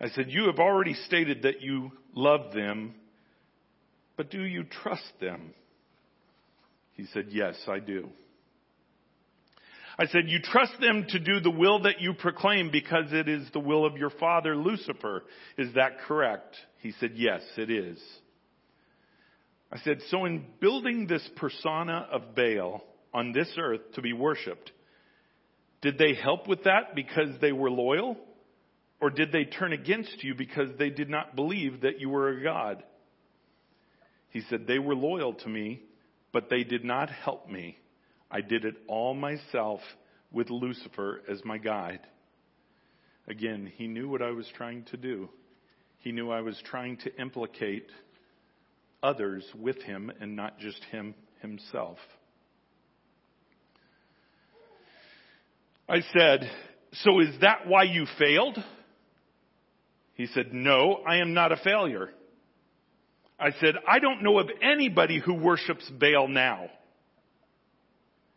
I 0.00 0.08
said, 0.08 0.26
You 0.28 0.46
have 0.46 0.58
already 0.58 0.94
stated 0.94 1.42
that 1.42 1.60
you 1.60 1.92
love 2.14 2.52
them, 2.52 2.94
but 4.16 4.30
do 4.30 4.42
you 4.42 4.64
trust 4.64 5.12
them? 5.20 5.54
He 6.94 7.06
said, 7.12 7.26
Yes, 7.30 7.56
I 7.68 7.78
do. 7.78 8.08
I 9.98 10.06
said, 10.06 10.28
You 10.28 10.40
trust 10.40 10.72
them 10.80 11.06
to 11.10 11.18
do 11.18 11.40
the 11.40 11.50
will 11.50 11.82
that 11.82 12.00
you 12.00 12.14
proclaim 12.14 12.70
because 12.70 13.12
it 13.12 13.28
is 13.28 13.46
the 13.52 13.60
will 13.60 13.84
of 13.84 13.96
your 13.96 14.10
father 14.10 14.56
Lucifer. 14.56 15.24
Is 15.58 15.74
that 15.74 16.00
correct? 16.06 16.56
He 16.80 16.92
said, 16.98 17.12
Yes, 17.14 17.42
it 17.56 17.70
is. 17.70 17.98
I 19.72 19.78
said, 19.80 19.98
So 20.08 20.24
in 20.24 20.44
building 20.60 21.06
this 21.06 21.26
persona 21.36 22.06
of 22.10 22.34
Baal 22.34 22.82
on 23.14 23.32
this 23.32 23.50
earth 23.58 23.80
to 23.94 24.02
be 24.02 24.12
worshiped, 24.12 24.72
did 25.82 25.98
they 25.98 26.14
help 26.14 26.48
with 26.48 26.64
that 26.64 26.94
because 26.94 27.28
they 27.40 27.52
were 27.52 27.70
loyal? 27.70 28.16
Or 29.00 29.08
did 29.08 29.32
they 29.32 29.44
turn 29.44 29.72
against 29.72 30.22
you 30.22 30.34
because 30.34 30.68
they 30.78 30.90
did 30.90 31.08
not 31.08 31.34
believe 31.34 31.82
that 31.82 32.00
you 32.00 32.10
were 32.10 32.28
a 32.28 32.42
God? 32.42 32.82
He 34.30 34.42
said, 34.50 34.66
They 34.66 34.78
were 34.78 34.94
loyal 34.94 35.34
to 35.34 35.48
me, 35.48 35.82
but 36.32 36.50
they 36.50 36.64
did 36.64 36.84
not 36.84 37.10
help 37.10 37.48
me. 37.48 37.78
I 38.30 38.40
did 38.42 38.64
it 38.64 38.76
all 38.86 39.14
myself 39.14 39.80
with 40.30 40.50
Lucifer 40.50 41.22
as 41.28 41.44
my 41.44 41.58
guide. 41.58 42.00
Again, 43.26 43.72
he 43.76 43.86
knew 43.86 44.08
what 44.08 44.22
I 44.22 44.30
was 44.30 44.46
trying 44.56 44.84
to 44.90 44.96
do. 44.96 45.28
He 45.98 46.12
knew 46.12 46.30
I 46.30 46.40
was 46.40 46.60
trying 46.64 46.96
to 46.98 47.20
implicate 47.20 47.88
others 49.02 49.44
with 49.58 49.80
him 49.82 50.10
and 50.20 50.36
not 50.36 50.58
just 50.58 50.82
him 50.84 51.14
himself. 51.40 51.98
I 55.88 56.02
said, 56.16 56.50
So 56.92 57.20
is 57.20 57.40
that 57.40 57.66
why 57.66 57.84
you 57.84 58.06
failed? 58.18 58.58
He 60.14 60.26
said, 60.26 60.52
No, 60.52 61.00
I 61.06 61.16
am 61.16 61.34
not 61.34 61.52
a 61.52 61.56
failure. 61.56 62.10
I 63.38 63.52
said, 63.60 63.74
I 63.88 63.98
don't 64.00 64.22
know 64.22 64.38
of 64.38 64.50
anybody 64.62 65.18
who 65.18 65.34
worships 65.34 65.90
Baal 65.98 66.28
now. 66.28 66.68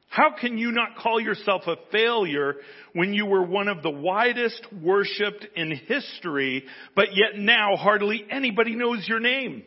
How 0.08 0.32
can 0.40 0.58
you 0.58 0.72
not 0.72 0.96
call 0.98 1.20
yourself 1.20 1.64
a 1.66 1.76
failure 1.92 2.56
when 2.94 3.14
you 3.14 3.26
were 3.26 3.44
one 3.44 3.68
of 3.68 3.82
the 3.82 3.90
widest 3.90 4.62
worshipped 4.72 5.48
in 5.56 5.72
history, 5.72 6.66
but 6.96 7.08
yet 7.16 7.38
now 7.38 7.76
hardly 7.76 8.24
anybody 8.30 8.76
knows 8.76 9.06
your 9.08 9.20
name? 9.20 9.64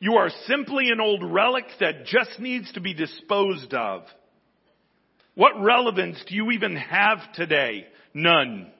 You 0.00 0.14
are 0.14 0.30
simply 0.46 0.90
an 0.90 1.00
old 1.00 1.22
relic 1.24 1.64
that 1.80 2.06
just 2.06 2.38
needs 2.38 2.72
to 2.72 2.80
be 2.80 2.94
disposed 2.94 3.74
of. 3.74 4.02
What 5.34 5.60
relevance 5.60 6.22
do 6.28 6.34
you 6.34 6.50
even 6.52 6.76
have 6.76 7.18
today? 7.34 7.86
None. 8.14 8.70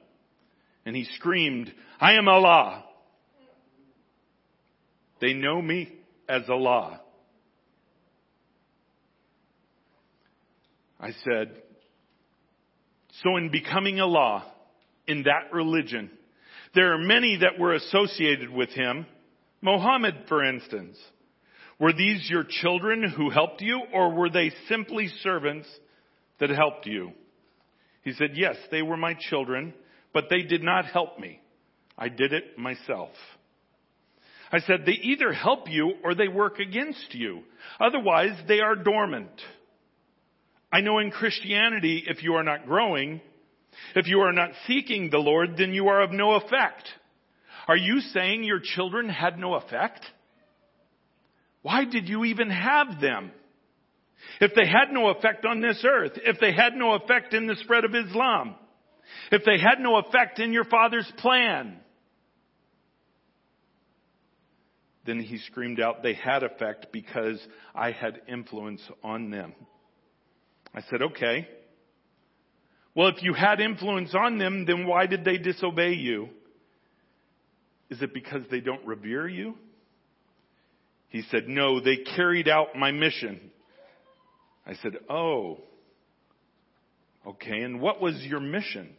And 0.84 0.96
he 0.96 1.04
screamed, 1.16 1.72
I 2.00 2.14
am 2.14 2.28
Allah. 2.28 2.84
They 5.20 5.32
know 5.32 5.60
me 5.60 5.92
as 6.28 6.42
Allah. 6.48 7.00
I 11.00 11.12
said, 11.24 11.62
so 13.22 13.36
in 13.36 13.50
becoming 13.50 14.00
Allah, 14.00 14.44
in 15.06 15.24
that 15.24 15.52
religion, 15.52 16.10
there 16.74 16.92
are 16.92 16.98
many 16.98 17.38
that 17.40 17.58
were 17.58 17.74
associated 17.74 18.50
with 18.50 18.70
him. 18.70 19.06
Mohammed, 19.60 20.14
for 20.28 20.44
instance. 20.44 20.96
Were 21.78 21.92
these 21.92 22.28
your 22.28 22.44
children 22.44 23.08
who 23.16 23.30
helped 23.30 23.60
you, 23.60 23.80
or 23.92 24.12
were 24.12 24.30
they 24.30 24.52
simply 24.68 25.08
servants 25.22 25.68
that 26.40 26.50
helped 26.50 26.86
you? 26.86 27.12
He 28.02 28.12
said, 28.12 28.30
Yes, 28.34 28.56
they 28.70 28.82
were 28.82 28.96
my 28.96 29.14
children, 29.14 29.74
but 30.12 30.24
they 30.28 30.42
did 30.42 30.62
not 30.62 30.86
help 30.86 31.18
me. 31.18 31.40
I 31.96 32.08
did 32.08 32.32
it 32.32 32.58
myself. 32.58 33.10
I 34.50 34.60
said, 34.60 34.80
They 34.86 34.92
either 34.92 35.32
help 35.32 35.68
you 35.68 35.94
or 36.02 36.14
they 36.14 36.28
work 36.28 36.58
against 36.58 37.14
you. 37.14 37.42
Otherwise, 37.80 38.36
they 38.48 38.60
are 38.60 38.74
dormant. 38.74 39.30
I 40.72 40.80
know 40.80 40.98
in 40.98 41.10
Christianity, 41.10 42.04
if 42.06 42.22
you 42.22 42.34
are 42.34 42.42
not 42.42 42.66
growing, 42.66 43.20
if 43.94 44.06
you 44.06 44.20
are 44.20 44.32
not 44.32 44.50
seeking 44.66 45.10
the 45.10 45.18
Lord, 45.18 45.56
then 45.56 45.72
you 45.72 45.88
are 45.88 46.02
of 46.02 46.10
no 46.10 46.34
effect. 46.34 46.88
Are 47.68 47.76
you 47.76 48.00
saying 48.00 48.44
your 48.44 48.60
children 48.60 49.10
had 49.10 49.38
no 49.38 49.54
effect? 49.54 50.04
Why 51.60 51.84
did 51.84 52.08
you 52.08 52.24
even 52.24 52.48
have 52.48 53.00
them? 53.00 53.30
If 54.40 54.52
they 54.54 54.66
had 54.66 54.90
no 54.90 55.08
effect 55.10 55.44
on 55.44 55.60
this 55.60 55.84
earth, 55.86 56.12
if 56.16 56.40
they 56.40 56.52
had 56.52 56.74
no 56.74 56.94
effect 56.94 57.34
in 57.34 57.46
the 57.46 57.56
spread 57.56 57.84
of 57.84 57.94
Islam, 57.94 58.54
if 59.30 59.44
they 59.44 59.58
had 59.58 59.80
no 59.80 59.98
effect 59.98 60.38
in 60.38 60.52
your 60.52 60.64
father's 60.64 61.10
plan, 61.18 61.76
then 65.06 65.20
he 65.20 65.38
screamed 65.38 65.80
out, 65.80 66.02
they 66.02 66.14
had 66.14 66.42
effect 66.42 66.88
because 66.92 67.40
I 67.74 67.92
had 67.92 68.20
influence 68.28 68.82
on 69.02 69.30
them. 69.30 69.54
I 70.74 70.82
said, 70.90 71.02
okay. 71.02 71.48
Well, 72.94 73.08
if 73.08 73.22
you 73.22 73.34
had 73.34 73.60
influence 73.60 74.14
on 74.14 74.38
them, 74.38 74.64
then 74.66 74.86
why 74.86 75.06
did 75.06 75.24
they 75.24 75.38
disobey 75.38 75.92
you? 75.92 76.28
Is 77.90 78.02
it 78.02 78.12
because 78.12 78.42
they 78.50 78.60
don't 78.60 78.86
revere 78.86 79.28
you? 79.28 79.54
He 81.08 81.22
said, 81.30 81.48
no, 81.48 81.80
they 81.80 81.96
carried 82.16 82.48
out 82.48 82.76
my 82.76 82.92
mission. 82.92 83.50
I 84.68 84.74
said, 84.82 84.98
Oh, 85.08 85.60
okay, 87.26 87.62
and 87.62 87.80
what 87.80 88.02
was 88.02 88.14
your 88.20 88.40
mission? 88.40 88.90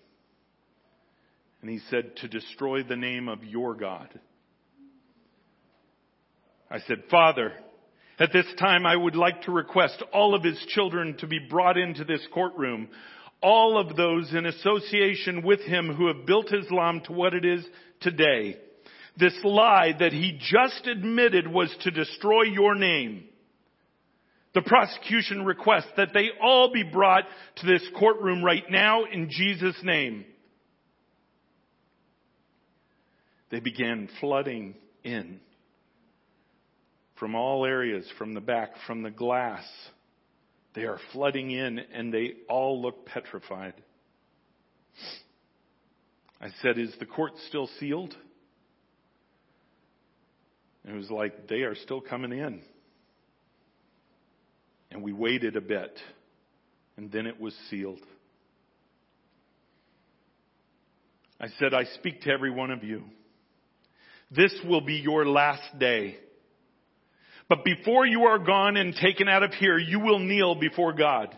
And 1.61 1.69
he 1.69 1.79
said, 1.91 2.15
To 2.17 2.27
destroy 2.27 2.81
the 2.81 2.95
name 2.95 3.27
of 3.27 3.43
your 3.43 3.75
God. 3.75 4.07
I 6.71 6.79
said, 6.87 7.03
Father, 7.11 7.53
at 8.17 8.33
this 8.33 8.47
time 8.57 8.87
I 8.87 8.95
would 8.95 9.15
like 9.15 9.43
to 9.43 9.51
request 9.51 10.03
all 10.11 10.33
of 10.33 10.43
his 10.43 10.59
children 10.69 11.15
to 11.17 11.27
be 11.27 11.39
brought 11.39 11.77
into 11.77 12.03
this 12.03 12.25
courtroom. 12.33 12.89
All 13.41 13.77
of 13.79 13.95
those 13.95 14.33
in 14.33 14.45
association 14.45 15.43
with 15.43 15.61
him 15.61 15.93
who 15.93 16.07
have 16.07 16.25
built 16.25 16.51
Islam 16.51 17.01
to 17.05 17.13
what 17.13 17.33
it 17.33 17.45
is 17.45 17.63
today. 18.01 18.57
This 19.19 19.37
lie 19.43 19.93
that 19.99 20.13
he 20.13 20.39
just 20.39 20.87
admitted 20.87 21.45
was 21.45 21.75
to 21.81 21.91
destroy 21.91 22.43
your 22.43 22.75
name. 22.75 23.25
The 24.53 24.61
prosecution 24.61 25.45
requests 25.45 25.91
that 25.97 26.13
they 26.13 26.29
all 26.41 26.71
be 26.71 26.83
brought 26.83 27.25
to 27.57 27.65
this 27.65 27.83
courtroom 27.99 28.43
right 28.43 28.63
now 28.69 29.03
in 29.03 29.29
Jesus' 29.29 29.75
name. 29.83 30.25
They 33.51 33.59
began 33.59 34.07
flooding 34.21 34.75
in 35.03 35.41
from 37.19 37.35
all 37.35 37.65
areas, 37.65 38.09
from 38.17 38.33
the 38.33 38.41
back, 38.41 38.69
from 38.87 39.03
the 39.03 39.11
glass. 39.11 39.65
They 40.75 40.83
are 40.83 40.99
flooding 41.11 41.51
in 41.51 41.79
and 41.79 42.13
they 42.13 42.35
all 42.47 42.81
look 42.81 43.05
petrified. 43.05 43.73
I 46.39 46.49
said, 46.61 46.77
Is 46.77 46.93
the 46.99 47.05
court 47.05 47.33
still 47.49 47.69
sealed? 47.79 48.15
And 50.83 50.95
it 50.95 50.97
was 50.97 51.09
like, 51.09 51.47
They 51.47 51.61
are 51.61 51.75
still 51.75 52.01
coming 52.01 52.31
in. 52.31 52.61
And 54.91 55.03
we 55.03 55.13
waited 55.13 55.55
a 55.55 55.61
bit, 55.61 55.99
and 56.97 57.11
then 57.11 57.27
it 57.27 57.39
was 57.39 57.53
sealed. 57.69 58.01
I 61.39 61.47
said, 61.59 61.73
I 61.73 61.85
speak 61.95 62.21
to 62.21 62.31
every 62.31 62.51
one 62.51 62.71
of 62.71 62.83
you. 62.83 63.03
This 64.31 64.53
will 64.65 64.81
be 64.81 64.95
your 64.95 65.25
last 65.25 65.79
day. 65.79 66.17
But 67.47 67.63
before 67.63 68.05
you 68.05 68.25
are 68.25 68.39
gone 68.39 68.77
and 68.77 68.93
taken 68.93 69.27
out 69.27 69.43
of 69.43 69.53
here, 69.53 69.77
you 69.77 69.99
will 69.99 70.19
kneel 70.19 70.55
before 70.55 70.93
God. 70.93 71.35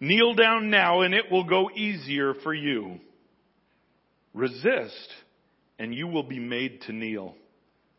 Kneel 0.00 0.34
down 0.34 0.70
now 0.70 1.02
and 1.02 1.14
it 1.14 1.30
will 1.30 1.44
go 1.44 1.70
easier 1.70 2.34
for 2.42 2.52
you. 2.52 2.98
Resist 4.34 5.08
and 5.78 5.94
you 5.94 6.08
will 6.08 6.24
be 6.24 6.40
made 6.40 6.80
to 6.82 6.92
kneel. 6.92 7.34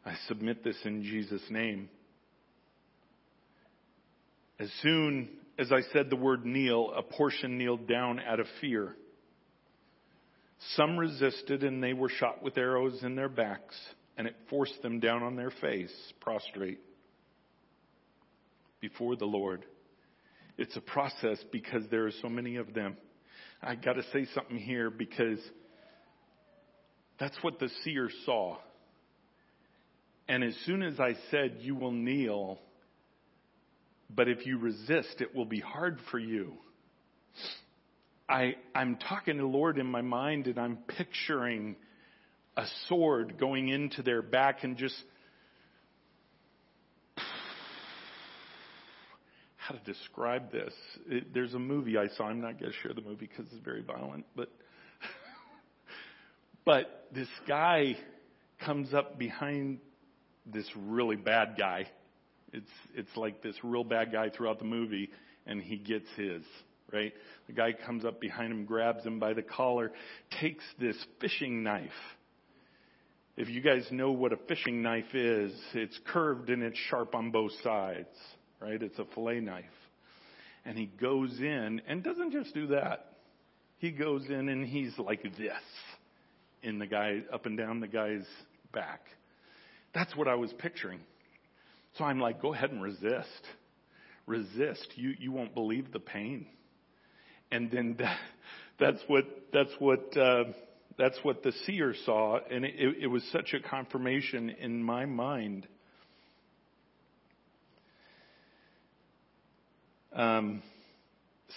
I 0.05 0.15
submit 0.27 0.63
this 0.63 0.77
in 0.83 1.03
Jesus' 1.03 1.41
name. 1.49 1.89
As 4.59 4.71
soon 4.81 5.29
as 5.59 5.71
I 5.71 5.81
said 5.93 6.09
the 6.09 6.15
word 6.15 6.45
kneel, 6.45 6.91
a 6.95 7.03
portion 7.03 7.57
kneeled 7.57 7.87
down 7.87 8.19
out 8.19 8.39
of 8.39 8.47
fear. 8.59 8.95
Some 10.75 10.97
resisted 10.97 11.63
and 11.63 11.83
they 11.83 11.93
were 11.93 12.09
shot 12.09 12.43
with 12.43 12.57
arrows 12.57 13.03
in 13.03 13.15
their 13.15 13.29
backs, 13.29 13.75
and 14.17 14.27
it 14.27 14.35
forced 14.49 14.81
them 14.81 14.99
down 14.99 15.23
on 15.23 15.35
their 15.35 15.51
face, 15.61 15.93
prostrate 16.19 16.79
before 18.79 19.15
the 19.15 19.25
Lord. 19.25 19.65
It's 20.57 20.75
a 20.75 20.81
process 20.81 21.37
because 21.51 21.83
there 21.89 22.05
are 22.05 22.11
so 22.21 22.29
many 22.29 22.57
of 22.57 22.73
them. 22.73 22.97
I 23.61 23.75
got 23.75 23.93
to 23.93 24.03
say 24.11 24.27
something 24.33 24.57
here 24.57 24.89
because 24.89 25.39
that's 27.19 27.37
what 27.41 27.59
the 27.59 27.69
seer 27.83 28.09
saw. 28.25 28.57
And 30.31 30.43
as 30.45 30.55
soon 30.65 30.81
as 30.81 30.97
I 30.97 31.15
said, 31.29 31.57
You 31.59 31.75
will 31.75 31.91
kneel, 31.91 32.57
but 34.09 34.29
if 34.29 34.45
you 34.45 34.57
resist, 34.57 35.19
it 35.19 35.35
will 35.35 35.43
be 35.43 35.59
hard 35.59 35.99
for 36.09 36.19
you. 36.19 36.53
I, 38.29 38.55
I'm 38.73 38.95
talking 38.95 39.35
to 39.35 39.41
the 39.41 39.47
Lord 39.47 39.77
in 39.77 39.87
my 39.87 39.99
mind 39.99 40.47
and 40.47 40.57
I'm 40.57 40.77
picturing 40.87 41.75
a 42.55 42.63
sword 42.87 43.37
going 43.37 43.67
into 43.67 44.03
their 44.03 44.21
back 44.21 44.63
and 44.63 44.77
just 44.77 44.95
how 49.57 49.75
to 49.75 49.81
describe 49.83 50.49
this. 50.49 50.73
It, 51.09 51.33
there's 51.33 51.55
a 51.55 51.59
movie 51.59 51.97
I 51.97 52.07
saw. 52.15 52.27
I'm 52.27 52.39
not 52.39 52.57
going 52.57 52.71
to 52.71 52.77
share 52.81 52.93
the 52.93 53.01
movie 53.01 53.27
because 53.27 53.51
it's 53.51 53.65
very 53.65 53.81
violent, 53.81 54.25
but 54.37 54.47
but 56.65 57.09
this 57.13 57.27
guy 57.49 57.97
comes 58.63 58.93
up 58.93 59.19
behind 59.19 59.79
this 60.45 60.65
really 60.75 61.15
bad 61.15 61.55
guy. 61.57 61.87
It's 62.53 62.69
it's 62.95 63.15
like 63.15 63.41
this 63.41 63.55
real 63.63 63.83
bad 63.83 64.11
guy 64.11 64.29
throughout 64.29 64.59
the 64.59 64.65
movie, 64.65 65.09
and 65.45 65.61
he 65.61 65.77
gets 65.77 66.07
his 66.15 66.43
right. 66.91 67.13
The 67.47 67.53
guy 67.53 67.73
comes 67.73 68.05
up 68.05 68.19
behind 68.19 68.51
him, 68.51 68.65
grabs 68.65 69.05
him 69.05 69.19
by 69.19 69.33
the 69.33 69.41
collar, 69.41 69.91
takes 70.39 70.63
this 70.79 70.97
fishing 71.19 71.63
knife. 71.63 71.89
If 73.37 73.49
you 73.49 73.61
guys 73.61 73.87
know 73.91 74.11
what 74.11 74.33
a 74.33 74.37
fishing 74.47 74.81
knife 74.81 75.15
is, 75.15 75.53
it's 75.73 75.97
curved 76.07 76.49
and 76.49 76.61
it's 76.61 76.77
sharp 76.89 77.15
on 77.15 77.31
both 77.31 77.53
sides 77.63 78.09
right? 78.61 78.81
It's 78.81 78.99
a 78.99 79.05
fillet 79.13 79.41
knife. 79.41 79.65
And 80.63 80.77
he 80.77 80.85
goes 80.85 81.37
in 81.39 81.81
and 81.87 82.03
doesn't 82.03 82.31
just 82.31 82.53
do 82.53 82.67
that. 82.67 83.13
He 83.79 83.91
goes 83.91 84.23
in 84.29 84.47
and 84.47 84.65
he's 84.65 84.97
like 84.99 85.23
this 85.23 85.51
in 86.61 86.77
the 86.77 86.85
guy, 86.85 87.21
up 87.33 87.47
and 87.47 87.57
down 87.57 87.79
the 87.79 87.87
guy's 87.87 88.27
back. 88.71 89.01
That's 89.93 90.15
what 90.15 90.27
I 90.27 90.35
was 90.35 90.53
picturing. 90.53 90.99
So 91.97 92.03
I'm 92.05 92.19
like, 92.19 92.41
go 92.41 92.53
ahead 92.53 92.71
and 92.71 92.81
resist. 92.81 93.27
Resist. 94.25 94.87
You, 94.95 95.13
you 95.19 95.31
won't 95.31 95.53
believe 95.53 95.91
the 95.91 95.99
pain. 95.99 96.45
And 97.51 97.69
then 97.69 97.95
that, 97.99 98.17
that's 98.79 99.01
what, 99.07 99.25
that's 99.51 99.73
what, 99.79 100.15
uh, 100.17 100.45
that's 100.97 101.17
what 101.23 101.43
the 101.43 101.51
seer 101.65 101.93
saw. 102.05 102.39
And 102.49 102.63
it, 102.65 102.95
it 103.01 103.07
was 103.07 103.23
such 103.31 103.53
a 103.53 103.59
confirmation 103.59 104.49
in 104.49 104.83
my 104.83 105.05
mind 105.05 105.67
Um, 110.13 110.61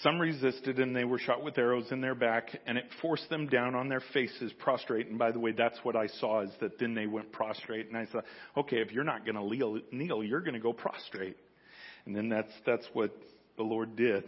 some 0.02 0.18
resisted 0.18 0.78
and 0.78 0.94
they 0.94 1.04
were 1.04 1.18
shot 1.18 1.42
with 1.42 1.58
arrows 1.58 1.86
in 1.90 2.00
their 2.00 2.14
back 2.14 2.48
and 2.66 2.78
it 2.78 2.84
forced 3.00 3.28
them 3.28 3.46
down 3.46 3.74
on 3.74 3.88
their 3.88 4.02
faces 4.12 4.52
prostrate. 4.58 5.08
And 5.08 5.18
by 5.18 5.30
the 5.30 5.38
way, 5.38 5.52
that's 5.52 5.78
what 5.82 5.96
I 5.96 6.06
saw 6.06 6.42
is 6.42 6.50
that 6.60 6.78
then 6.78 6.94
they 6.94 7.06
went 7.06 7.32
prostrate. 7.32 7.88
And 7.88 7.96
I 7.96 8.06
thought, 8.06 8.24
okay, 8.56 8.78
if 8.78 8.92
you're 8.92 9.04
not 9.04 9.24
going 9.24 9.36
to 9.36 9.82
kneel, 9.94 10.24
you're 10.24 10.40
going 10.40 10.54
to 10.54 10.60
go 10.60 10.72
prostrate. 10.72 11.36
And 12.06 12.14
then 12.14 12.28
that's, 12.28 12.52
that's 12.66 12.86
what 12.92 13.14
the 13.56 13.62
Lord 13.62 13.96
did 13.96 14.24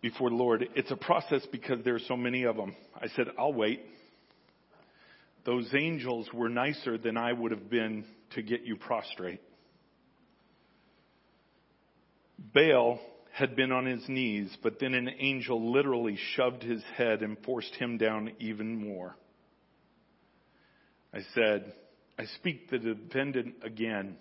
before 0.00 0.30
the 0.30 0.36
Lord. 0.36 0.68
It's 0.74 0.90
a 0.90 0.96
process 0.96 1.46
because 1.52 1.84
there 1.84 1.94
are 1.94 2.00
so 2.08 2.16
many 2.16 2.42
of 2.44 2.56
them. 2.56 2.74
I 3.00 3.08
said, 3.08 3.28
I'll 3.38 3.54
wait. 3.54 3.80
Those 5.44 5.68
angels 5.74 6.28
were 6.32 6.48
nicer 6.48 6.98
than 6.98 7.16
I 7.16 7.32
would 7.32 7.52
have 7.52 7.70
been 7.70 8.04
to 8.34 8.42
get 8.42 8.62
you 8.62 8.76
prostrate. 8.76 9.40
Baal 12.54 13.00
had 13.32 13.56
been 13.56 13.72
on 13.72 13.86
his 13.86 14.06
knees, 14.08 14.54
but 14.62 14.78
then 14.78 14.94
an 14.94 15.08
angel 15.18 15.72
literally 15.72 16.18
shoved 16.34 16.62
his 16.62 16.82
head 16.96 17.22
and 17.22 17.38
forced 17.44 17.74
him 17.76 17.96
down 17.96 18.32
even 18.38 18.76
more. 18.76 19.16
I 21.14 21.20
said, 21.34 21.72
I 22.18 22.26
speak 22.36 22.70
the 22.70 22.78
defendant 22.78 23.54
again. 23.64 24.16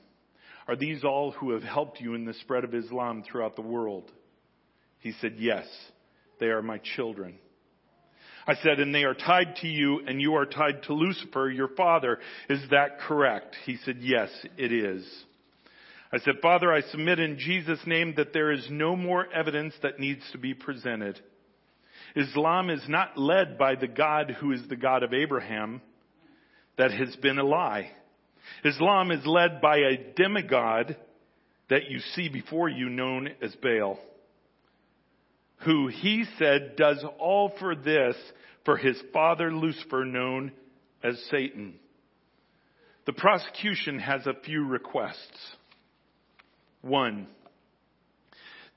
Are 0.68 0.76
these 0.76 1.04
all 1.04 1.32
who 1.32 1.52
have 1.52 1.64
helped 1.64 2.00
you 2.00 2.14
in 2.14 2.26
the 2.26 2.34
spread 2.36 2.64
of 2.64 2.74
Islam 2.74 3.24
throughout 3.24 3.56
the 3.56 3.62
world? 3.62 4.10
He 5.00 5.14
said, 5.20 5.36
Yes, 5.38 5.66
they 6.40 6.48
are 6.48 6.62
my 6.62 6.80
children. 6.96 7.36
I 8.48 8.56
said, 8.56 8.80
and 8.80 8.94
they 8.94 9.04
are 9.04 9.14
tied 9.14 9.58
to 9.58 9.68
you 9.68 10.02
and 10.08 10.22
you 10.22 10.36
are 10.36 10.46
tied 10.46 10.84
to 10.84 10.94
Lucifer, 10.94 11.50
your 11.50 11.68
father. 11.70 12.20
Is 12.50 12.62
that 12.72 13.00
correct? 13.02 13.56
He 13.66 13.78
said, 13.86 13.98
Yes, 14.00 14.30
it 14.58 14.72
is. 14.72 15.06
I 16.14 16.20
said, 16.20 16.36
Father, 16.42 16.72
I 16.72 16.82
submit 16.82 17.20
in 17.20 17.38
Jesus' 17.40 17.80
name 17.86 18.16
that 18.18 18.34
there 18.34 18.52
is 18.52 18.68
no 18.70 18.96
more 18.96 19.32
evidence 19.32 19.74
that 19.82 20.00
needs 20.00 20.22
to 20.32 20.38
be 20.38 20.54
presented. 20.54 21.20
Islam 22.16 22.70
is 22.70 22.84
not 22.90 23.18
led 23.18 23.58
by 23.58 23.76
the 23.76 23.88
God 23.88 24.36
who 24.40 24.52
is 24.52 24.62
the 24.68 24.76
God 24.76 25.04
of 25.04 25.14
Abraham. 25.14 25.82
That 26.78 26.92
has 26.92 27.16
been 27.18 27.38
a 27.38 27.44
lie. 27.44 27.92
Islam 28.66 29.12
is 29.12 29.26
led 29.26 29.62
by 29.62 29.78
a 29.78 30.14
demigod 30.16 30.98
that 31.70 31.90
you 31.90 32.00
see 32.16 32.28
before 32.28 32.68
you 32.68 32.90
known 32.90 33.30
as 33.42 33.56
Baal, 33.56 34.00
who 35.64 35.88
he 35.88 36.26
said 36.38 36.76
does 36.76 37.04
all 37.20 37.54
for 37.60 37.76
this 37.76 38.16
for 38.66 38.78
his 38.78 39.02
father 39.14 39.54
Lucifer 39.54 40.04
known 40.04 40.52
as 41.04 41.18
Satan. 41.30 41.76
The 43.06 43.14
prosecution 43.14 44.00
has 44.00 44.28
a 44.28 44.40
few 44.44 44.66
requests. 44.66 45.56
One, 46.82 47.28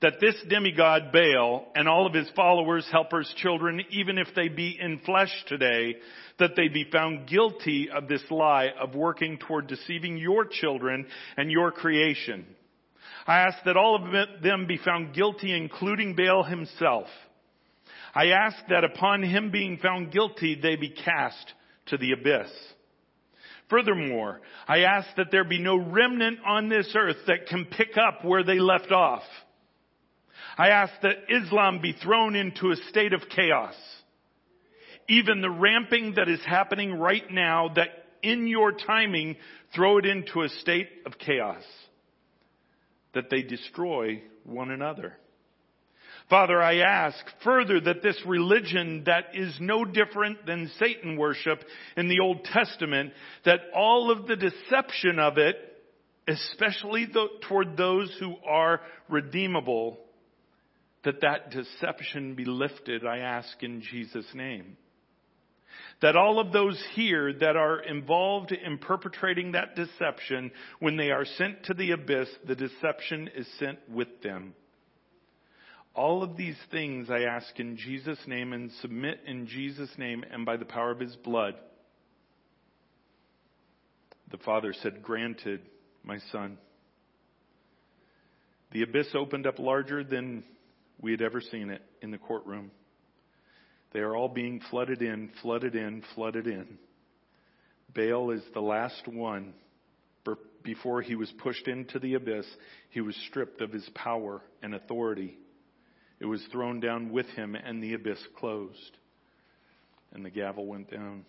that 0.01 0.19
this 0.21 0.35
demigod 0.49 1.11
Baal 1.11 1.67
and 1.75 1.87
all 1.87 2.05
of 2.05 2.13
his 2.13 2.29
followers, 2.35 2.87
helpers, 2.91 3.33
children, 3.37 3.81
even 3.91 4.17
if 4.17 4.27
they 4.35 4.49
be 4.49 4.77
in 4.79 4.99
flesh 4.99 5.31
today, 5.47 5.95
that 6.37 6.51
they 6.55 6.67
be 6.67 6.85
found 6.91 7.27
guilty 7.27 7.89
of 7.89 8.07
this 8.07 8.23
lie 8.29 8.69
of 8.79 8.93
working 8.93 9.37
toward 9.37 9.67
deceiving 9.67 10.17
your 10.17 10.45
children 10.45 11.07
and 11.37 11.49
your 11.49 11.71
creation. 11.71 12.45
I 13.25 13.39
ask 13.39 13.57
that 13.65 13.77
all 13.77 13.95
of 13.95 14.43
them 14.43 14.67
be 14.67 14.77
found 14.77 15.15
guilty, 15.15 15.55
including 15.55 16.15
Baal 16.15 16.43
himself. 16.43 17.07
I 18.13 18.27
ask 18.27 18.57
that 18.69 18.83
upon 18.83 19.23
him 19.23 19.49
being 19.49 19.77
found 19.77 20.11
guilty, 20.11 20.59
they 20.61 20.75
be 20.75 20.89
cast 20.89 21.53
to 21.87 21.97
the 21.97 22.11
abyss. 22.11 22.51
Furthermore, 23.69 24.41
I 24.67 24.79
ask 24.81 25.07
that 25.17 25.31
there 25.31 25.43
be 25.43 25.59
no 25.59 25.75
remnant 25.75 26.39
on 26.45 26.69
this 26.69 26.91
earth 26.95 27.17
that 27.27 27.47
can 27.47 27.65
pick 27.65 27.97
up 27.97 28.23
where 28.23 28.43
they 28.43 28.59
left 28.59 28.91
off. 28.91 29.23
I 30.57 30.69
ask 30.69 30.93
that 31.01 31.17
Islam 31.29 31.81
be 31.81 31.93
thrown 31.93 32.35
into 32.35 32.71
a 32.71 32.75
state 32.89 33.13
of 33.13 33.21
chaos. 33.35 33.75
Even 35.09 35.41
the 35.41 35.49
ramping 35.49 36.13
that 36.15 36.29
is 36.29 36.39
happening 36.45 36.93
right 36.93 37.29
now, 37.31 37.69
that 37.75 37.89
in 38.21 38.47
your 38.47 38.71
timing, 38.71 39.35
throw 39.73 39.97
it 39.97 40.05
into 40.05 40.41
a 40.41 40.49
state 40.49 40.89
of 41.05 41.17
chaos. 41.17 41.63
That 43.13 43.29
they 43.29 43.41
destroy 43.41 44.21
one 44.43 44.71
another. 44.71 45.17
Father, 46.29 46.59
I 46.59 46.77
ask 46.77 47.17
further 47.43 47.79
that 47.81 48.01
this 48.01 48.19
religion 48.25 49.03
that 49.05 49.35
is 49.35 49.55
no 49.59 49.85
different 49.85 50.45
than 50.45 50.71
Satan 50.79 51.17
worship 51.17 51.59
in 51.95 52.07
the 52.07 52.19
Old 52.19 52.43
Testament, 52.45 53.13
that 53.45 53.59
all 53.75 54.09
of 54.09 54.25
the 54.25 54.35
deception 54.35 55.19
of 55.19 55.37
it, 55.37 55.55
especially 56.27 57.07
toward 57.47 57.77
those 57.77 58.11
who 58.19 58.35
are 58.43 58.81
redeemable, 59.07 59.99
that 61.03 61.21
that 61.21 61.51
deception 61.51 62.33
be 62.33 62.45
lifted, 62.45 63.05
I 63.05 63.19
ask 63.19 63.61
in 63.61 63.81
Jesus' 63.81 64.25
name. 64.33 64.77
That 66.01 66.15
all 66.15 66.39
of 66.39 66.51
those 66.51 66.83
here 66.95 67.31
that 67.33 67.55
are 67.55 67.79
involved 67.79 68.51
in 68.51 68.79
perpetrating 68.79 69.51
that 69.51 69.75
deception, 69.75 70.51
when 70.79 70.97
they 70.97 71.11
are 71.11 71.25
sent 71.37 71.65
to 71.65 71.75
the 71.75 71.91
abyss, 71.91 72.29
the 72.47 72.55
deception 72.55 73.29
is 73.35 73.47
sent 73.59 73.77
with 73.87 74.23
them. 74.23 74.55
All 75.95 76.23
of 76.23 76.35
these 76.35 76.57
things 76.71 77.09
I 77.09 77.21
ask 77.21 77.57
in 77.57 77.77
Jesus' 77.77 78.19
name 78.27 78.51
and 78.51 78.69
submit 78.81 79.21
in 79.25 79.47
Jesus' 79.47 79.91
name 79.97 80.25
and 80.29 80.45
by 80.45 80.57
the 80.57 80.65
power 80.65 80.91
of 80.91 80.99
his 80.99 81.15
blood. 81.15 81.55
The 84.29 84.37
father 84.39 84.73
said, 84.73 85.01
Granted, 85.01 85.61
my 86.03 86.17
son. 86.33 86.57
The 88.73 88.81
abyss 88.81 89.07
opened 89.15 89.47
up 89.47 89.57
larger 89.57 90.03
than 90.03 90.43
we 90.99 91.11
had 91.11 91.21
ever 91.21 91.39
seen 91.39 91.69
it 91.69 91.81
in 92.01 92.11
the 92.11 92.17
courtroom. 92.17 92.71
They 93.93 93.99
are 94.01 94.17
all 94.17 94.27
being 94.27 94.59
flooded 94.69 95.01
in, 95.01 95.29
flooded 95.41 95.75
in, 95.75 96.03
flooded 96.13 96.47
in. 96.47 96.77
Baal 97.93 98.31
is 98.31 98.41
the 98.53 98.61
last 98.61 99.07
one. 99.07 99.53
Before 100.63 101.01
he 101.01 101.15
was 101.15 101.31
pushed 101.41 101.69
into 101.69 101.99
the 101.99 102.15
abyss, 102.15 102.45
he 102.89 102.99
was 102.99 103.15
stripped 103.29 103.61
of 103.61 103.71
his 103.71 103.87
power 103.93 104.41
and 104.61 104.75
authority. 104.75 105.37
It 106.19 106.25
was 106.25 106.41
thrown 106.51 106.79
down 106.79 107.11
with 107.11 107.27
him, 107.27 107.55
and 107.55 107.83
the 107.83 107.93
abyss 107.93 108.19
closed. 108.37 108.97
And 110.13 110.23
the 110.23 110.29
gavel 110.29 110.65
went 110.65 110.89
down. 110.89 111.25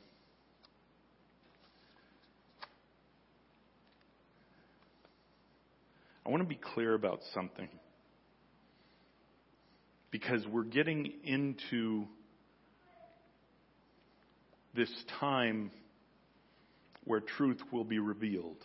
I 6.25 6.29
want 6.29 6.43
to 6.43 6.49
be 6.49 6.59
clear 6.75 6.95
about 6.95 7.21
something. 7.35 7.69
Because 10.11 10.47
we're 10.47 10.65
getting 10.65 11.13
into 11.25 12.07
this 14.75 14.91
time 15.21 15.71
where 17.05 17.21
truth 17.21 17.61
will 17.73 17.85
be 17.85 17.99
revealed, 17.99 18.65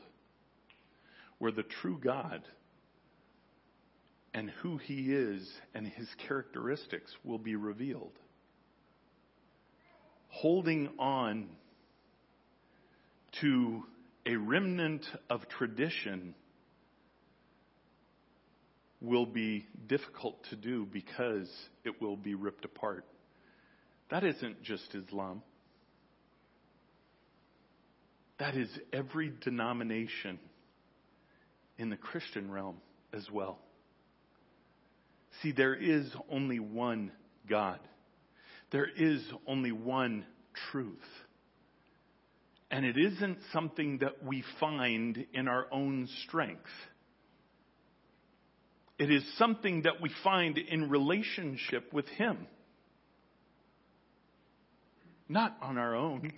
where 1.39 1.51
the 1.51 1.63
true 1.63 1.99
God 2.03 2.41
and 4.34 4.49
who 4.61 4.77
he 4.77 5.13
is 5.13 5.49
and 5.73 5.86
his 5.86 6.07
characteristics 6.27 7.11
will 7.23 7.38
be 7.38 7.55
revealed. 7.55 8.13
Holding 10.29 10.89
on 10.97 11.49
to 13.41 13.84
a 14.25 14.36
remnant 14.36 15.05
of 15.29 15.47
tradition 15.49 16.34
will 19.01 19.25
be 19.25 19.65
difficult 19.88 20.38
to 20.49 20.55
do 20.55 20.86
because 20.86 21.49
it 21.84 22.01
will 22.01 22.15
be 22.15 22.36
ripped 22.36 22.65
apart. 22.65 23.03
That 24.11 24.23
isn't 24.23 24.61
just 24.63 24.93
Islam. 24.93 25.41
That 28.39 28.55
is 28.55 28.69
every 28.93 29.32
denomination 29.41 30.39
in 31.77 31.89
the 31.89 31.97
Christian 31.97 32.51
realm 32.51 32.77
as 33.13 33.27
well. 33.32 33.59
See, 35.41 35.51
there 35.51 35.75
is 35.75 36.09
only 36.29 36.59
one 36.59 37.11
God. 37.49 37.79
There 38.71 38.88
is 38.88 39.21
only 39.47 39.71
one 39.71 40.25
truth. 40.71 40.97
And 42.69 42.86
it 42.86 42.97
isn't 42.97 43.39
something 43.51 43.97
that 43.99 44.23
we 44.23 44.43
find 44.59 45.25
in 45.34 45.47
our 45.47 45.67
own 45.71 46.07
strength. 46.25 46.69
It 48.97 49.11
is 49.11 49.23
something 49.38 49.82
that 49.82 49.99
we 49.99 50.11
find 50.23 50.57
in 50.57 50.89
relationship 50.89 51.91
with 51.91 52.07
Him. 52.07 52.47
Not 55.27 55.57
on 55.61 55.77
our 55.77 55.95
own. 55.95 56.32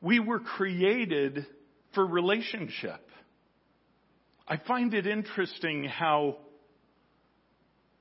We 0.00 0.18
were 0.18 0.40
created 0.40 1.46
for 1.94 2.06
relationship. 2.06 3.00
I 4.46 4.56
find 4.56 4.92
it 4.92 5.06
interesting 5.06 5.84
how, 5.84 6.38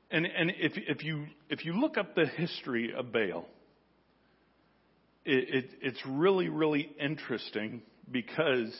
and, 0.09 0.25
and 0.25 0.51
if, 0.57 0.73
if, 0.75 1.03
you, 1.03 1.25
if 1.49 1.65
you 1.65 1.73
look 1.73 1.97
up 1.97 2.15
the 2.15 2.25
history 2.25 2.93
of 2.93 3.11
Baal, 3.11 3.45
it, 5.25 5.65
it, 5.65 5.69
it's 5.81 5.99
really, 6.05 6.47
really 6.47 6.89
interesting 6.99 7.81
because, 8.09 8.73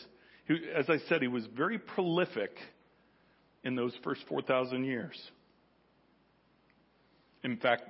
he, 0.47 0.57
as 0.75 0.89
I 0.89 0.97
said, 1.09 1.21
he 1.21 1.27
was 1.27 1.45
very 1.55 1.77
prolific 1.77 2.51
in 3.63 3.75
those 3.75 3.93
first 4.03 4.21
4,000 4.29 4.85
years. 4.85 5.21
In 7.43 7.57
fact, 7.57 7.83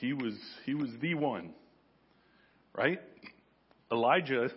he 0.00 0.12
was, 0.12 0.34
he 0.64 0.74
was 0.74 0.90
the 1.00 1.14
one, 1.14 1.50
right? 2.76 3.00
Elijah 3.90 4.50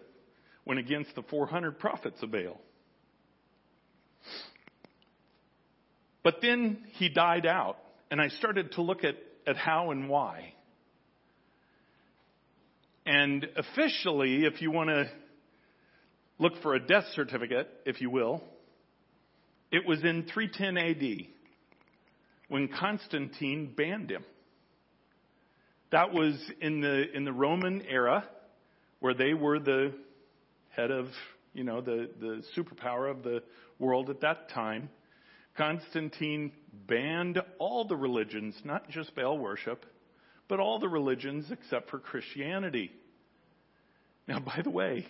went 0.65 0.79
against 0.79 1.15
the 1.15 1.23
400 1.23 1.79
prophets 1.79 2.21
of 2.21 2.31
Baal. 2.31 2.61
But 6.23 6.35
then 6.41 6.83
he 6.93 7.09
died 7.09 7.45
out, 7.45 7.77
and 8.09 8.21
I 8.21 8.27
started 8.29 8.73
to 8.73 8.81
look 8.81 9.03
at, 9.03 9.15
at 9.47 9.57
how 9.57 9.91
and 9.91 10.07
why. 10.07 10.53
And 13.05 13.47
officially, 13.55 14.45
if 14.45 14.61
you 14.61 14.71
want 14.71 14.89
to 14.89 15.09
look 16.37 16.53
for 16.61 16.75
a 16.75 16.79
death 16.79 17.05
certificate, 17.15 17.67
if 17.85 18.01
you 18.01 18.09
will, 18.09 18.43
it 19.71 19.87
was 19.87 20.03
in 20.03 20.27
310 20.31 20.77
AD 20.77 21.27
when 22.49 22.67
Constantine 22.67 23.73
banned 23.75 24.11
him. 24.11 24.23
That 25.91 26.13
was 26.13 26.35
in 26.59 26.81
the, 26.81 27.05
in 27.13 27.25
the 27.25 27.33
Roman 27.33 27.81
era 27.81 28.25
where 28.99 29.13
they 29.13 29.33
were 29.33 29.59
the 29.59 29.93
head 30.69 30.91
of, 30.91 31.07
you 31.53 31.63
know, 31.63 31.81
the, 31.81 32.09
the 32.19 32.43
superpower 32.55 33.09
of 33.09 33.23
the 33.23 33.41
world 33.79 34.09
at 34.09 34.21
that 34.21 34.49
time. 34.49 34.89
Constantine 35.57 36.51
banned 36.87 37.41
all 37.59 37.85
the 37.85 37.95
religions, 37.95 38.55
not 38.63 38.89
just 38.89 39.15
Baal 39.15 39.37
worship, 39.37 39.85
but 40.47 40.59
all 40.59 40.79
the 40.79 40.89
religions 40.89 41.45
except 41.51 41.89
for 41.89 41.99
Christianity. 41.99 42.91
Now, 44.27 44.39
by 44.39 44.61
the 44.63 44.69
way, 44.69 45.05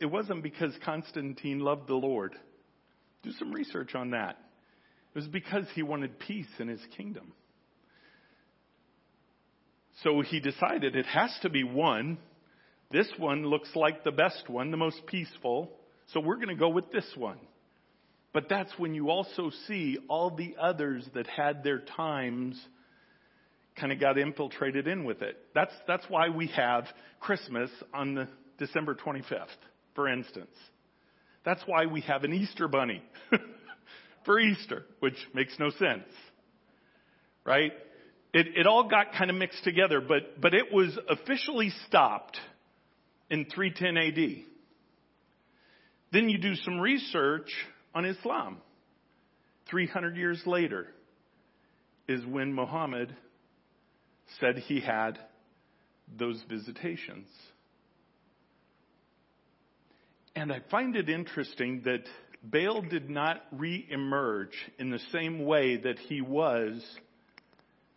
it 0.00 0.06
wasn't 0.06 0.42
because 0.42 0.72
Constantine 0.84 1.60
loved 1.60 1.88
the 1.88 1.94
Lord. 1.94 2.34
Do 3.22 3.30
some 3.38 3.52
research 3.52 3.94
on 3.94 4.10
that. 4.10 4.38
It 5.14 5.18
was 5.18 5.28
because 5.28 5.64
he 5.74 5.82
wanted 5.82 6.18
peace 6.18 6.48
in 6.58 6.68
his 6.68 6.80
kingdom. 6.96 7.32
So 10.02 10.20
he 10.20 10.40
decided 10.40 10.96
it 10.96 11.06
has 11.06 11.30
to 11.42 11.50
be 11.50 11.62
one. 11.62 12.18
This 12.90 13.08
one 13.16 13.44
looks 13.44 13.70
like 13.76 14.02
the 14.02 14.10
best 14.10 14.48
one, 14.48 14.72
the 14.72 14.76
most 14.76 15.06
peaceful. 15.06 15.70
So 16.08 16.20
we're 16.20 16.36
going 16.36 16.48
to 16.48 16.56
go 16.56 16.68
with 16.68 16.90
this 16.90 17.06
one. 17.16 17.38
But 18.34 18.48
that's 18.48 18.72
when 18.76 18.94
you 18.94 19.10
also 19.10 19.50
see 19.68 19.96
all 20.08 20.30
the 20.30 20.56
others 20.60 21.08
that 21.14 21.28
had 21.28 21.62
their 21.62 21.78
times 21.78 22.60
kind 23.78 23.92
of 23.92 24.00
got 24.00 24.18
infiltrated 24.18 24.88
in 24.88 25.04
with 25.04 25.22
it. 25.22 25.36
That's, 25.54 25.72
that's 25.86 26.04
why 26.08 26.28
we 26.28 26.48
have 26.48 26.84
Christmas 27.20 27.70
on 27.94 28.16
the 28.16 28.28
December 28.58 28.96
25th, 28.96 29.46
for 29.94 30.08
instance. 30.08 30.50
That's 31.44 31.62
why 31.66 31.86
we 31.86 32.00
have 32.02 32.24
an 32.24 32.32
Easter 32.32 32.66
bunny 32.66 33.02
for 34.24 34.40
Easter, 34.40 34.84
which 34.98 35.16
makes 35.32 35.56
no 35.60 35.70
sense. 35.70 36.08
Right? 37.44 37.72
It, 38.32 38.48
it 38.56 38.66
all 38.66 38.88
got 38.88 39.12
kind 39.12 39.30
of 39.30 39.36
mixed 39.36 39.62
together, 39.62 40.00
but, 40.00 40.40
but 40.40 40.54
it 40.54 40.72
was 40.72 40.98
officially 41.08 41.70
stopped 41.86 42.36
in 43.30 43.44
310 43.44 43.96
AD. 43.96 44.44
Then 46.12 46.28
you 46.28 46.38
do 46.38 46.56
some 46.56 46.80
research 46.80 47.50
on 47.94 48.04
Islam. 48.04 48.58
300 49.70 50.16
years 50.16 50.40
later 50.46 50.88
is 52.08 52.24
when 52.26 52.52
Muhammad 52.52 53.14
said 54.40 54.58
he 54.58 54.80
had 54.80 55.18
those 56.18 56.42
visitations. 56.48 57.28
And 60.36 60.52
I 60.52 60.60
find 60.70 60.96
it 60.96 61.08
interesting 61.08 61.82
that 61.84 62.04
Baal 62.42 62.82
did 62.82 63.08
not 63.08 63.42
re-emerge 63.52 64.54
in 64.78 64.90
the 64.90 64.98
same 65.12 65.46
way 65.46 65.76
that 65.76 65.98
he 65.98 66.20
was 66.20 66.84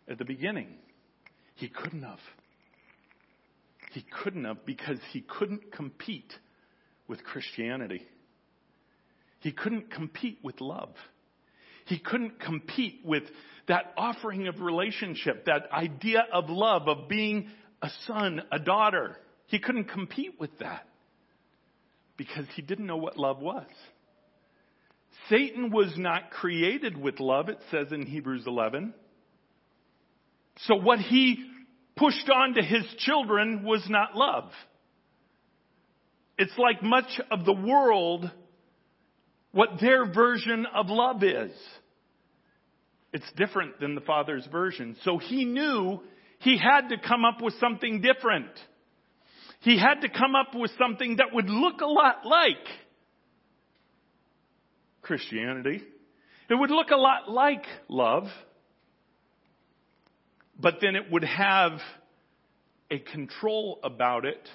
at 0.08 0.18
the 0.18 0.24
beginning. 0.24 0.68
He 1.56 1.68
couldn't 1.68 2.02
have. 2.02 2.20
He 3.92 4.04
couldn't 4.22 4.44
have 4.44 4.64
because 4.64 4.98
he 5.10 5.20
couldn't 5.20 5.72
compete 5.72 6.32
with 7.08 7.24
Christianity. 7.24 8.02
He 9.40 9.52
couldn't 9.52 9.90
compete 9.90 10.38
with 10.42 10.60
love. 10.60 10.94
He 11.86 11.98
couldn't 11.98 12.40
compete 12.40 13.00
with 13.04 13.22
that 13.66 13.92
offering 13.96 14.48
of 14.48 14.60
relationship, 14.60 15.46
that 15.46 15.70
idea 15.72 16.24
of 16.32 16.50
love, 16.50 16.88
of 16.88 17.08
being 17.08 17.48
a 17.80 17.88
son, 18.06 18.42
a 18.50 18.58
daughter. 18.58 19.16
He 19.46 19.58
couldn't 19.58 19.84
compete 19.84 20.38
with 20.38 20.58
that 20.58 20.86
because 22.16 22.44
he 22.56 22.62
didn't 22.62 22.86
know 22.86 22.96
what 22.96 23.16
love 23.16 23.40
was. 23.40 23.66
Satan 25.30 25.70
was 25.70 25.92
not 25.96 26.30
created 26.30 26.96
with 26.96 27.20
love, 27.20 27.48
it 27.48 27.58
says 27.70 27.92
in 27.92 28.06
Hebrews 28.06 28.44
11. 28.46 28.92
So 30.66 30.76
what 30.76 30.98
he 30.98 31.44
pushed 31.96 32.28
on 32.34 32.54
to 32.54 32.62
his 32.62 32.84
children 32.98 33.62
was 33.64 33.84
not 33.88 34.16
love. 34.16 34.50
It's 36.36 36.56
like 36.56 36.82
much 36.82 37.20
of 37.30 37.44
the 37.44 37.52
world, 37.52 38.30
what 39.52 39.80
their 39.80 40.06
version 40.12 40.66
of 40.74 40.86
love 40.88 41.22
is. 41.22 41.52
It's 43.12 43.30
different 43.36 43.80
than 43.80 43.94
the 43.94 44.00
Father's 44.02 44.46
version. 44.50 44.96
So 45.02 45.18
he 45.18 45.44
knew 45.44 46.00
he 46.40 46.58
had 46.58 46.88
to 46.88 46.96
come 46.98 47.24
up 47.24 47.42
with 47.42 47.54
something 47.58 48.00
different. 48.00 48.50
He 49.60 49.78
had 49.78 50.02
to 50.02 50.08
come 50.08 50.34
up 50.34 50.54
with 50.54 50.70
something 50.78 51.16
that 51.16 51.28
would 51.32 51.48
look 51.48 51.80
a 51.80 51.86
lot 51.86 52.24
like 52.24 52.64
Christianity. 55.02 55.82
It 56.50 56.54
would 56.54 56.70
look 56.70 56.90
a 56.90 56.96
lot 56.96 57.30
like 57.30 57.64
love, 57.88 58.24
but 60.58 60.74
then 60.80 60.96
it 60.96 61.10
would 61.10 61.24
have 61.24 61.72
a 62.90 62.98
control 62.98 63.80
about 63.82 64.24
it 64.24 64.48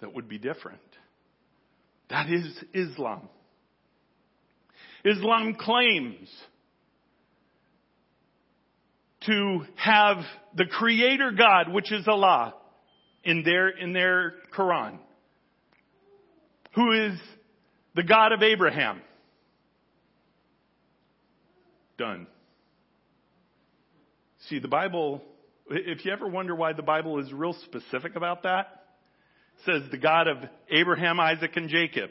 that 0.00 0.14
would 0.14 0.28
be 0.28 0.38
different. 0.38 0.80
That 2.10 2.30
is 2.30 2.46
Islam. 2.72 3.28
Islam 5.04 5.54
claims 5.54 6.28
to 9.26 9.60
have 9.76 10.18
the 10.56 10.66
creator 10.66 11.32
God, 11.32 11.72
which 11.72 11.92
is 11.92 12.06
Allah, 12.08 12.54
in 13.24 13.42
their, 13.42 13.68
in 13.68 13.92
their 13.92 14.34
Quran, 14.56 14.98
who 16.74 16.92
is 16.92 17.18
the 17.94 18.02
God 18.02 18.32
of 18.32 18.42
Abraham. 18.42 19.02
Done. 21.98 22.26
See, 24.48 24.60
the 24.60 24.68
Bible, 24.68 25.22
if 25.68 26.04
you 26.04 26.12
ever 26.12 26.28
wonder 26.28 26.54
why 26.54 26.72
the 26.72 26.82
Bible 26.82 27.18
is 27.18 27.32
real 27.32 27.56
specific 27.64 28.14
about 28.14 28.44
that, 28.44 28.84
says 29.66 29.82
the 29.90 29.98
God 29.98 30.28
of 30.28 30.38
Abraham, 30.70 31.18
Isaac, 31.18 31.56
and 31.56 31.68
Jacob. 31.68 32.10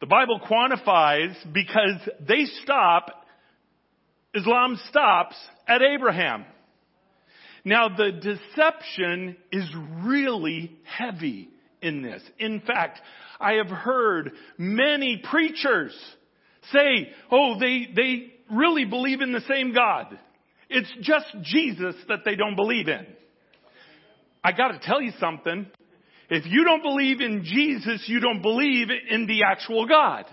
The 0.00 0.06
Bible 0.06 0.40
quantifies 0.40 1.34
because 1.52 2.00
they 2.26 2.44
stop, 2.62 3.24
Islam 4.34 4.78
stops 4.88 5.36
at 5.66 5.80
Abraham. 5.82 6.44
Now 7.64 7.88
the 7.88 8.12
deception 8.12 9.36
is 9.50 9.64
really 10.04 10.72
heavy 10.84 11.48
in 11.80 12.02
this. 12.02 12.22
In 12.38 12.60
fact, 12.60 13.00
I 13.40 13.54
have 13.54 13.68
heard 13.68 14.32
many 14.58 15.22
preachers 15.30 15.94
say, 16.72 17.10
oh, 17.30 17.58
they, 17.58 17.88
they 17.94 18.32
really 18.50 18.84
believe 18.84 19.20
in 19.20 19.32
the 19.32 19.42
same 19.48 19.72
God. 19.72 20.18
It's 20.68 20.92
just 21.00 21.26
Jesus 21.42 21.94
that 22.08 22.20
they 22.24 22.36
don't 22.36 22.56
believe 22.56 22.88
in. 22.88 23.06
I 24.42 24.52
gotta 24.52 24.78
tell 24.82 25.00
you 25.00 25.12
something. 25.18 25.66
If 26.34 26.46
you 26.46 26.64
don't 26.64 26.82
believe 26.82 27.20
in 27.20 27.44
Jesus, 27.44 28.04
you 28.08 28.18
don't 28.18 28.42
believe 28.42 28.88
in 29.08 29.26
the 29.26 29.44
actual 29.44 29.86
God. 29.86 30.24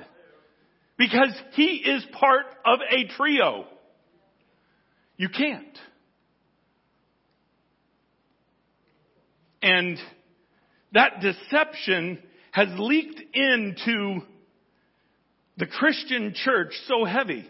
Because 0.98 1.32
He 1.54 1.76
is 1.78 2.04
part 2.20 2.46
of 2.66 2.80
a 2.90 3.08
trio. 3.16 3.66
You 5.16 5.30
can't. 5.30 5.78
And 9.62 10.00
that 10.94 11.22
deception 11.22 12.18
has 12.52 12.68
leaked 12.80 13.22
into 13.36 14.22
the 15.58 15.68
Christian 15.68 16.34
church 16.34 16.74
so 16.88 17.06
heavy. 17.06 17.48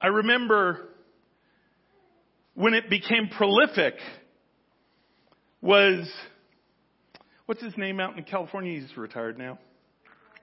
I 0.00 0.08
remember 0.08 0.88
when 2.54 2.74
it 2.74 2.90
became 2.90 3.28
prolific 3.36 3.94
was, 5.60 6.10
what's 7.46 7.62
his 7.62 7.76
name 7.76 8.00
out 8.00 8.16
in 8.16 8.24
California? 8.24 8.80
He's 8.80 8.96
retired 8.96 9.38
now. 9.38 9.58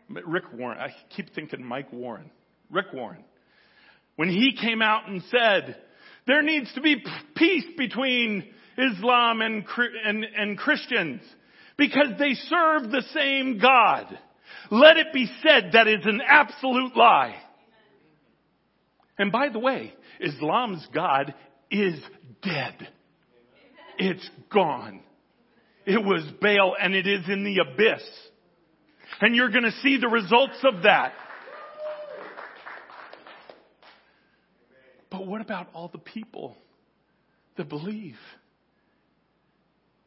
Rick 0.10 0.46
Warren. 0.54 0.78
I 0.78 0.90
keep 1.16 1.34
thinking 1.34 1.64
Mike 1.64 1.92
Warren. 1.92 2.30
Rick 2.70 2.88
Warren. 2.94 3.24
When 4.16 4.30
he 4.30 4.56
came 4.60 4.82
out 4.82 5.10
and 5.10 5.22
said, 5.30 5.78
there 6.28 6.42
needs 6.42 6.74
to 6.74 6.82
be 6.82 7.04
peace 7.36 7.66
between 7.78 8.46
Islam 8.78 9.42
and, 9.42 9.66
and, 10.06 10.24
and 10.24 10.58
Christians 10.58 11.22
because 11.78 12.10
they 12.18 12.34
serve 12.34 12.92
the 12.92 13.04
same 13.14 13.60
God. 13.60 14.18
Let 14.72 14.98
it 14.98 15.08
be 15.14 15.30
said 15.44 15.72
that 15.74 15.88
is 15.88 16.06
an 16.06 16.22
absolute 16.26 16.96
lie. 16.96 17.36
And 19.18 19.32
by 19.32 19.50
the 19.50 19.60
way, 19.60 19.94
Islam's 20.20 20.86
God 20.94 21.34
is 21.70 22.00
dead. 22.42 22.88
It's 23.98 24.30
gone. 24.52 25.02
It 25.86 26.04
was 26.04 26.24
Baal 26.42 26.76
and 26.82 26.96
it 26.96 27.08
is 27.08 27.28
in 27.30 27.44
the 27.44 27.60
abyss. 27.60 28.04
And 29.22 29.36
you're 29.36 29.52
gonna 29.52 29.72
see 29.84 29.98
the 29.98 30.08
results 30.08 30.58
of 30.64 30.84
that. 30.84 31.14
But 35.12 35.28
what 35.28 35.42
about 35.42 35.68
all 35.74 35.88
the 35.88 36.00
people 36.00 36.58
that 37.58 37.70
believe? 37.70 38.18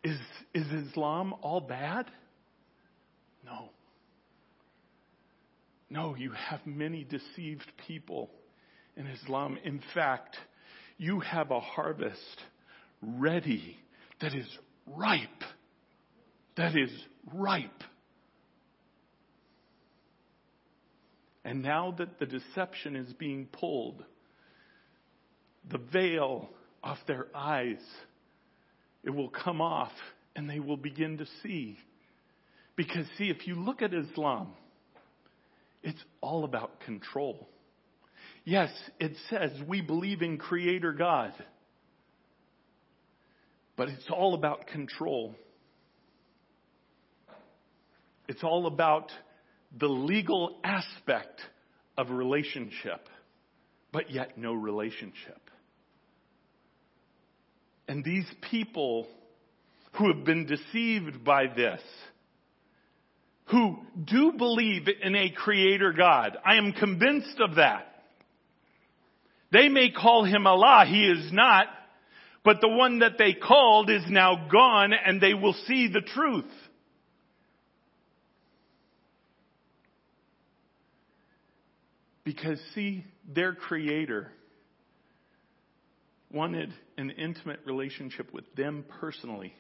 Is, 0.05 0.19
is 0.55 0.67
Islam 0.89 1.35
all 1.43 1.61
bad? 1.61 2.07
No. 3.45 3.71
No, 5.91 6.15
you 6.15 6.33
have 6.33 6.61
many 6.67 7.05
deceived 7.05 7.71
people 7.87 8.31
in 8.97 9.07
Islam. 9.07 9.59
In 9.65 9.81
fact, 9.95 10.37
you 10.99 11.21
have 11.21 11.51
a 11.51 11.61
harvest 11.61 12.43
ready 13.03 13.77
that 14.21 14.35
is 14.35 14.47
ripe. 14.87 15.29
That 16.57 16.77
is 16.77 16.91
ripe. 17.33 17.83
And 21.45 21.63
now 21.63 21.95
that 21.99 22.19
the 22.19 22.27
deception 22.27 22.97
is 22.97 23.13
being 23.15 23.47
pulled, 23.47 24.05
the 25.71 25.79
veil 25.79 26.49
off 26.83 26.99
their 27.07 27.27
eyes, 27.35 27.81
it 29.03 29.11
will 29.11 29.31
come 29.31 29.61
off 29.61 29.93
and 30.37 30.49
they 30.49 30.61
will 30.61 30.77
begin 30.77 31.19
to 31.19 31.27
see. 31.43 31.79
Because, 32.77 33.07
see, 33.17 33.31
if 33.31 33.47
you 33.47 33.55
look 33.55 33.83
at 33.83 33.95
Islam, 33.95 34.49
it's 35.83 36.03
all 36.21 36.45
about 36.45 36.81
control. 36.81 37.49
Yes, 38.45 38.71
it 39.01 39.13
says 39.31 39.51
we 39.67 39.81
believe 39.81 40.23
in 40.23 40.39
Creator 40.39 40.93
God, 40.93 41.33
but 43.79 43.89
it's 43.89 44.11
all 44.11 44.35
about 44.35 44.67
control. 44.67 45.37
It's 48.27 48.43
all 48.43 48.67
about 48.67 49.13
the 49.79 49.87
legal 49.87 50.59
aspect 50.65 51.41
of 51.97 52.11
relationship, 52.11 53.09
but 53.93 54.11
yet 54.11 54.37
no 54.37 54.53
relationship. 54.53 55.41
And 57.87 58.05
these 58.05 58.27
people 58.51 59.07
who 59.93 60.13
have 60.13 60.25
been 60.25 60.47
deceived 60.47 61.25
by 61.25 61.47
this, 61.47 61.81
who 63.47 63.79
do 64.05 64.33
believe 64.37 64.89
in 65.03 65.15
a 65.15 65.31
creator 65.31 65.93
God, 65.93 66.37
I 66.45 66.57
am 66.57 66.73
convinced 66.73 67.41
of 67.41 67.55
that. 67.55 67.87
They 69.53 69.69
may 69.69 69.91
call 69.93 70.25
him 70.25 70.49
Allah, 70.49 70.85
he 70.87 71.07
is 71.07 71.33
not, 71.33 71.69
but 72.49 72.63
the 72.63 72.69
one 72.69 73.01
that 73.01 73.19
they 73.19 73.35
called 73.35 73.91
is 73.91 74.05
now 74.09 74.49
gone 74.51 74.95
and 74.95 75.21
they 75.21 75.35
will 75.35 75.53
see 75.67 75.87
the 75.93 76.01
truth. 76.01 76.51
Because 82.25 82.59
see, 82.75 83.05
their 83.29 83.53
creator 83.53 84.33
wanted 86.33 86.73
an 86.97 87.11
intimate 87.11 87.61
relationship 87.67 88.33
with 88.33 88.45
them 88.55 88.83
personally, 88.99 89.53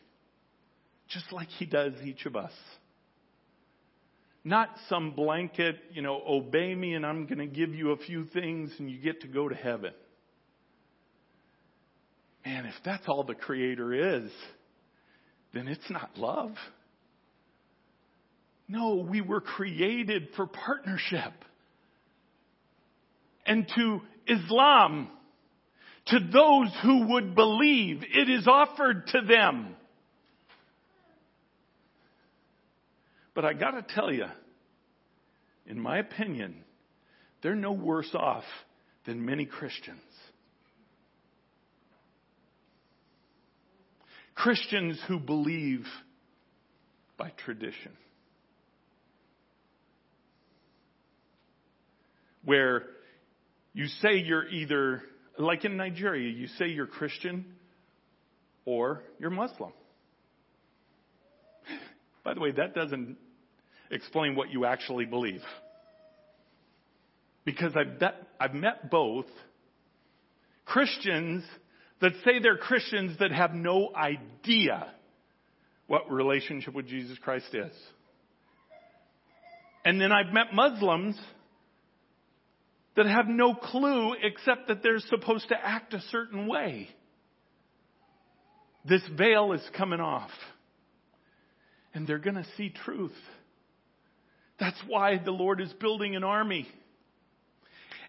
just 1.08 1.30
like 1.30 1.48
he 1.58 1.66
does 1.66 1.92
each 2.02 2.24
of 2.24 2.36
us. 2.36 2.52
Not 4.44 4.70
some 4.88 5.10
blanket, 5.10 5.76
you 5.92 6.00
know, 6.00 6.22
obey 6.26 6.74
me 6.74 6.94
and 6.94 7.04
I'm 7.04 7.26
going 7.26 7.36
to 7.36 7.46
give 7.46 7.74
you 7.74 7.90
a 7.90 7.98
few 7.98 8.24
things 8.24 8.70
and 8.78 8.90
you 8.90 8.96
get 8.96 9.20
to 9.20 9.28
go 9.28 9.46
to 9.46 9.54
heaven. 9.54 9.92
Man, 12.48 12.64
if 12.64 12.74
that's 12.82 13.06
all 13.06 13.24
the 13.24 13.34
Creator 13.34 14.22
is, 14.24 14.30
then 15.52 15.68
it's 15.68 15.90
not 15.90 16.16
love. 16.16 16.52
No, 18.66 19.06
we 19.06 19.20
were 19.20 19.42
created 19.42 20.28
for 20.34 20.46
partnership. 20.46 21.34
And 23.44 23.70
to 23.76 24.00
Islam, 24.26 25.10
to 26.06 26.20
those 26.20 26.74
who 26.82 27.08
would 27.12 27.34
believe, 27.34 28.02
it 28.02 28.30
is 28.30 28.48
offered 28.48 29.06
to 29.08 29.20
them. 29.20 29.76
But 33.34 33.44
I 33.44 33.52
gotta 33.52 33.84
tell 33.86 34.10
you, 34.10 34.24
in 35.66 35.78
my 35.78 35.98
opinion, 35.98 36.64
they're 37.42 37.54
no 37.54 37.72
worse 37.72 38.14
off 38.14 38.44
than 39.04 39.26
many 39.26 39.44
Christians. 39.44 40.00
Christians 44.38 45.00
who 45.08 45.18
believe 45.18 45.84
by 47.16 47.30
tradition. 47.44 47.90
Where 52.44 52.84
you 53.74 53.86
say 54.00 54.18
you're 54.18 54.46
either, 54.46 55.02
like 55.38 55.64
in 55.64 55.76
Nigeria, 55.76 56.30
you 56.30 56.46
say 56.56 56.68
you're 56.68 56.86
Christian 56.86 57.46
or 58.64 59.02
you're 59.18 59.30
Muslim. 59.30 59.72
By 62.22 62.34
the 62.34 62.40
way, 62.40 62.52
that 62.52 62.76
doesn't 62.76 63.16
explain 63.90 64.36
what 64.36 64.50
you 64.50 64.64
actually 64.64 65.04
believe. 65.04 65.42
Because 67.44 67.72
I've, 67.74 68.00
I've 68.38 68.54
met 68.54 68.88
both 68.88 69.26
Christians 70.64 71.42
that 72.00 72.12
say 72.24 72.38
they're 72.40 72.56
Christians 72.56 73.18
that 73.18 73.32
have 73.32 73.54
no 73.54 73.90
idea 73.94 74.92
what 75.86 76.10
relationship 76.10 76.74
with 76.74 76.86
Jesus 76.86 77.18
Christ 77.18 77.52
is. 77.52 77.72
And 79.84 80.00
then 80.00 80.12
I've 80.12 80.32
met 80.32 80.52
Muslims 80.52 81.18
that 82.96 83.06
have 83.06 83.26
no 83.26 83.54
clue 83.54 84.14
except 84.22 84.68
that 84.68 84.82
they're 84.82 84.98
supposed 85.00 85.48
to 85.48 85.56
act 85.56 85.94
a 85.94 86.00
certain 86.10 86.46
way. 86.46 86.88
This 88.84 89.02
veil 89.16 89.52
is 89.52 89.62
coming 89.76 90.00
off. 90.00 90.30
And 91.94 92.06
they're 92.06 92.18
going 92.18 92.36
to 92.36 92.46
see 92.56 92.70
truth. 92.84 93.16
That's 94.60 94.78
why 94.86 95.18
the 95.24 95.30
Lord 95.30 95.60
is 95.60 95.72
building 95.74 96.16
an 96.16 96.24
army. 96.24 96.68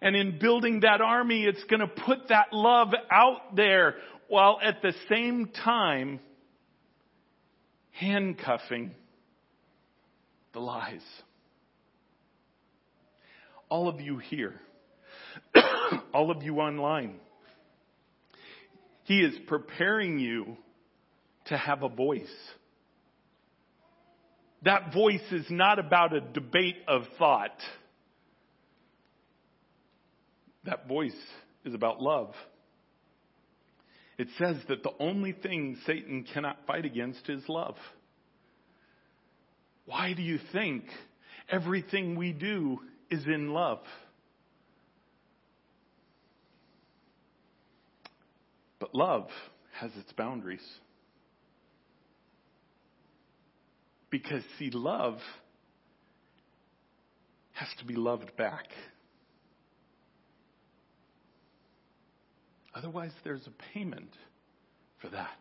And 0.02 0.16
in 0.16 0.38
building 0.38 0.80
that 0.80 1.00
army, 1.00 1.44
it's 1.44 1.62
going 1.64 1.80
to 1.80 1.86
put 1.86 2.28
that 2.28 2.52
love 2.52 2.94
out 3.10 3.54
there 3.54 3.96
while 4.28 4.58
at 4.62 4.80
the 4.80 4.94
same 5.08 5.50
time 5.64 6.20
handcuffing 7.92 8.92
the 10.52 10.60
lies. 10.60 11.02
All 13.68 13.88
of 13.88 14.00
you 14.00 14.18
here, 14.18 14.54
all 16.14 16.30
of 16.30 16.42
you 16.42 16.60
online, 16.60 17.16
He 19.04 19.20
is 19.20 19.34
preparing 19.46 20.18
you 20.18 20.56
to 21.46 21.56
have 21.56 21.82
a 21.82 21.88
voice. 21.88 22.26
That 24.62 24.92
voice 24.92 25.20
is 25.30 25.46
not 25.50 25.78
about 25.78 26.14
a 26.14 26.20
debate 26.20 26.76
of 26.88 27.02
thought. 27.18 27.56
That 30.64 30.86
voice 30.86 31.12
is 31.64 31.74
about 31.74 32.00
love. 32.00 32.34
It 34.18 34.28
says 34.38 34.56
that 34.68 34.82
the 34.82 34.92
only 34.98 35.32
thing 35.32 35.78
Satan 35.86 36.26
cannot 36.34 36.58
fight 36.66 36.84
against 36.84 37.28
is 37.28 37.42
love. 37.48 37.76
Why 39.86 40.12
do 40.12 40.22
you 40.22 40.38
think 40.52 40.84
everything 41.48 42.16
we 42.16 42.32
do 42.32 42.80
is 43.10 43.24
in 43.26 43.52
love? 43.52 43.80
But 48.78 48.94
love 48.94 49.28
has 49.78 49.90
its 49.98 50.12
boundaries. 50.12 50.66
Because, 54.10 54.42
see, 54.58 54.70
love 54.70 55.18
has 57.52 57.68
to 57.78 57.84
be 57.84 57.94
loved 57.94 58.36
back. 58.36 58.66
Otherwise, 62.74 63.12
there's 63.24 63.46
a 63.46 63.74
payment 63.74 64.10
for 65.00 65.08
that. 65.08 65.38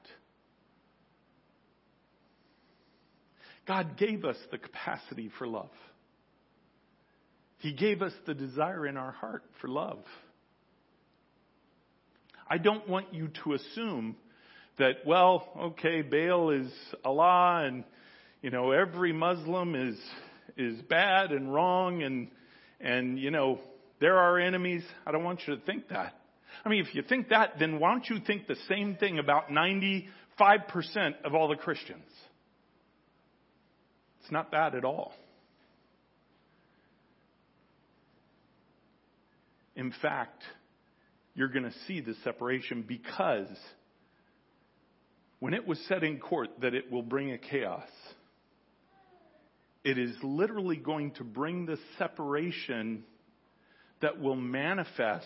God 3.67 3.97
gave 3.97 4.25
us 4.25 4.37
the 4.51 4.57
capacity 4.57 5.29
for 5.37 5.45
love. 5.45 5.69
He 7.59 7.73
gave 7.73 8.01
us 8.01 8.13
the 8.25 8.33
desire 8.33 8.87
in 8.87 8.97
our 8.97 9.11
heart 9.11 9.43
for 9.61 9.67
love. 9.67 9.99
I 12.47 12.57
don't 12.57 12.87
want 12.89 13.13
you 13.13 13.29
to 13.43 13.53
assume 13.53 14.15
that, 14.79 15.05
well, 15.05 15.47
okay, 15.59 16.01
Baal 16.01 16.49
is 16.49 16.71
Allah 17.05 17.65
and, 17.65 17.83
you 18.41 18.49
know, 18.49 18.71
every 18.71 19.13
Muslim 19.13 19.75
is, 19.75 19.97
is 20.57 20.81
bad 20.83 21.31
and 21.31 21.53
wrong 21.53 22.01
and, 22.01 22.29
and, 22.79 23.19
you 23.19 23.29
know, 23.29 23.59
they're 23.99 24.17
our 24.17 24.39
enemies. 24.39 24.83
I 25.05 25.11
don't 25.11 25.23
want 25.23 25.41
you 25.45 25.55
to 25.55 25.61
think 25.61 25.89
that. 25.89 26.18
I 26.65 26.69
mean, 26.69 26.83
if 26.85 26.93
you 26.93 27.01
think 27.01 27.29
that, 27.29 27.59
then 27.59 27.79
why 27.79 27.91
don't 27.91 28.09
you 28.09 28.19
think 28.25 28.47
the 28.47 28.57
same 28.67 28.95
thing 28.95 29.19
about 29.19 29.49
95% 29.49 30.07
of 31.23 31.33
all 31.33 31.47
the 31.47 31.55
Christians? 31.55 32.05
It's 34.21 34.31
not 34.31 34.51
bad 34.51 34.75
at 34.75 34.83
all. 34.83 35.13
In 39.75 39.93
fact, 40.01 40.43
you're 41.35 41.47
going 41.47 41.63
to 41.63 41.73
see 41.87 42.01
the 42.01 42.13
separation 42.23 42.83
because 42.85 43.47
when 45.39 45.53
it 45.53 45.65
was 45.65 45.79
said 45.87 46.03
in 46.03 46.19
court 46.19 46.49
that 46.61 46.73
it 46.73 46.91
will 46.91 47.01
bring 47.01 47.31
a 47.31 47.37
chaos, 47.37 47.87
it 49.83 49.97
is 49.97 50.11
literally 50.21 50.75
going 50.75 51.11
to 51.11 51.23
bring 51.23 51.65
the 51.65 51.77
separation 51.97 53.03
that 54.01 54.19
will 54.19 54.35
manifest 54.35 55.25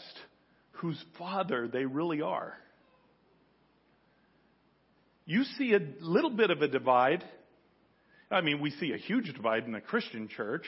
whose 0.73 1.01
father 1.17 1.67
they 1.67 1.85
really 1.85 2.21
are. 2.21 2.53
You 5.25 5.43
see 5.57 5.73
a 5.73 5.79
little 6.01 6.29
bit 6.29 6.49
of 6.49 6.61
a 6.61 6.67
divide. 6.67 7.23
I 8.29 8.41
mean, 8.41 8.59
we 8.59 8.71
see 8.71 8.91
a 8.91 8.97
huge 8.97 9.33
divide 9.33 9.65
in 9.65 9.71
the 9.71 9.81
Christian 9.81 10.27
church. 10.27 10.65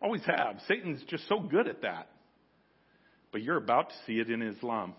Always 0.00 0.22
have. 0.24 0.56
Satan's 0.68 1.02
just 1.08 1.28
so 1.28 1.40
good 1.40 1.66
at 1.66 1.82
that. 1.82 2.08
But 3.32 3.42
you're 3.42 3.56
about 3.56 3.88
to 3.90 3.94
see 4.06 4.14
it 4.14 4.30
in 4.30 4.42
Islam 4.42 4.94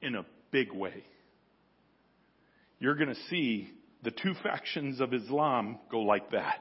in 0.00 0.14
a 0.14 0.24
big 0.50 0.72
way. 0.72 1.04
You're 2.78 2.94
going 2.94 3.08
to 3.08 3.20
see 3.30 3.68
the 4.02 4.10
two 4.10 4.34
factions 4.42 5.00
of 5.00 5.12
Islam 5.14 5.78
go 5.90 6.00
like 6.00 6.30
that 6.30 6.58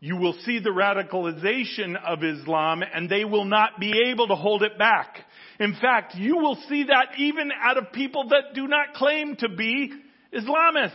you 0.00 0.16
will 0.16 0.34
see 0.44 0.60
the 0.60 0.70
radicalization 0.70 1.96
of 2.00 2.22
Islam 2.22 2.82
and 2.82 3.08
they 3.08 3.24
will 3.24 3.44
not 3.44 3.80
be 3.80 4.10
able 4.10 4.28
to 4.28 4.36
hold 4.36 4.62
it 4.62 4.78
back. 4.78 5.16
In 5.58 5.74
fact, 5.74 6.14
you 6.14 6.36
will 6.36 6.56
see 6.68 6.84
that 6.84 7.18
even 7.18 7.50
out 7.52 7.78
of 7.78 7.92
people 7.92 8.28
that 8.28 8.54
do 8.54 8.68
not 8.68 8.94
claim 8.94 9.34
to 9.36 9.48
be 9.48 9.92
Islamists. 10.32 10.92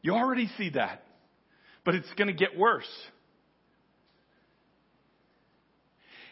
You 0.00 0.14
already 0.14 0.48
see 0.56 0.70
that. 0.70 1.02
But 1.84 1.94
it's 1.94 2.12
going 2.16 2.28
to 2.28 2.34
get 2.34 2.58
worse. 2.58 2.88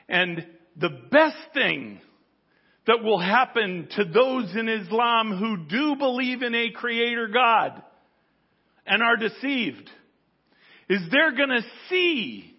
And 0.08 0.46
the 0.76 0.90
best 1.10 1.36
thing 1.52 2.00
that 2.86 3.02
will 3.02 3.18
happen 3.18 3.88
to 3.96 4.04
those 4.04 4.54
in 4.56 4.68
Islam 4.68 5.36
who 5.36 5.68
do 5.68 5.96
believe 5.96 6.40
in 6.42 6.54
a 6.54 6.70
creator 6.70 7.28
God 7.28 7.82
and 8.88 9.02
are 9.02 9.16
deceived 9.16 9.90
is 10.88 11.00
they're 11.12 11.36
going 11.36 11.50
to 11.50 11.62
see 11.88 12.56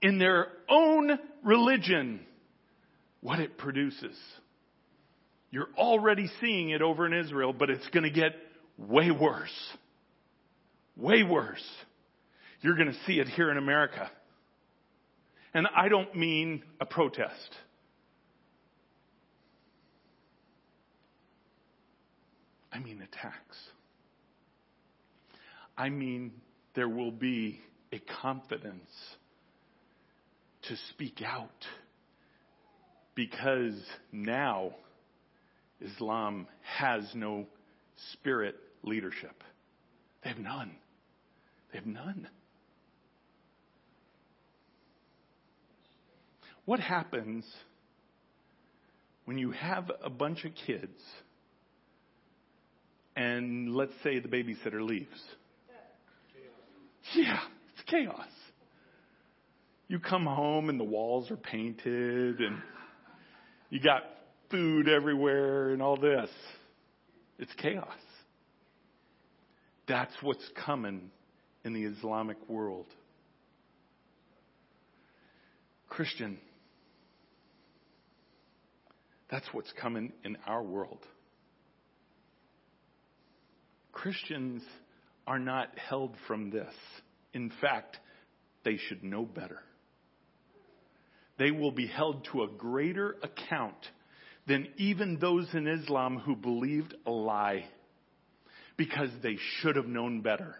in 0.00 0.18
their 0.18 0.46
own 0.68 1.18
religion 1.42 2.20
what 3.20 3.40
it 3.40 3.58
produces. 3.58 4.16
You're 5.50 5.68
already 5.76 6.30
seeing 6.40 6.70
it 6.70 6.82
over 6.82 7.06
in 7.06 7.12
Israel, 7.12 7.52
but 7.52 7.70
it's 7.70 7.88
going 7.88 8.04
to 8.04 8.10
get 8.10 8.32
way 8.76 9.10
worse. 9.10 9.50
Way 10.96 11.24
worse. 11.24 11.64
You're 12.60 12.76
going 12.76 12.92
to 12.92 12.98
see 13.06 13.14
it 13.14 13.28
here 13.28 13.50
in 13.50 13.58
America. 13.58 14.10
And 15.54 15.66
I 15.74 15.88
don't 15.88 16.14
mean 16.14 16.62
a 16.80 16.86
protest. 16.86 17.56
I 22.72 22.78
mean 22.78 23.00
attacks. 23.02 23.56
I 25.78 25.90
mean, 25.90 26.32
there 26.74 26.88
will 26.88 27.12
be 27.12 27.60
a 27.92 28.00
confidence 28.20 28.90
to 30.62 30.76
speak 30.90 31.22
out 31.24 31.64
because 33.14 33.80
now 34.10 34.72
Islam 35.80 36.48
has 36.62 37.04
no 37.14 37.46
spirit 38.12 38.56
leadership. 38.82 39.44
They 40.24 40.30
have 40.30 40.38
none. 40.40 40.72
They 41.70 41.78
have 41.78 41.86
none. 41.86 42.28
What 46.64 46.80
happens 46.80 47.44
when 49.26 49.38
you 49.38 49.52
have 49.52 49.90
a 50.02 50.10
bunch 50.10 50.44
of 50.44 50.52
kids 50.66 51.00
and 53.14 53.74
let's 53.74 53.92
say 54.02 54.18
the 54.18 54.28
babysitter 54.28 54.84
leaves? 54.86 55.20
Yeah, 57.14 57.38
it's 57.72 57.82
chaos. 57.90 58.28
You 59.88 59.98
come 59.98 60.26
home 60.26 60.68
and 60.68 60.78
the 60.78 60.84
walls 60.84 61.30
are 61.30 61.36
painted 61.36 62.40
and 62.40 62.58
you 63.70 63.80
got 63.80 64.02
food 64.50 64.88
everywhere 64.88 65.70
and 65.70 65.80
all 65.80 65.96
this. 65.96 66.28
It's 67.38 67.52
chaos. 67.54 67.88
That's 69.86 70.12
what's 70.22 70.46
coming 70.64 71.10
in 71.64 71.72
the 71.72 71.84
Islamic 71.84 72.36
world. 72.48 72.86
Christian, 75.88 76.38
that's 79.30 79.46
what's 79.52 79.72
coming 79.80 80.12
in 80.24 80.36
our 80.46 80.62
world. 80.62 81.00
Christians 83.92 84.62
are 85.28 85.38
not 85.38 85.68
held 85.78 86.14
from 86.26 86.50
this. 86.50 86.72
In 87.34 87.52
fact, 87.60 87.98
they 88.64 88.78
should 88.78 89.04
know 89.04 89.26
better. 89.26 89.60
They 91.38 91.50
will 91.50 91.70
be 91.70 91.86
held 91.86 92.26
to 92.32 92.44
a 92.44 92.48
greater 92.48 93.14
account 93.22 93.76
than 94.46 94.68
even 94.78 95.18
those 95.20 95.46
in 95.52 95.68
Islam 95.68 96.18
who 96.18 96.34
believed 96.34 96.94
a 97.06 97.10
lie 97.10 97.66
because 98.78 99.10
they 99.22 99.36
should 99.60 99.76
have 99.76 99.86
known 99.86 100.22
better. 100.22 100.56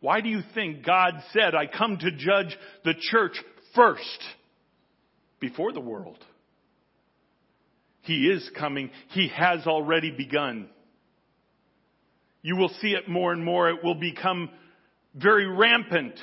Why 0.00 0.22
do 0.22 0.30
you 0.30 0.40
think 0.54 0.84
God 0.84 1.22
said, 1.34 1.54
I 1.54 1.66
come 1.66 1.98
to 1.98 2.10
judge 2.12 2.56
the 2.84 2.94
church 2.98 3.36
first 3.74 4.20
before 5.40 5.72
the 5.72 5.80
world? 5.80 6.24
He 8.00 8.28
is 8.28 8.48
coming. 8.58 8.90
He 9.10 9.28
has 9.28 9.66
already 9.66 10.10
begun. 10.10 10.70
You 12.46 12.54
will 12.54 12.70
see 12.80 12.90
it 12.92 13.08
more 13.08 13.32
and 13.32 13.44
more. 13.44 13.70
It 13.70 13.82
will 13.82 13.96
become 13.96 14.50
very 15.16 15.48
rampant 15.48 16.14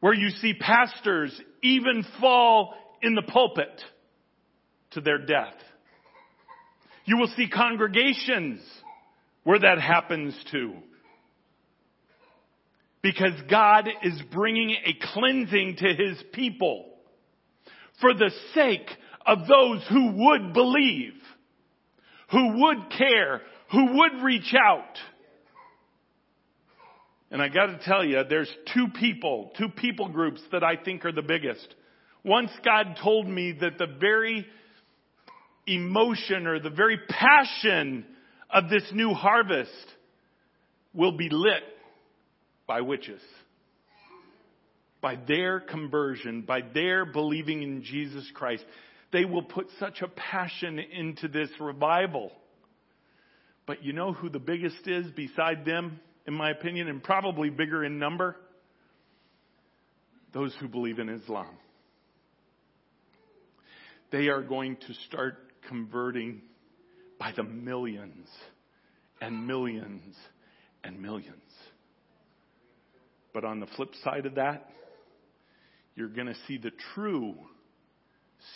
where 0.00 0.12
you 0.12 0.28
see 0.28 0.52
pastors 0.52 1.32
even 1.62 2.04
fall 2.20 2.74
in 3.00 3.14
the 3.14 3.22
pulpit 3.22 3.80
to 4.90 5.00
their 5.00 5.16
death. 5.16 5.54
You 7.06 7.16
will 7.16 7.32
see 7.38 7.48
congregations 7.48 8.60
where 9.44 9.58
that 9.60 9.80
happens 9.80 10.38
too. 10.52 10.74
Because 13.00 13.32
God 13.48 13.88
is 14.02 14.20
bringing 14.30 14.76
a 14.84 15.06
cleansing 15.14 15.76
to 15.78 15.88
His 15.88 16.22
people 16.34 16.84
for 18.02 18.12
the 18.12 18.30
sake 18.52 18.90
of 19.24 19.38
those 19.48 19.86
who 19.88 20.12
would 20.16 20.52
believe, 20.52 21.14
who 22.30 22.62
would 22.62 22.90
care, 22.98 23.40
who 23.70 23.98
would 23.98 24.22
reach 24.22 24.54
out. 24.54 24.98
And 27.30 27.42
I 27.42 27.48
gotta 27.48 27.78
tell 27.84 28.04
you, 28.04 28.22
there's 28.28 28.52
two 28.72 28.86
people, 28.98 29.50
two 29.58 29.68
people 29.68 30.08
groups 30.08 30.40
that 30.52 30.62
I 30.62 30.76
think 30.76 31.04
are 31.04 31.12
the 31.12 31.22
biggest. 31.22 31.74
Once 32.24 32.50
God 32.64 32.98
told 33.02 33.26
me 33.26 33.52
that 33.60 33.78
the 33.78 33.86
very 34.00 34.46
emotion 35.66 36.46
or 36.46 36.60
the 36.60 36.70
very 36.70 36.98
passion 37.08 38.04
of 38.48 38.68
this 38.70 38.84
new 38.92 39.12
harvest 39.12 39.70
will 40.94 41.12
be 41.12 41.28
lit 41.30 41.62
by 42.66 42.80
witches. 42.80 43.20
By 45.00 45.16
their 45.16 45.60
conversion, 45.60 46.42
by 46.42 46.62
their 46.62 47.04
believing 47.04 47.62
in 47.62 47.82
Jesus 47.82 48.28
Christ. 48.34 48.64
They 49.12 49.24
will 49.24 49.42
put 49.42 49.66
such 49.78 50.02
a 50.02 50.08
passion 50.08 50.78
into 50.78 51.28
this 51.28 51.50
revival. 51.60 52.32
But 53.66 53.82
you 53.84 53.92
know 53.92 54.12
who 54.12 54.28
the 54.28 54.38
biggest 54.38 54.86
is 54.86 55.10
beside 55.10 55.64
them, 55.64 56.00
in 56.26 56.34
my 56.34 56.50
opinion, 56.50 56.88
and 56.88 57.02
probably 57.02 57.50
bigger 57.50 57.84
in 57.84 57.98
number? 57.98 58.36
Those 60.32 60.54
who 60.60 60.68
believe 60.68 60.98
in 60.98 61.08
Islam. 61.08 61.58
They 64.12 64.28
are 64.28 64.42
going 64.42 64.76
to 64.76 64.94
start 65.08 65.36
converting 65.68 66.42
by 67.18 67.32
the 67.36 67.42
millions 67.42 68.28
and 69.20 69.46
millions 69.46 70.14
and 70.84 71.00
millions. 71.00 71.42
But 73.34 73.44
on 73.44 73.60
the 73.60 73.66
flip 73.76 73.90
side 74.04 74.26
of 74.26 74.36
that, 74.36 74.70
you're 75.96 76.08
going 76.08 76.28
to 76.28 76.36
see 76.46 76.58
the 76.58 76.70
true 76.94 77.34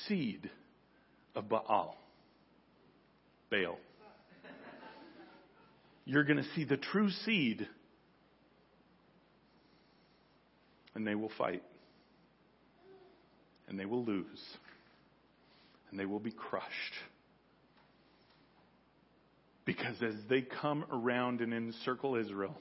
seed 0.06 0.48
of 1.34 1.48
Baal. 1.48 1.96
Baal. 3.50 3.78
You're 6.10 6.24
going 6.24 6.38
to 6.38 6.48
see 6.56 6.64
the 6.64 6.76
true 6.76 7.08
seed, 7.24 7.68
and 10.96 11.06
they 11.06 11.14
will 11.14 11.30
fight, 11.38 11.62
and 13.68 13.78
they 13.78 13.84
will 13.84 14.04
lose, 14.04 14.42
and 15.88 16.00
they 16.00 16.06
will 16.06 16.18
be 16.18 16.32
crushed. 16.32 16.66
Because 19.64 20.02
as 20.02 20.14
they 20.28 20.42
come 20.42 20.84
around 20.90 21.42
and 21.42 21.54
encircle 21.54 22.16
Israel, 22.16 22.58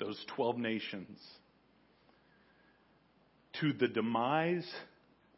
those 0.00 0.20
12 0.34 0.58
nations, 0.58 1.20
to 3.60 3.72
the 3.72 3.86
demise 3.86 4.68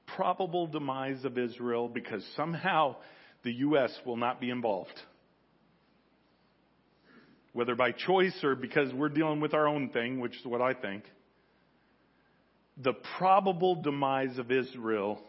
probable 0.07 0.69
demise 0.69 1.23
of 1.27 1.37
Israel 1.37 1.87
because 1.87 2.25
somehow 2.35 2.97
the 3.43 3.53
U.S. 3.53 3.91
will 4.07 4.17
not 4.17 4.41
be 4.41 4.49
involved. 4.49 4.99
Whether 7.57 7.75
by 7.75 7.93
choice 7.93 8.39
or 8.45 8.55
because 8.55 8.93
we're 8.93 9.09
dealing 9.09 9.41
with 9.41 9.55
our 9.55 9.67
own 9.67 9.89
thing, 9.89 10.21
which 10.21 10.37
is 10.37 10.45
what 10.45 10.61
I 10.61 10.75
think. 10.75 11.05
The 12.77 12.93
probable 12.93 13.77
demise 13.77 14.37
of 14.37 14.53
Israel 14.53 15.23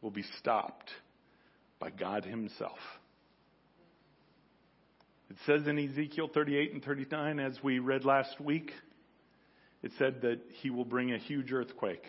will 0.00 0.12
be 0.12 0.22
stopped 0.38 0.88
by 1.80 1.90
God 1.90 2.24
Himself. 2.24 2.78
It 5.28 5.36
says 5.44 5.66
in 5.66 5.76
Ezekiel 5.76 6.30
38 6.32 6.74
and 6.74 6.84
39, 6.84 7.40
as 7.40 7.58
we 7.60 7.80
read 7.80 8.04
last 8.04 8.40
week, 8.40 8.70
it 9.82 9.90
said 9.98 10.22
that 10.22 10.38
he 10.62 10.70
will 10.70 10.84
bring 10.84 11.12
a 11.12 11.18
huge 11.18 11.52
earthquake. 11.52 12.04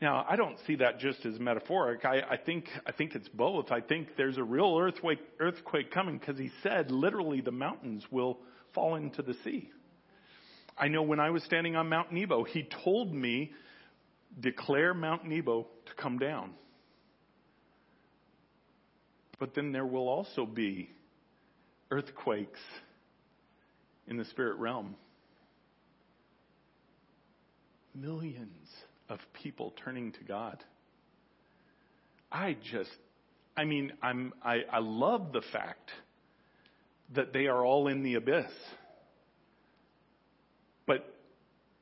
Now, 0.00 0.24
I 0.26 0.36
don't 0.36 0.56
see 0.66 0.76
that 0.76 0.98
just 0.98 1.26
as 1.26 1.38
metaphoric. 1.38 2.06
I, 2.06 2.22
I 2.30 2.36
think 2.38 2.66
I 2.86 2.92
think 2.92 3.14
it's 3.14 3.28
both. 3.28 3.70
I 3.70 3.80
think 3.80 4.16
there's 4.16 4.38
a 4.38 4.42
real 4.42 4.78
earthquake 4.78 5.18
earthquake 5.38 5.90
coming 5.90 6.18
because 6.18 6.38
he 6.38 6.50
said 6.62 6.90
literally 6.90 7.42
the 7.42 7.52
mountains 7.52 8.04
will 8.10 8.38
fall 8.74 8.94
into 8.94 9.20
the 9.20 9.34
sea. 9.44 9.70
I 10.78 10.88
know 10.88 11.02
when 11.02 11.20
I 11.20 11.28
was 11.28 11.42
standing 11.44 11.76
on 11.76 11.90
Mount 11.90 12.12
Nebo, 12.12 12.44
he 12.44 12.66
told 12.82 13.12
me 13.12 13.52
declare 14.38 14.94
Mount 14.94 15.26
Nebo 15.26 15.66
to 15.86 15.94
come 16.02 16.18
down. 16.18 16.52
But 19.38 19.54
then 19.54 19.72
there 19.72 19.86
will 19.86 20.08
also 20.08 20.46
be 20.46 20.90
earthquakes 21.90 22.60
in 24.06 24.16
the 24.16 24.24
spirit 24.24 24.56
realm 24.56 24.96
millions 27.94 28.68
of 29.10 29.18
people 29.42 29.74
turning 29.84 30.12
to 30.12 30.24
God. 30.24 30.62
I 32.32 32.56
just, 32.72 32.90
I 33.56 33.64
mean, 33.64 33.92
I'm, 34.02 34.32
I, 34.42 34.60
I 34.72 34.78
love 34.78 35.32
the 35.32 35.42
fact 35.52 35.90
that 37.14 37.32
they 37.32 37.46
are 37.46 37.64
all 37.64 37.88
in 37.88 38.02
the 38.02 38.14
abyss. 38.14 38.50
But 40.86 41.12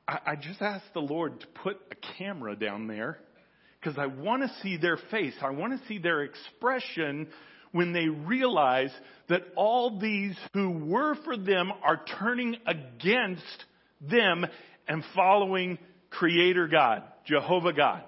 I, 0.07 0.19
I 0.25 0.35
just 0.35 0.61
ask 0.61 0.83
the 0.93 1.01
Lord 1.01 1.39
to 1.39 1.47
put 1.63 1.79
a 1.91 1.95
camera 2.17 2.55
down 2.55 2.87
there 2.87 3.19
because 3.79 3.97
I 3.97 4.07
want 4.07 4.41
to 4.41 4.51
see 4.61 4.77
their 4.77 4.97
face. 5.11 5.35
I 5.41 5.51
want 5.51 5.79
to 5.79 5.87
see 5.87 5.99
their 5.99 6.23
expression 6.23 7.27
when 7.71 7.93
they 7.93 8.07
realize 8.07 8.91
that 9.27 9.43
all 9.55 9.99
these 9.99 10.35
who 10.53 10.71
were 10.71 11.15
for 11.23 11.37
them 11.37 11.71
are 11.83 12.01
turning 12.19 12.57
against 12.65 13.65
them 14.01 14.45
and 14.87 15.03
following 15.15 15.77
Creator 16.09 16.67
God, 16.67 17.03
Jehovah 17.29 17.73
God. 17.73 18.03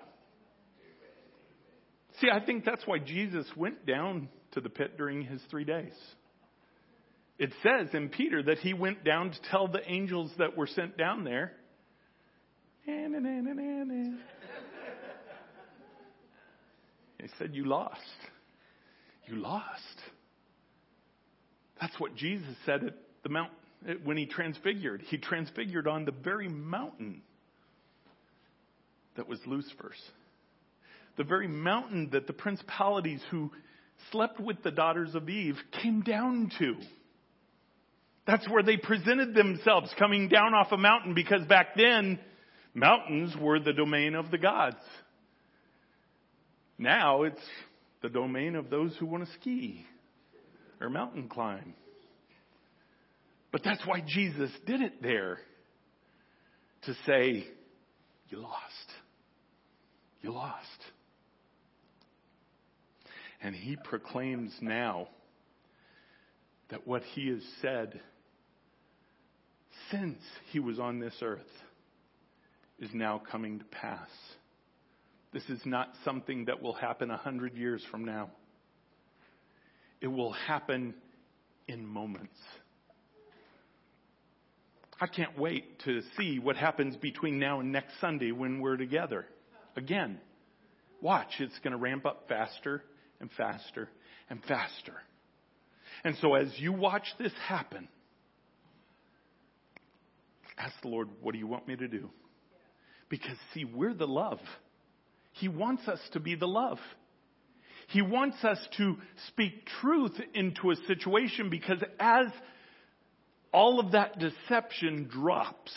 See, 2.19 2.27
I 2.33 2.43
think 2.43 2.65
that's 2.65 2.85
why 2.85 2.97
Jesus 2.97 3.45
went 3.55 3.85
down 3.85 4.29
to 4.53 4.61
the 4.61 4.69
pit 4.69 4.97
during 4.97 5.21
his 5.21 5.39
three 5.49 5.63
days. 5.63 5.93
It 7.37 7.51
says 7.63 7.87
in 7.93 8.09
Peter 8.09 8.43
that 8.43 8.57
he 8.59 8.73
went 8.73 9.03
down 9.03 9.31
to 9.31 9.37
tell 9.49 9.67
the 9.67 9.81
angels 9.87 10.31
that 10.39 10.57
were 10.57 10.67
sent 10.67 10.97
down 10.97 11.23
there. 11.23 11.53
He 17.19 17.27
said, 17.37 17.53
You 17.53 17.65
lost. 17.65 17.99
You 19.27 19.35
lost. 19.35 19.65
That's 21.79 21.99
what 21.99 22.15
Jesus 22.15 22.55
said 22.65 22.83
at 22.83 22.95
the 23.23 23.29
mount 23.29 23.51
when 24.03 24.17
he 24.17 24.25
transfigured. 24.25 25.03
He 25.07 25.17
transfigured 25.17 25.87
on 25.87 26.05
the 26.05 26.11
very 26.11 26.49
mountain 26.49 27.21
that 29.15 29.27
was 29.27 29.39
Lucifer's. 29.45 29.99
The 31.17 31.23
very 31.23 31.47
mountain 31.47 32.09
that 32.13 32.27
the 32.27 32.33
principalities 32.33 33.21
who 33.29 33.51
slept 34.11 34.39
with 34.39 34.63
the 34.63 34.71
daughters 34.71 35.13
of 35.15 35.29
Eve 35.29 35.57
came 35.81 36.01
down 36.01 36.51
to. 36.59 36.75
That's 38.25 38.47
where 38.49 38.63
they 38.63 38.77
presented 38.77 39.33
themselves, 39.33 39.93
coming 39.97 40.29
down 40.29 40.53
off 40.53 40.71
a 40.71 40.77
mountain, 40.77 41.13
because 41.13 41.45
back 41.47 41.75
then, 41.75 42.19
mountains 42.73 43.35
were 43.39 43.59
the 43.59 43.73
domain 43.73 44.15
of 44.15 44.31
the 44.31 44.37
gods. 44.37 44.77
Now 46.77 47.23
it's 47.23 47.41
the 48.01 48.09
domain 48.09 48.55
of 48.55 48.69
those 48.69 48.95
who 48.99 49.05
want 49.05 49.25
to 49.25 49.33
ski 49.39 49.85
or 50.79 50.89
mountain 50.89 51.29
climb. 51.29 51.73
But 53.51 53.61
that's 53.63 53.85
why 53.85 54.01
Jesus 54.05 54.49
did 54.65 54.81
it 54.81 55.01
there 55.01 55.39
to 56.83 56.93
say, 57.05 57.45
You 58.29 58.39
lost. 58.39 58.57
You 60.21 60.31
lost. 60.33 60.67
And 63.41 63.55
he 63.55 63.75
proclaims 63.75 64.53
now 64.61 65.07
that 66.69 66.87
what 66.87 67.03
he 67.03 67.29
has 67.29 67.41
said 67.61 67.99
since 69.89 70.19
he 70.51 70.59
was 70.59 70.79
on 70.79 70.99
this 70.99 71.15
earth 71.21 71.41
is 72.79 72.89
now 72.93 73.21
coming 73.31 73.59
to 73.59 73.65
pass. 73.65 74.09
This 75.33 75.43
is 75.49 75.61
not 75.65 75.89
something 76.03 76.45
that 76.45 76.61
will 76.61 76.73
happen 76.73 77.09
a 77.09 77.17
hundred 77.17 77.55
years 77.55 77.83
from 77.89 78.05
now. 78.05 78.29
It 80.01 80.07
will 80.07 80.33
happen 80.33 80.93
in 81.67 81.85
moments. 81.85 82.37
I 84.99 85.07
can't 85.07 85.37
wait 85.37 85.79
to 85.85 86.01
see 86.17 86.37
what 86.37 86.55
happens 86.55 86.95
between 86.95 87.39
now 87.39 87.59
and 87.59 87.71
next 87.71 87.93
Sunday 87.99 88.31
when 88.31 88.59
we're 88.59 88.77
together. 88.77 89.25
Again, 89.75 90.19
watch, 91.01 91.29
it's 91.39 91.57
going 91.59 91.71
to 91.71 91.77
ramp 91.77 92.05
up 92.05 92.25
faster 92.27 92.83
and 93.19 93.29
faster 93.37 93.89
and 94.29 94.43
faster. 94.43 94.93
And 96.03 96.15
so 96.21 96.35
as 96.35 96.47
you 96.57 96.73
watch 96.73 97.05
this 97.19 97.33
happen, 97.47 97.87
ask 100.57 100.73
the 100.81 100.89
Lord, 100.89 101.09
what 101.21 101.33
do 101.33 101.39
you 101.39 101.47
want 101.47 101.67
me 101.67 101.75
to 101.75 101.87
do? 101.87 102.09
Because 103.09 103.37
see, 103.53 103.65
we're 103.65 103.93
the 103.93 104.07
love. 104.07 104.39
He 105.33 105.47
wants 105.47 105.87
us 105.87 105.99
to 106.13 106.19
be 106.19 106.35
the 106.35 106.47
love. 106.47 106.79
He 107.89 108.01
wants 108.01 108.41
us 108.43 108.59
to 108.77 108.95
speak 109.27 109.65
truth 109.81 110.17
into 110.33 110.71
a 110.71 110.75
situation 110.87 111.49
because 111.49 111.83
as 111.99 112.27
all 113.53 113.79
of 113.79 113.91
that 113.91 114.17
deception 114.17 115.09
drops, 115.11 115.73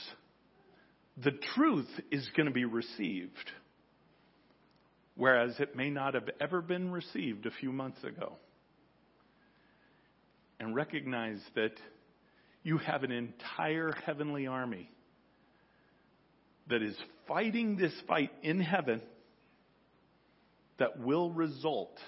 the 1.23 1.33
truth 1.55 1.89
is 2.11 2.29
going 2.37 2.47
to 2.47 2.53
be 2.53 2.65
received. 2.65 3.51
Whereas 5.17 5.55
it 5.61 5.77
may 5.77 5.91
not 5.91 6.15
have 6.15 6.29
ever 6.41 6.61
been 6.61 6.91
received 6.91 7.47
a 7.47 7.51
few 7.51 7.73
months 7.73 8.03
ago. 8.03 8.35
And 10.59 10.75
recognize 10.75 11.41
that 11.55 11.75
you 12.63 12.79
have 12.79 13.05
an 13.05 13.13
entire 13.13 13.93
heavenly 14.07 14.47
army 14.47 14.91
that 16.69 16.83
is 16.83 16.97
fighting 17.29 17.77
this 17.77 17.93
fight 18.09 18.31
in 18.43 18.61
heaven 18.61 19.03
that 20.79 20.99
will 20.99 21.31
result 21.31 21.99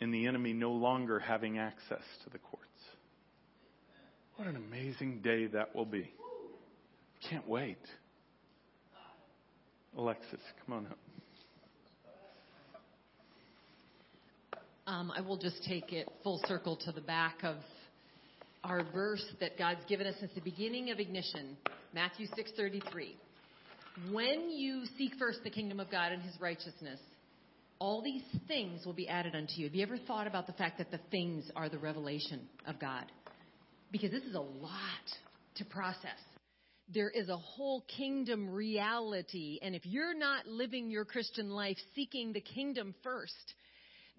in 0.00 0.10
the 0.10 0.26
enemy 0.26 0.52
no 0.52 0.72
longer 0.72 1.18
having 1.18 1.58
access 1.58 2.02
to 2.24 2.30
the 2.30 2.38
courts. 2.38 2.66
What 4.36 4.48
an 4.48 4.56
amazing 4.56 5.20
day 5.20 5.46
that 5.48 5.74
will 5.76 5.84
be. 5.84 6.10
Can't 7.28 7.46
wait. 7.46 7.78
Alexis, 9.96 10.40
come 10.64 10.78
on 10.78 10.86
up. 10.86 10.98
Um, 14.90 15.12
I 15.16 15.20
will 15.20 15.36
just 15.36 15.62
take 15.68 15.92
it 15.92 16.08
full 16.24 16.42
circle 16.48 16.74
to 16.84 16.90
the 16.90 17.00
back 17.00 17.44
of 17.44 17.58
our 18.64 18.82
verse 18.92 19.24
that 19.38 19.56
God's 19.56 19.84
given 19.88 20.04
us 20.04 20.16
since 20.18 20.32
the 20.34 20.40
beginning 20.40 20.90
of 20.90 20.98
ignition, 20.98 21.56
Matthew 21.94 22.26
6:33. 22.34 23.14
When 24.10 24.50
you 24.50 24.86
seek 24.98 25.14
first 25.14 25.44
the 25.44 25.50
kingdom 25.50 25.78
of 25.78 25.92
God 25.92 26.10
and 26.10 26.20
his 26.20 26.34
righteousness, 26.40 26.98
all 27.78 28.02
these 28.02 28.24
things 28.48 28.84
will 28.84 28.92
be 28.92 29.08
added 29.08 29.36
unto 29.36 29.52
you. 29.58 29.66
Have 29.66 29.76
you 29.76 29.82
ever 29.84 29.96
thought 29.96 30.26
about 30.26 30.48
the 30.48 30.54
fact 30.54 30.78
that 30.78 30.90
the 30.90 30.98
things 31.12 31.48
are 31.54 31.68
the 31.68 31.78
revelation 31.78 32.48
of 32.66 32.80
God? 32.80 33.04
Because 33.92 34.10
this 34.10 34.24
is 34.24 34.34
a 34.34 34.40
lot 34.40 35.06
to 35.54 35.64
process. 35.66 36.18
There 36.92 37.10
is 37.10 37.28
a 37.28 37.36
whole 37.36 37.82
kingdom 37.82 38.50
reality, 38.50 39.60
and 39.62 39.76
if 39.76 39.86
you're 39.86 40.18
not 40.18 40.48
living 40.48 40.90
your 40.90 41.04
Christian 41.04 41.50
life 41.50 41.78
seeking 41.94 42.32
the 42.32 42.40
kingdom 42.40 42.92
first, 43.04 43.54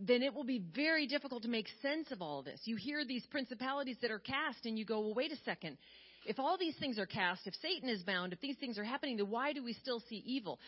then 0.08 0.24
it 0.24 0.34
will 0.34 0.44
be 0.44 0.64
very 0.76 1.06
difficult 1.06 1.44
to 1.44 1.50
make 1.50 1.68
sense 1.82 2.12
of 2.12 2.22
all 2.22 2.42
this. 2.42 2.60
You 2.66 2.76
hear 2.76 3.06
these 3.06 3.26
principalities 3.28 3.98
that 4.02 4.12
are 4.12 4.20
cast, 4.20 4.66
and 4.66 4.78
you 4.78 4.86
go, 4.86 5.00
well, 5.00 5.14
wait 5.14 5.32
a 5.32 5.38
second. 5.46 5.78
If 6.26 6.40
all 6.40 6.58
these 6.58 6.76
things 6.78 6.98
are 6.98 7.06
cast, 7.06 7.46
if 7.46 7.54
Satan 7.62 7.90
is 7.90 8.04
bound, 8.04 8.34
if 8.34 8.42
these 8.42 8.58
things 8.58 8.78
are 8.78 8.84
happening, 8.84 9.18
then 9.18 9.30
why 9.30 9.54
do 9.54 9.64
we 9.64 9.74
still 9.74 10.02
see 10.10 10.24
evil? 10.26 10.60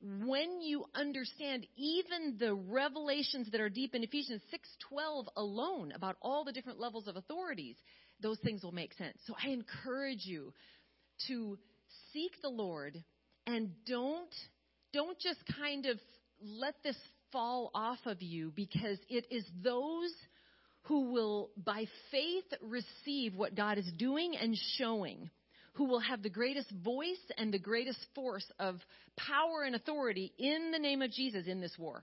When 0.00 0.62
you 0.62 0.86
understand 0.94 1.66
even 1.76 2.36
the 2.38 2.54
revelations 2.54 3.50
that 3.50 3.60
are 3.60 3.68
deep 3.68 3.94
in 3.94 4.02
Ephesians 4.02 4.42
6:12 4.50 5.28
alone 5.36 5.92
about 5.92 6.16
all 6.22 6.44
the 6.44 6.52
different 6.52 6.80
levels 6.80 7.06
of 7.06 7.16
authorities, 7.16 7.76
those 8.20 8.38
things 8.40 8.62
will 8.62 8.72
make 8.72 8.94
sense. 8.94 9.18
So 9.26 9.36
I 9.42 9.48
encourage 9.48 10.24
you 10.24 10.54
to 11.28 11.58
seek 12.12 12.40
the 12.40 12.48
Lord 12.48 13.02
and 13.46 13.72
don't 13.84 14.34
don't 14.92 15.18
just 15.18 15.40
kind 15.58 15.86
of 15.86 16.00
let 16.42 16.82
this 16.82 16.96
fall 17.32 17.70
off 17.74 17.98
of 18.06 18.22
you 18.22 18.52
because 18.54 18.98
it 19.08 19.26
is 19.30 19.44
those 19.62 20.12
who 20.82 21.12
will, 21.12 21.50
by 21.56 21.86
faith, 22.10 22.44
receive 22.62 23.34
what 23.34 23.54
God 23.54 23.78
is 23.78 23.90
doing 23.98 24.36
and 24.36 24.56
showing, 24.78 25.30
who 25.74 25.84
will 25.84 26.00
have 26.00 26.22
the 26.22 26.30
greatest 26.30 26.70
voice 26.84 27.20
and 27.38 27.52
the 27.52 27.58
greatest 27.58 27.98
force 28.14 28.46
of 28.58 28.76
power 29.16 29.62
and 29.64 29.74
authority 29.74 30.32
in 30.38 30.70
the 30.72 30.78
name 30.78 31.02
of 31.02 31.10
Jesus 31.10 31.46
in 31.46 31.60
this 31.60 31.76
war. 31.78 32.02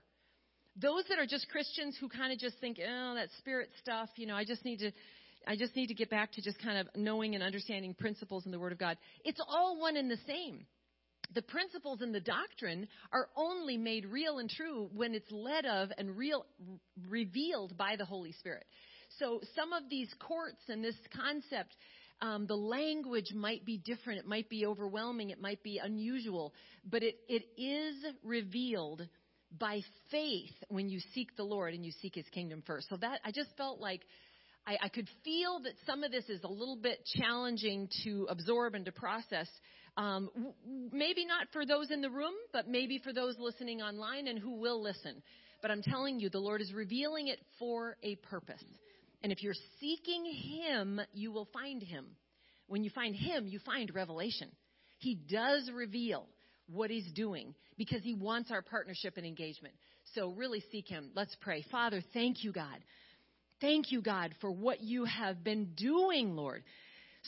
Those 0.80 1.04
that 1.08 1.18
are 1.18 1.26
just 1.26 1.48
Christians 1.48 1.96
who 2.00 2.08
kind 2.08 2.32
of 2.32 2.38
just 2.38 2.56
think, 2.60 2.78
oh, 2.80 3.14
that 3.16 3.28
spirit 3.38 3.68
stuff, 3.82 4.08
you 4.16 4.26
know, 4.26 4.36
I 4.36 4.44
just 4.44 4.64
need 4.64 4.78
to. 4.78 4.92
I 5.46 5.56
just 5.56 5.74
need 5.76 5.86
to 5.86 5.94
get 5.94 6.10
back 6.10 6.32
to 6.32 6.42
just 6.42 6.60
kind 6.60 6.76
of 6.78 6.88
knowing 6.94 7.34
and 7.34 7.42
understanding 7.42 7.94
principles 7.94 8.44
in 8.44 8.52
the 8.52 8.58
Word 8.58 8.72
of 8.72 8.78
God. 8.78 8.98
It's 9.24 9.40
all 9.48 9.80
one 9.80 9.96
and 9.96 10.10
the 10.10 10.18
same 10.26 10.66
the 11.34 11.42
principles 11.42 12.00
and 12.00 12.14
the 12.14 12.20
doctrine 12.20 12.88
are 13.12 13.28
only 13.36 13.76
made 13.76 14.06
real 14.06 14.38
and 14.38 14.48
true 14.48 14.88
when 14.94 15.14
it's 15.14 15.30
led 15.30 15.66
of 15.66 15.90
and 15.98 16.16
real 16.16 16.46
revealed 17.08 17.76
by 17.76 17.96
the 17.96 18.04
Holy 18.04 18.32
Spirit. 18.32 18.64
So 19.18 19.40
some 19.54 19.72
of 19.72 19.88
these 19.90 20.12
courts 20.20 20.60
and 20.68 20.82
this 20.82 20.96
concept, 21.14 21.76
um, 22.20 22.46
the 22.46 22.56
language 22.56 23.32
might 23.34 23.64
be 23.64 23.78
different. 23.78 24.20
It 24.20 24.26
might 24.26 24.48
be 24.48 24.66
overwhelming. 24.66 25.30
It 25.30 25.40
might 25.40 25.62
be 25.62 25.80
unusual, 25.82 26.54
but 26.88 27.02
it, 27.02 27.16
it 27.28 27.44
is 27.60 27.96
revealed 28.22 29.06
by 29.58 29.80
faith 30.10 30.52
when 30.68 30.88
you 30.88 31.00
seek 31.14 31.36
the 31.36 31.42
Lord 31.42 31.74
and 31.74 31.84
you 31.84 31.92
seek 32.02 32.14
His 32.14 32.28
kingdom 32.32 32.62
first. 32.66 32.88
So 32.88 32.96
that 32.98 33.20
I 33.24 33.32
just 33.32 33.50
felt 33.56 33.80
like 33.80 34.02
I, 34.66 34.76
I 34.82 34.88
could 34.88 35.08
feel 35.24 35.60
that 35.64 35.72
some 35.86 36.04
of 36.04 36.10
this 36.10 36.28
is 36.28 36.42
a 36.44 36.48
little 36.48 36.76
bit 36.76 36.98
challenging 37.16 37.88
to 38.04 38.26
absorb 38.28 38.74
and 38.74 38.84
to 38.84 38.92
process. 38.92 39.48
Um, 39.98 40.30
maybe 40.92 41.26
not 41.26 41.48
for 41.52 41.66
those 41.66 41.90
in 41.90 42.00
the 42.00 42.08
room, 42.08 42.34
but 42.52 42.68
maybe 42.68 43.00
for 43.02 43.12
those 43.12 43.34
listening 43.36 43.82
online 43.82 44.28
and 44.28 44.38
who 44.38 44.52
will 44.52 44.80
listen. 44.80 45.20
But 45.60 45.72
I'm 45.72 45.82
telling 45.82 46.20
you, 46.20 46.30
the 46.30 46.38
Lord 46.38 46.60
is 46.60 46.72
revealing 46.72 47.26
it 47.26 47.40
for 47.58 47.96
a 48.04 48.14
purpose. 48.14 48.62
And 49.24 49.32
if 49.32 49.42
you're 49.42 49.56
seeking 49.80 50.24
Him, 50.24 51.00
you 51.12 51.32
will 51.32 51.48
find 51.52 51.82
Him. 51.82 52.06
When 52.68 52.84
you 52.84 52.90
find 52.90 53.12
Him, 53.12 53.48
you 53.48 53.58
find 53.58 53.92
revelation. 53.92 54.48
He 54.98 55.16
does 55.16 55.68
reveal 55.74 56.26
what 56.70 56.90
He's 56.90 57.10
doing 57.12 57.56
because 57.76 58.02
He 58.04 58.14
wants 58.14 58.52
our 58.52 58.62
partnership 58.62 59.14
and 59.16 59.26
engagement. 59.26 59.74
So 60.14 60.30
really 60.30 60.62
seek 60.70 60.86
Him. 60.86 61.10
Let's 61.16 61.36
pray. 61.40 61.64
Father, 61.72 62.02
thank 62.14 62.44
you, 62.44 62.52
God. 62.52 62.78
Thank 63.60 63.90
you, 63.90 64.00
God, 64.00 64.32
for 64.40 64.52
what 64.52 64.80
you 64.80 65.04
have 65.06 65.42
been 65.42 65.70
doing, 65.76 66.36
Lord. 66.36 66.62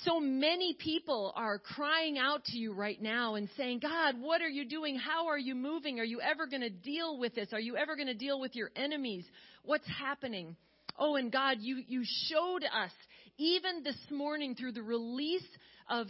So 0.05 0.19
many 0.19 0.75
people 0.79 1.33
are 1.37 1.59
crying 1.59 2.17
out 2.17 2.45
to 2.47 2.57
you 2.57 2.73
right 2.73 3.01
now 3.01 3.35
and 3.35 3.49
saying, 3.57 3.81
God, 3.81 4.15
what 4.19 4.41
are 4.41 4.49
you 4.49 4.65
doing? 4.65 4.97
How 4.97 5.29
are 5.29 5.39
you 5.39 5.55
moving? 5.55 6.01
Are 6.01 6.05
you 6.05 6.21
ever 6.21 6.47
going 6.47 6.63
to 6.63 6.71
deal 6.71 7.19
with 7.19 7.35
this? 7.35 7.49
Are 7.53 7.61
you 7.61 7.77
ever 7.77 7.97
going 7.97 8.07
to 8.07 8.15
deal 8.15 8.41
with 8.41 8.55
your 8.55 8.71
enemies? 8.77 9.25
What's 9.63 9.87
happening? 9.89 10.57
Oh, 10.99 11.17
and 11.17 11.31
God, 11.31 11.59
you, 11.61 11.83
you 11.87 12.03
showed 12.29 12.65
us 12.65 12.93
even 13.37 13.83
this 13.83 13.99
morning 14.11 14.55
through 14.55 14.73
the 14.73 14.83
release 14.83 15.47
of 15.89 16.07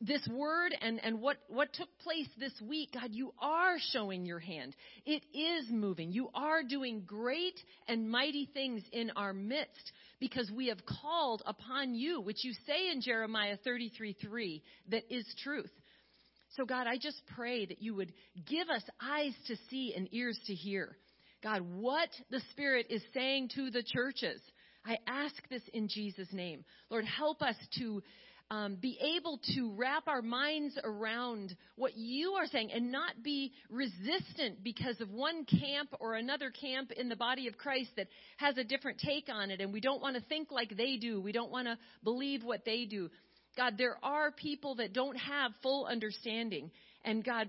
this 0.00 0.26
word 0.30 0.74
and, 0.80 1.02
and 1.02 1.20
what, 1.20 1.38
what 1.48 1.72
took 1.72 1.88
place 2.02 2.28
this 2.38 2.52
week, 2.66 2.90
God, 2.94 3.10
you 3.12 3.32
are 3.40 3.76
showing 3.92 4.26
your 4.26 4.38
hand. 4.38 4.74
It 5.06 5.22
is 5.32 5.66
moving. 5.70 6.12
You 6.12 6.30
are 6.34 6.62
doing 6.62 7.02
great 7.06 7.58
and 7.88 8.10
mighty 8.10 8.48
things 8.52 8.82
in 8.92 9.10
our 9.16 9.32
midst 9.32 9.92
because 10.20 10.50
we 10.50 10.68
have 10.68 10.78
called 11.02 11.42
upon 11.46 11.94
you, 11.94 12.20
which 12.20 12.44
you 12.44 12.52
say 12.66 12.90
in 12.90 13.00
Jeremiah 13.00 13.56
33 13.64 14.16
3, 14.20 14.62
that 14.90 15.02
is 15.10 15.26
truth. 15.42 15.70
So, 16.56 16.64
God, 16.64 16.86
I 16.86 16.98
just 16.98 17.20
pray 17.34 17.66
that 17.66 17.82
you 17.82 17.94
would 17.94 18.12
give 18.46 18.68
us 18.68 18.82
eyes 19.02 19.34
to 19.48 19.56
see 19.70 19.92
and 19.96 20.08
ears 20.12 20.38
to 20.46 20.54
hear. 20.54 20.96
God, 21.42 21.62
what 21.76 22.08
the 22.30 22.40
Spirit 22.52 22.86
is 22.90 23.02
saying 23.12 23.50
to 23.56 23.70
the 23.70 23.82
churches. 23.82 24.40
I 24.86 24.98
ask 25.06 25.34
this 25.48 25.62
in 25.72 25.88
Jesus' 25.88 26.32
name. 26.32 26.64
Lord, 26.90 27.04
help 27.06 27.42
us 27.42 27.56
to 27.78 28.02
um, 28.50 28.76
be 28.76 28.98
able 29.16 29.40
to 29.54 29.72
wrap 29.76 30.06
our 30.06 30.22
minds 30.22 30.78
around 30.84 31.56
what 31.76 31.96
you 31.96 32.32
are 32.32 32.46
saying 32.46 32.70
and 32.72 32.92
not 32.92 33.22
be 33.22 33.52
resistant 33.70 34.62
because 34.62 35.00
of 35.00 35.10
one 35.10 35.44
camp 35.44 35.90
or 35.98 36.14
another 36.14 36.50
camp 36.50 36.92
in 36.92 37.08
the 37.08 37.16
body 37.16 37.48
of 37.48 37.56
Christ 37.56 37.90
that 37.96 38.08
has 38.36 38.58
a 38.58 38.64
different 38.64 38.98
take 38.98 39.28
on 39.28 39.50
it 39.50 39.60
and 39.60 39.72
we 39.72 39.80
don't 39.80 40.02
want 40.02 40.16
to 40.16 40.22
think 40.22 40.50
like 40.52 40.76
they 40.76 40.96
do. 40.96 41.20
We 41.20 41.32
don't 41.32 41.50
want 41.50 41.68
to 41.68 41.78
believe 42.02 42.44
what 42.44 42.64
they 42.64 42.84
do. 42.84 43.10
God, 43.56 43.74
there 43.78 43.96
are 44.02 44.30
people 44.30 44.76
that 44.76 44.92
don't 44.92 45.16
have 45.16 45.52
full 45.62 45.86
understanding. 45.86 46.70
And 47.04 47.24
God, 47.24 47.48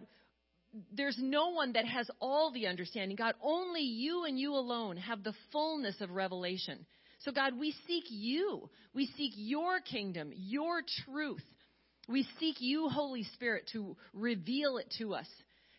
there's 0.91 1.17
no 1.19 1.49
one 1.49 1.73
that 1.73 1.85
has 1.85 2.09
all 2.19 2.51
the 2.51 2.67
understanding. 2.67 3.15
God, 3.15 3.33
only 3.41 3.81
you 3.81 4.25
and 4.25 4.39
you 4.39 4.53
alone 4.53 4.97
have 4.97 5.23
the 5.23 5.33
fullness 5.51 5.95
of 6.01 6.11
revelation. 6.11 6.85
So, 7.25 7.31
God, 7.31 7.57
we 7.59 7.73
seek 7.87 8.05
you. 8.09 8.69
We 8.93 9.07
seek 9.17 9.33
your 9.35 9.79
kingdom, 9.81 10.31
your 10.35 10.83
truth. 11.03 11.43
We 12.07 12.27
seek 12.39 12.57
you, 12.59 12.87
Holy 12.87 13.23
Spirit, 13.33 13.67
to 13.73 13.97
reveal 14.13 14.77
it 14.77 14.93
to 14.99 15.15
us. 15.15 15.27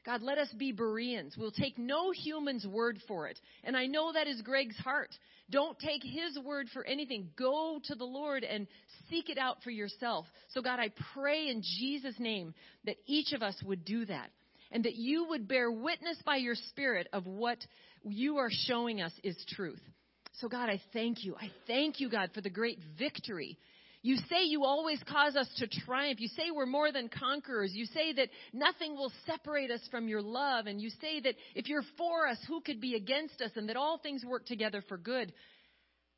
God, 0.04 0.22
let 0.22 0.38
us 0.38 0.48
be 0.56 0.72
Bereans. 0.72 1.36
We'll 1.36 1.52
take 1.52 1.78
no 1.78 2.10
human's 2.10 2.66
word 2.66 2.98
for 3.06 3.28
it. 3.28 3.38
And 3.62 3.76
I 3.76 3.86
know 3.86 4.12
that 4.12 4.26
is 4.26 4.42
Greg's 4.42 4.76
heart. 4.76 5.10
Don't 5.48 5.78
take 5.78 6.02
his 6.02 6.36
word 6.44 6.66
for 6.72 6.84
anything. 6.84 7.30
Go 7.36 7.80
to 7.84 7.94
the 7.94 8.04
Lord 8.04 8.42
and 8.42 8.66
seek 9.08 9.30
it 9.30 9.38
out 9.38 9.62
for 9.62 9.70
yourself. 9.70 10.26
So, 10.48 10.62
God, 10.62 10.80
I 10.80 10.90
pray 11.14 11.48
in 11.48 11.62
Jesus' 11.62 12.18
name 12.18 12.54
that 12.84 12.96
each 13.06 13.32
of 13.32 13.42
us 13.42 13.56
would 13.64 13.84
do 13.84 14.04
that 14.06 14.30
and 14.72 14.84
that 14.84 14.96
you 14.96 15.26
would 15.28 15.46
bear 15.46 15.70
witness 15.70 16.18
by 16.24 16.36
your 16.36 16.56
Spirit 16.70 17.08
of 17.12 17.26
what 17.26 17.58
you 18.04 18.38
are 18.38 18.50
showing 18.50 19.00
us 19.00 19.12
is 19.22 19.36
truth. 19.48 19.80
So, 20.40 20.48
God, 20.48 20.68
I 20.68 20.80
thank 20.92 21.24
you. 21.24 21.34
I 21.40 21.50
thank 21.66 22.00
you, 22.00 22.10
God, 22.10 22.30
for 22.34 22.40
the 22.40 22.50
great 22.50 22.78
victory. 22.98 23.56
You 24.02 24.16
say 24.28 24.44
you 24.44 24.64
always 24.64 25.00
cause 25.10 25.34
us 25.34 25.48
to 25.56 25.66
triumph. 25.66 26.20
You 26.20 26.28
say 26.28 26.50
we're 26.54 26.66
more 26.66 26.92
than 26.92 27.08
conquerors. 27.08 27.72
You 27.74 27.86
say 27.86 28.12
that 28.12 28.28
nothing 28.52 28.94
will 28.94 29.10
separate 29.26 29.70
us 29.70 29.80
from 29.90 30.06
your 30.06 30.22
love. 30.22 30.66
And 30.66 30.80
you 30.80 30.90
say 31.00 31.20
that 31.20 31.34
if 31.54 31.68
you're 31.68 31.82
for 31.98 32.28
us, 32.28 32.38
who 32.46 32.60
could 32.60 32.80
be 32.80 32.94
against 32.94 33.40
us? 33.40 33.50
And 33.56 33.68
that 33.68 33.76
all 33.76 33.98
things 33.98 34.24
work 34.24 34.46
together 34.46 34.84
for 34.86 34.98
good. 34.98 35.32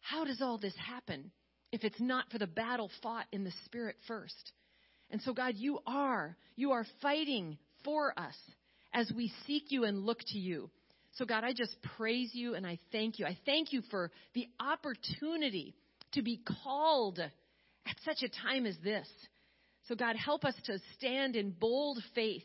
How 0.01 0.24
does 0.24 0.43
all 0.43 0.59
this 0.59 0.74
happen 0.77 1.31
if 1.73 1.85
it's 1.85 2.01
not 2.01 2.31
for 2.31 2.39
the 2.39 2.47
battle 2.47 2.90
fought 3.03 3.27
in 3.32 3.45
the 3.45 3.53
Spirit 3.65 3.97
first? 4.07 4.53
And 5.11 5.23
so, 5.23 5.32
God, 5.32 5.55
you 5.57 5.78
are. 5.86 6.36
You 6.57 6.73
are 6.73 6.85
fighting 7.01 7.57
for 7.85 8.12
us 8.19 8.36
as 8.93 9.11
we 9.16 9.32
seek 9.47 9.70
you 9.70 9.85
and 9.85 10.05
look 10.05 10.19
to 10.27 10.39
you. 10.39 10.70
So, 11.19 11.24
God, 11.24 11.43
I 11.43 11.53
just 11.53 11.77
praise 11.97 12.31
you 12.32 12.55
and 12.55 12.65
I 12.65 12.78
thank 12.93 13.19
you. 13.19 13.27
I 13.27 13.36
thank 13.45 13.73
you 13.73 13.82
for 13.90 14.12
the 14.35 14.47
opportunity 14.61 15.74
to 16.12 16.23
be 16.23 16.40
called 16.62 17.19
at 17.19 17.97
such 18.05 18.23
a 18.23 18.28
time 18.47 18.66
as 18.66 18.77
this. 18.85 19.09
So, 19.89 19.97
God, 19.97 20.15
help 20.15 20.45
us 20.45 20.55
to 20.66 20.78
stand 20.97 21.35
in 21.35 21.51
bold 21.51 21.99
faith 22.15 22.45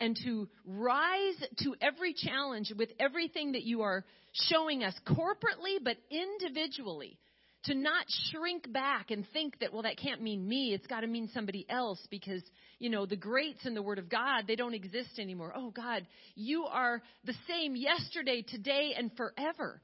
and 0.00 0.18
to 0.24 0.48
rise 0.66 1.36
to 1.62 1.76
every 1.80 2.12
challenge 2.12 2.72
with 2.76 2.88
everything 2.98 3.52
that 3.52 3.62
you 3.62 3.82
are 3.82 4.04
showing 4.32 4.82
us 4.82 4.94
corporately 5.06 5.78
but 5.82 5.96
individually 6.10 7.18
to 7.64 7.74
not 7.74 8.06
shrink 8.30 8.72
back 8.72 9.10
and 9.10 9.26
think 9.32 9.58
that, 9.60 9.72
well, 9.72 9.82
that 9.82 9.98
can't 9.98 10.22
mean 10.22 10.46
me. 10.46 10.72
It's 10.72 10.86
got 10.86 11.00
to 11.00 11.06
mean 11.06 11.28
somebody 11.34 11.66
else 11.68 12.00
because, 12.10 12.42
you 12.78 12.88
know, 12.88 13.04
the 13.04 13.16
greats 13.16 13.66
in 13.66 13.74
the 13.74 13.82
Word 13.82 13.98
of 13.98 14.08
God, 14.08 14.44
they 14.46 14.56
don't 14.56 14.74
exist 14.74 15.18
anymore. 15.18 15.52
Oh, 15.56 15.70
God, 15.70 16.06
you 16.34 16.64
are 16.64 17.02
the 17.24 17.34
same 17.48 17.74
yesterday, 17.74 18.42
today, 18.42 18.94
and 18.96 19.10
forever. 19.16 19.80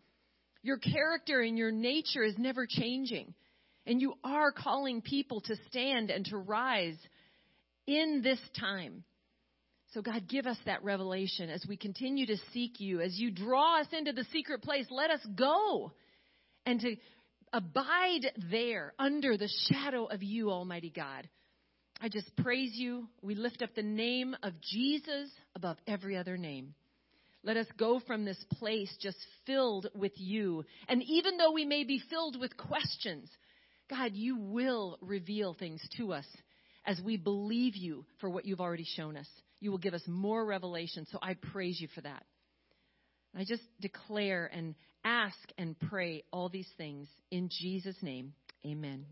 Your 0.63 0.79
character 0.79 1.41
and 1.41 1.59
your 1.59 1.73
nature 1.73 2.23
is 2.23 2.39
never 2.39 2.67
changing. 2.69 3.35
And 3.87 4.01
you 4.01 4.15
are 4.23 4.53
calling 4.53 5.03
people 5.03 5.41
to 5.43 5.57
stand 5.69 6.11
and 6.11 6.25
to 6.27 6.39
rise 6.39 6.97
in 7.87 8.23
this 8.23 8.39
time. 8.59 9.05
So, 9.93 10.01
God, 10.01 10.27
give 10.29 10.47
us 10.47 10.57
that 10.65 10.83
revelation 10.83 11.51
as 11.51 11.65
we 11.69 11.77
continue 11.77 12.27
to 12.27 12.37
seek 12.53 12.81
you. 12.81 13.01
As 13.01 13.19
you 13.19 13.31
draw 13.31 13.81
us 13.81 13.87
into 13.93 14.13
the 14.13 14.25
secret 14.33 14.63
place, 14.63 14.87
let 14.91 15.11
us 15.11 15.21
go 15.37 15.93
and 16.67 16.81
to 16.81 16.97
abide 17.55 18.33
there 18.51 18.93
under 18.99 19.37
the 19.37 19.49
shadow 19.71 20.07
of 20.07 20.23
you, 20.23 20.51
Almighty 20.51 20.91
God. 20.91 21.29
I 22.01 22.09
just 22.09 22.37
praise 22.37 22.73
you. 22.75 23.07
We 23.23 23.37
lift 23.37 23.63
up 23.63 23.75
the 23.75 23.83
name 23.83 24.37
of 24.43 24.61
Jesus 24.61 25.31
above 25.55 25.77
every 25.87 26.17
other 26.17 26.37
name. 26.37 26.75
Let 27.45 27.57
us 27.57 27.67
go 27.79 28.01
from 28.07 28.25
this 28.25 28.43
place 28.55 28.95
just 29.01 29.19
filled 29.47 29.87
with 29.95 30.13
you. 30.17 30.65
And 30.89 31.03
even 31.05 31.37
though 31.37 31.53
we 31.53 31.65
may 31.65 31.85
be 31.85 32.03
filled 32.11 32.41
with 32.41 32.57
questions, 32.57 33.31
God, 33.89 34.13
you 34.15 34.37
will 34.37 34.99
reveal 35.01 35.55
things 35.55 35.81
to 35.97 36.13
us 36.13 36.27
as 36.85 37.01
we 37.05 37.17
believe 37.17 37.77
you 37.77 38.05
for 38.21 38.29
what 38.29 38.47
you've 38.47 38.61
already 38.61 38.87
shown 38.97 39.17
us. 39.17 39.29
You 39.61 39.71
will 39.71 39.79
give 39.79 39.95
us 39.95 40.03
more 40.09 40.45
revelation. 40.45 41.07
So 41.13 41.19
I 41.23 41.35
praise 41.35 41.81
you 41.81 41.89
for 41.95 42.01
that. 42.01 42.25
I 43.37 43.45
just 43.45 43.63
declare 43.81 44.51
and 44.53 44.75
ask 45.05 45.39
and 45.59 45.79
pray 45.79 46.25
all 46.33 46.49
these 46.49 46.71
things 46.77 47.09
in 47.31 47.49
Jesus' 47.51 48.03
name. 48.03 48.35
Amen. 48.67 49.07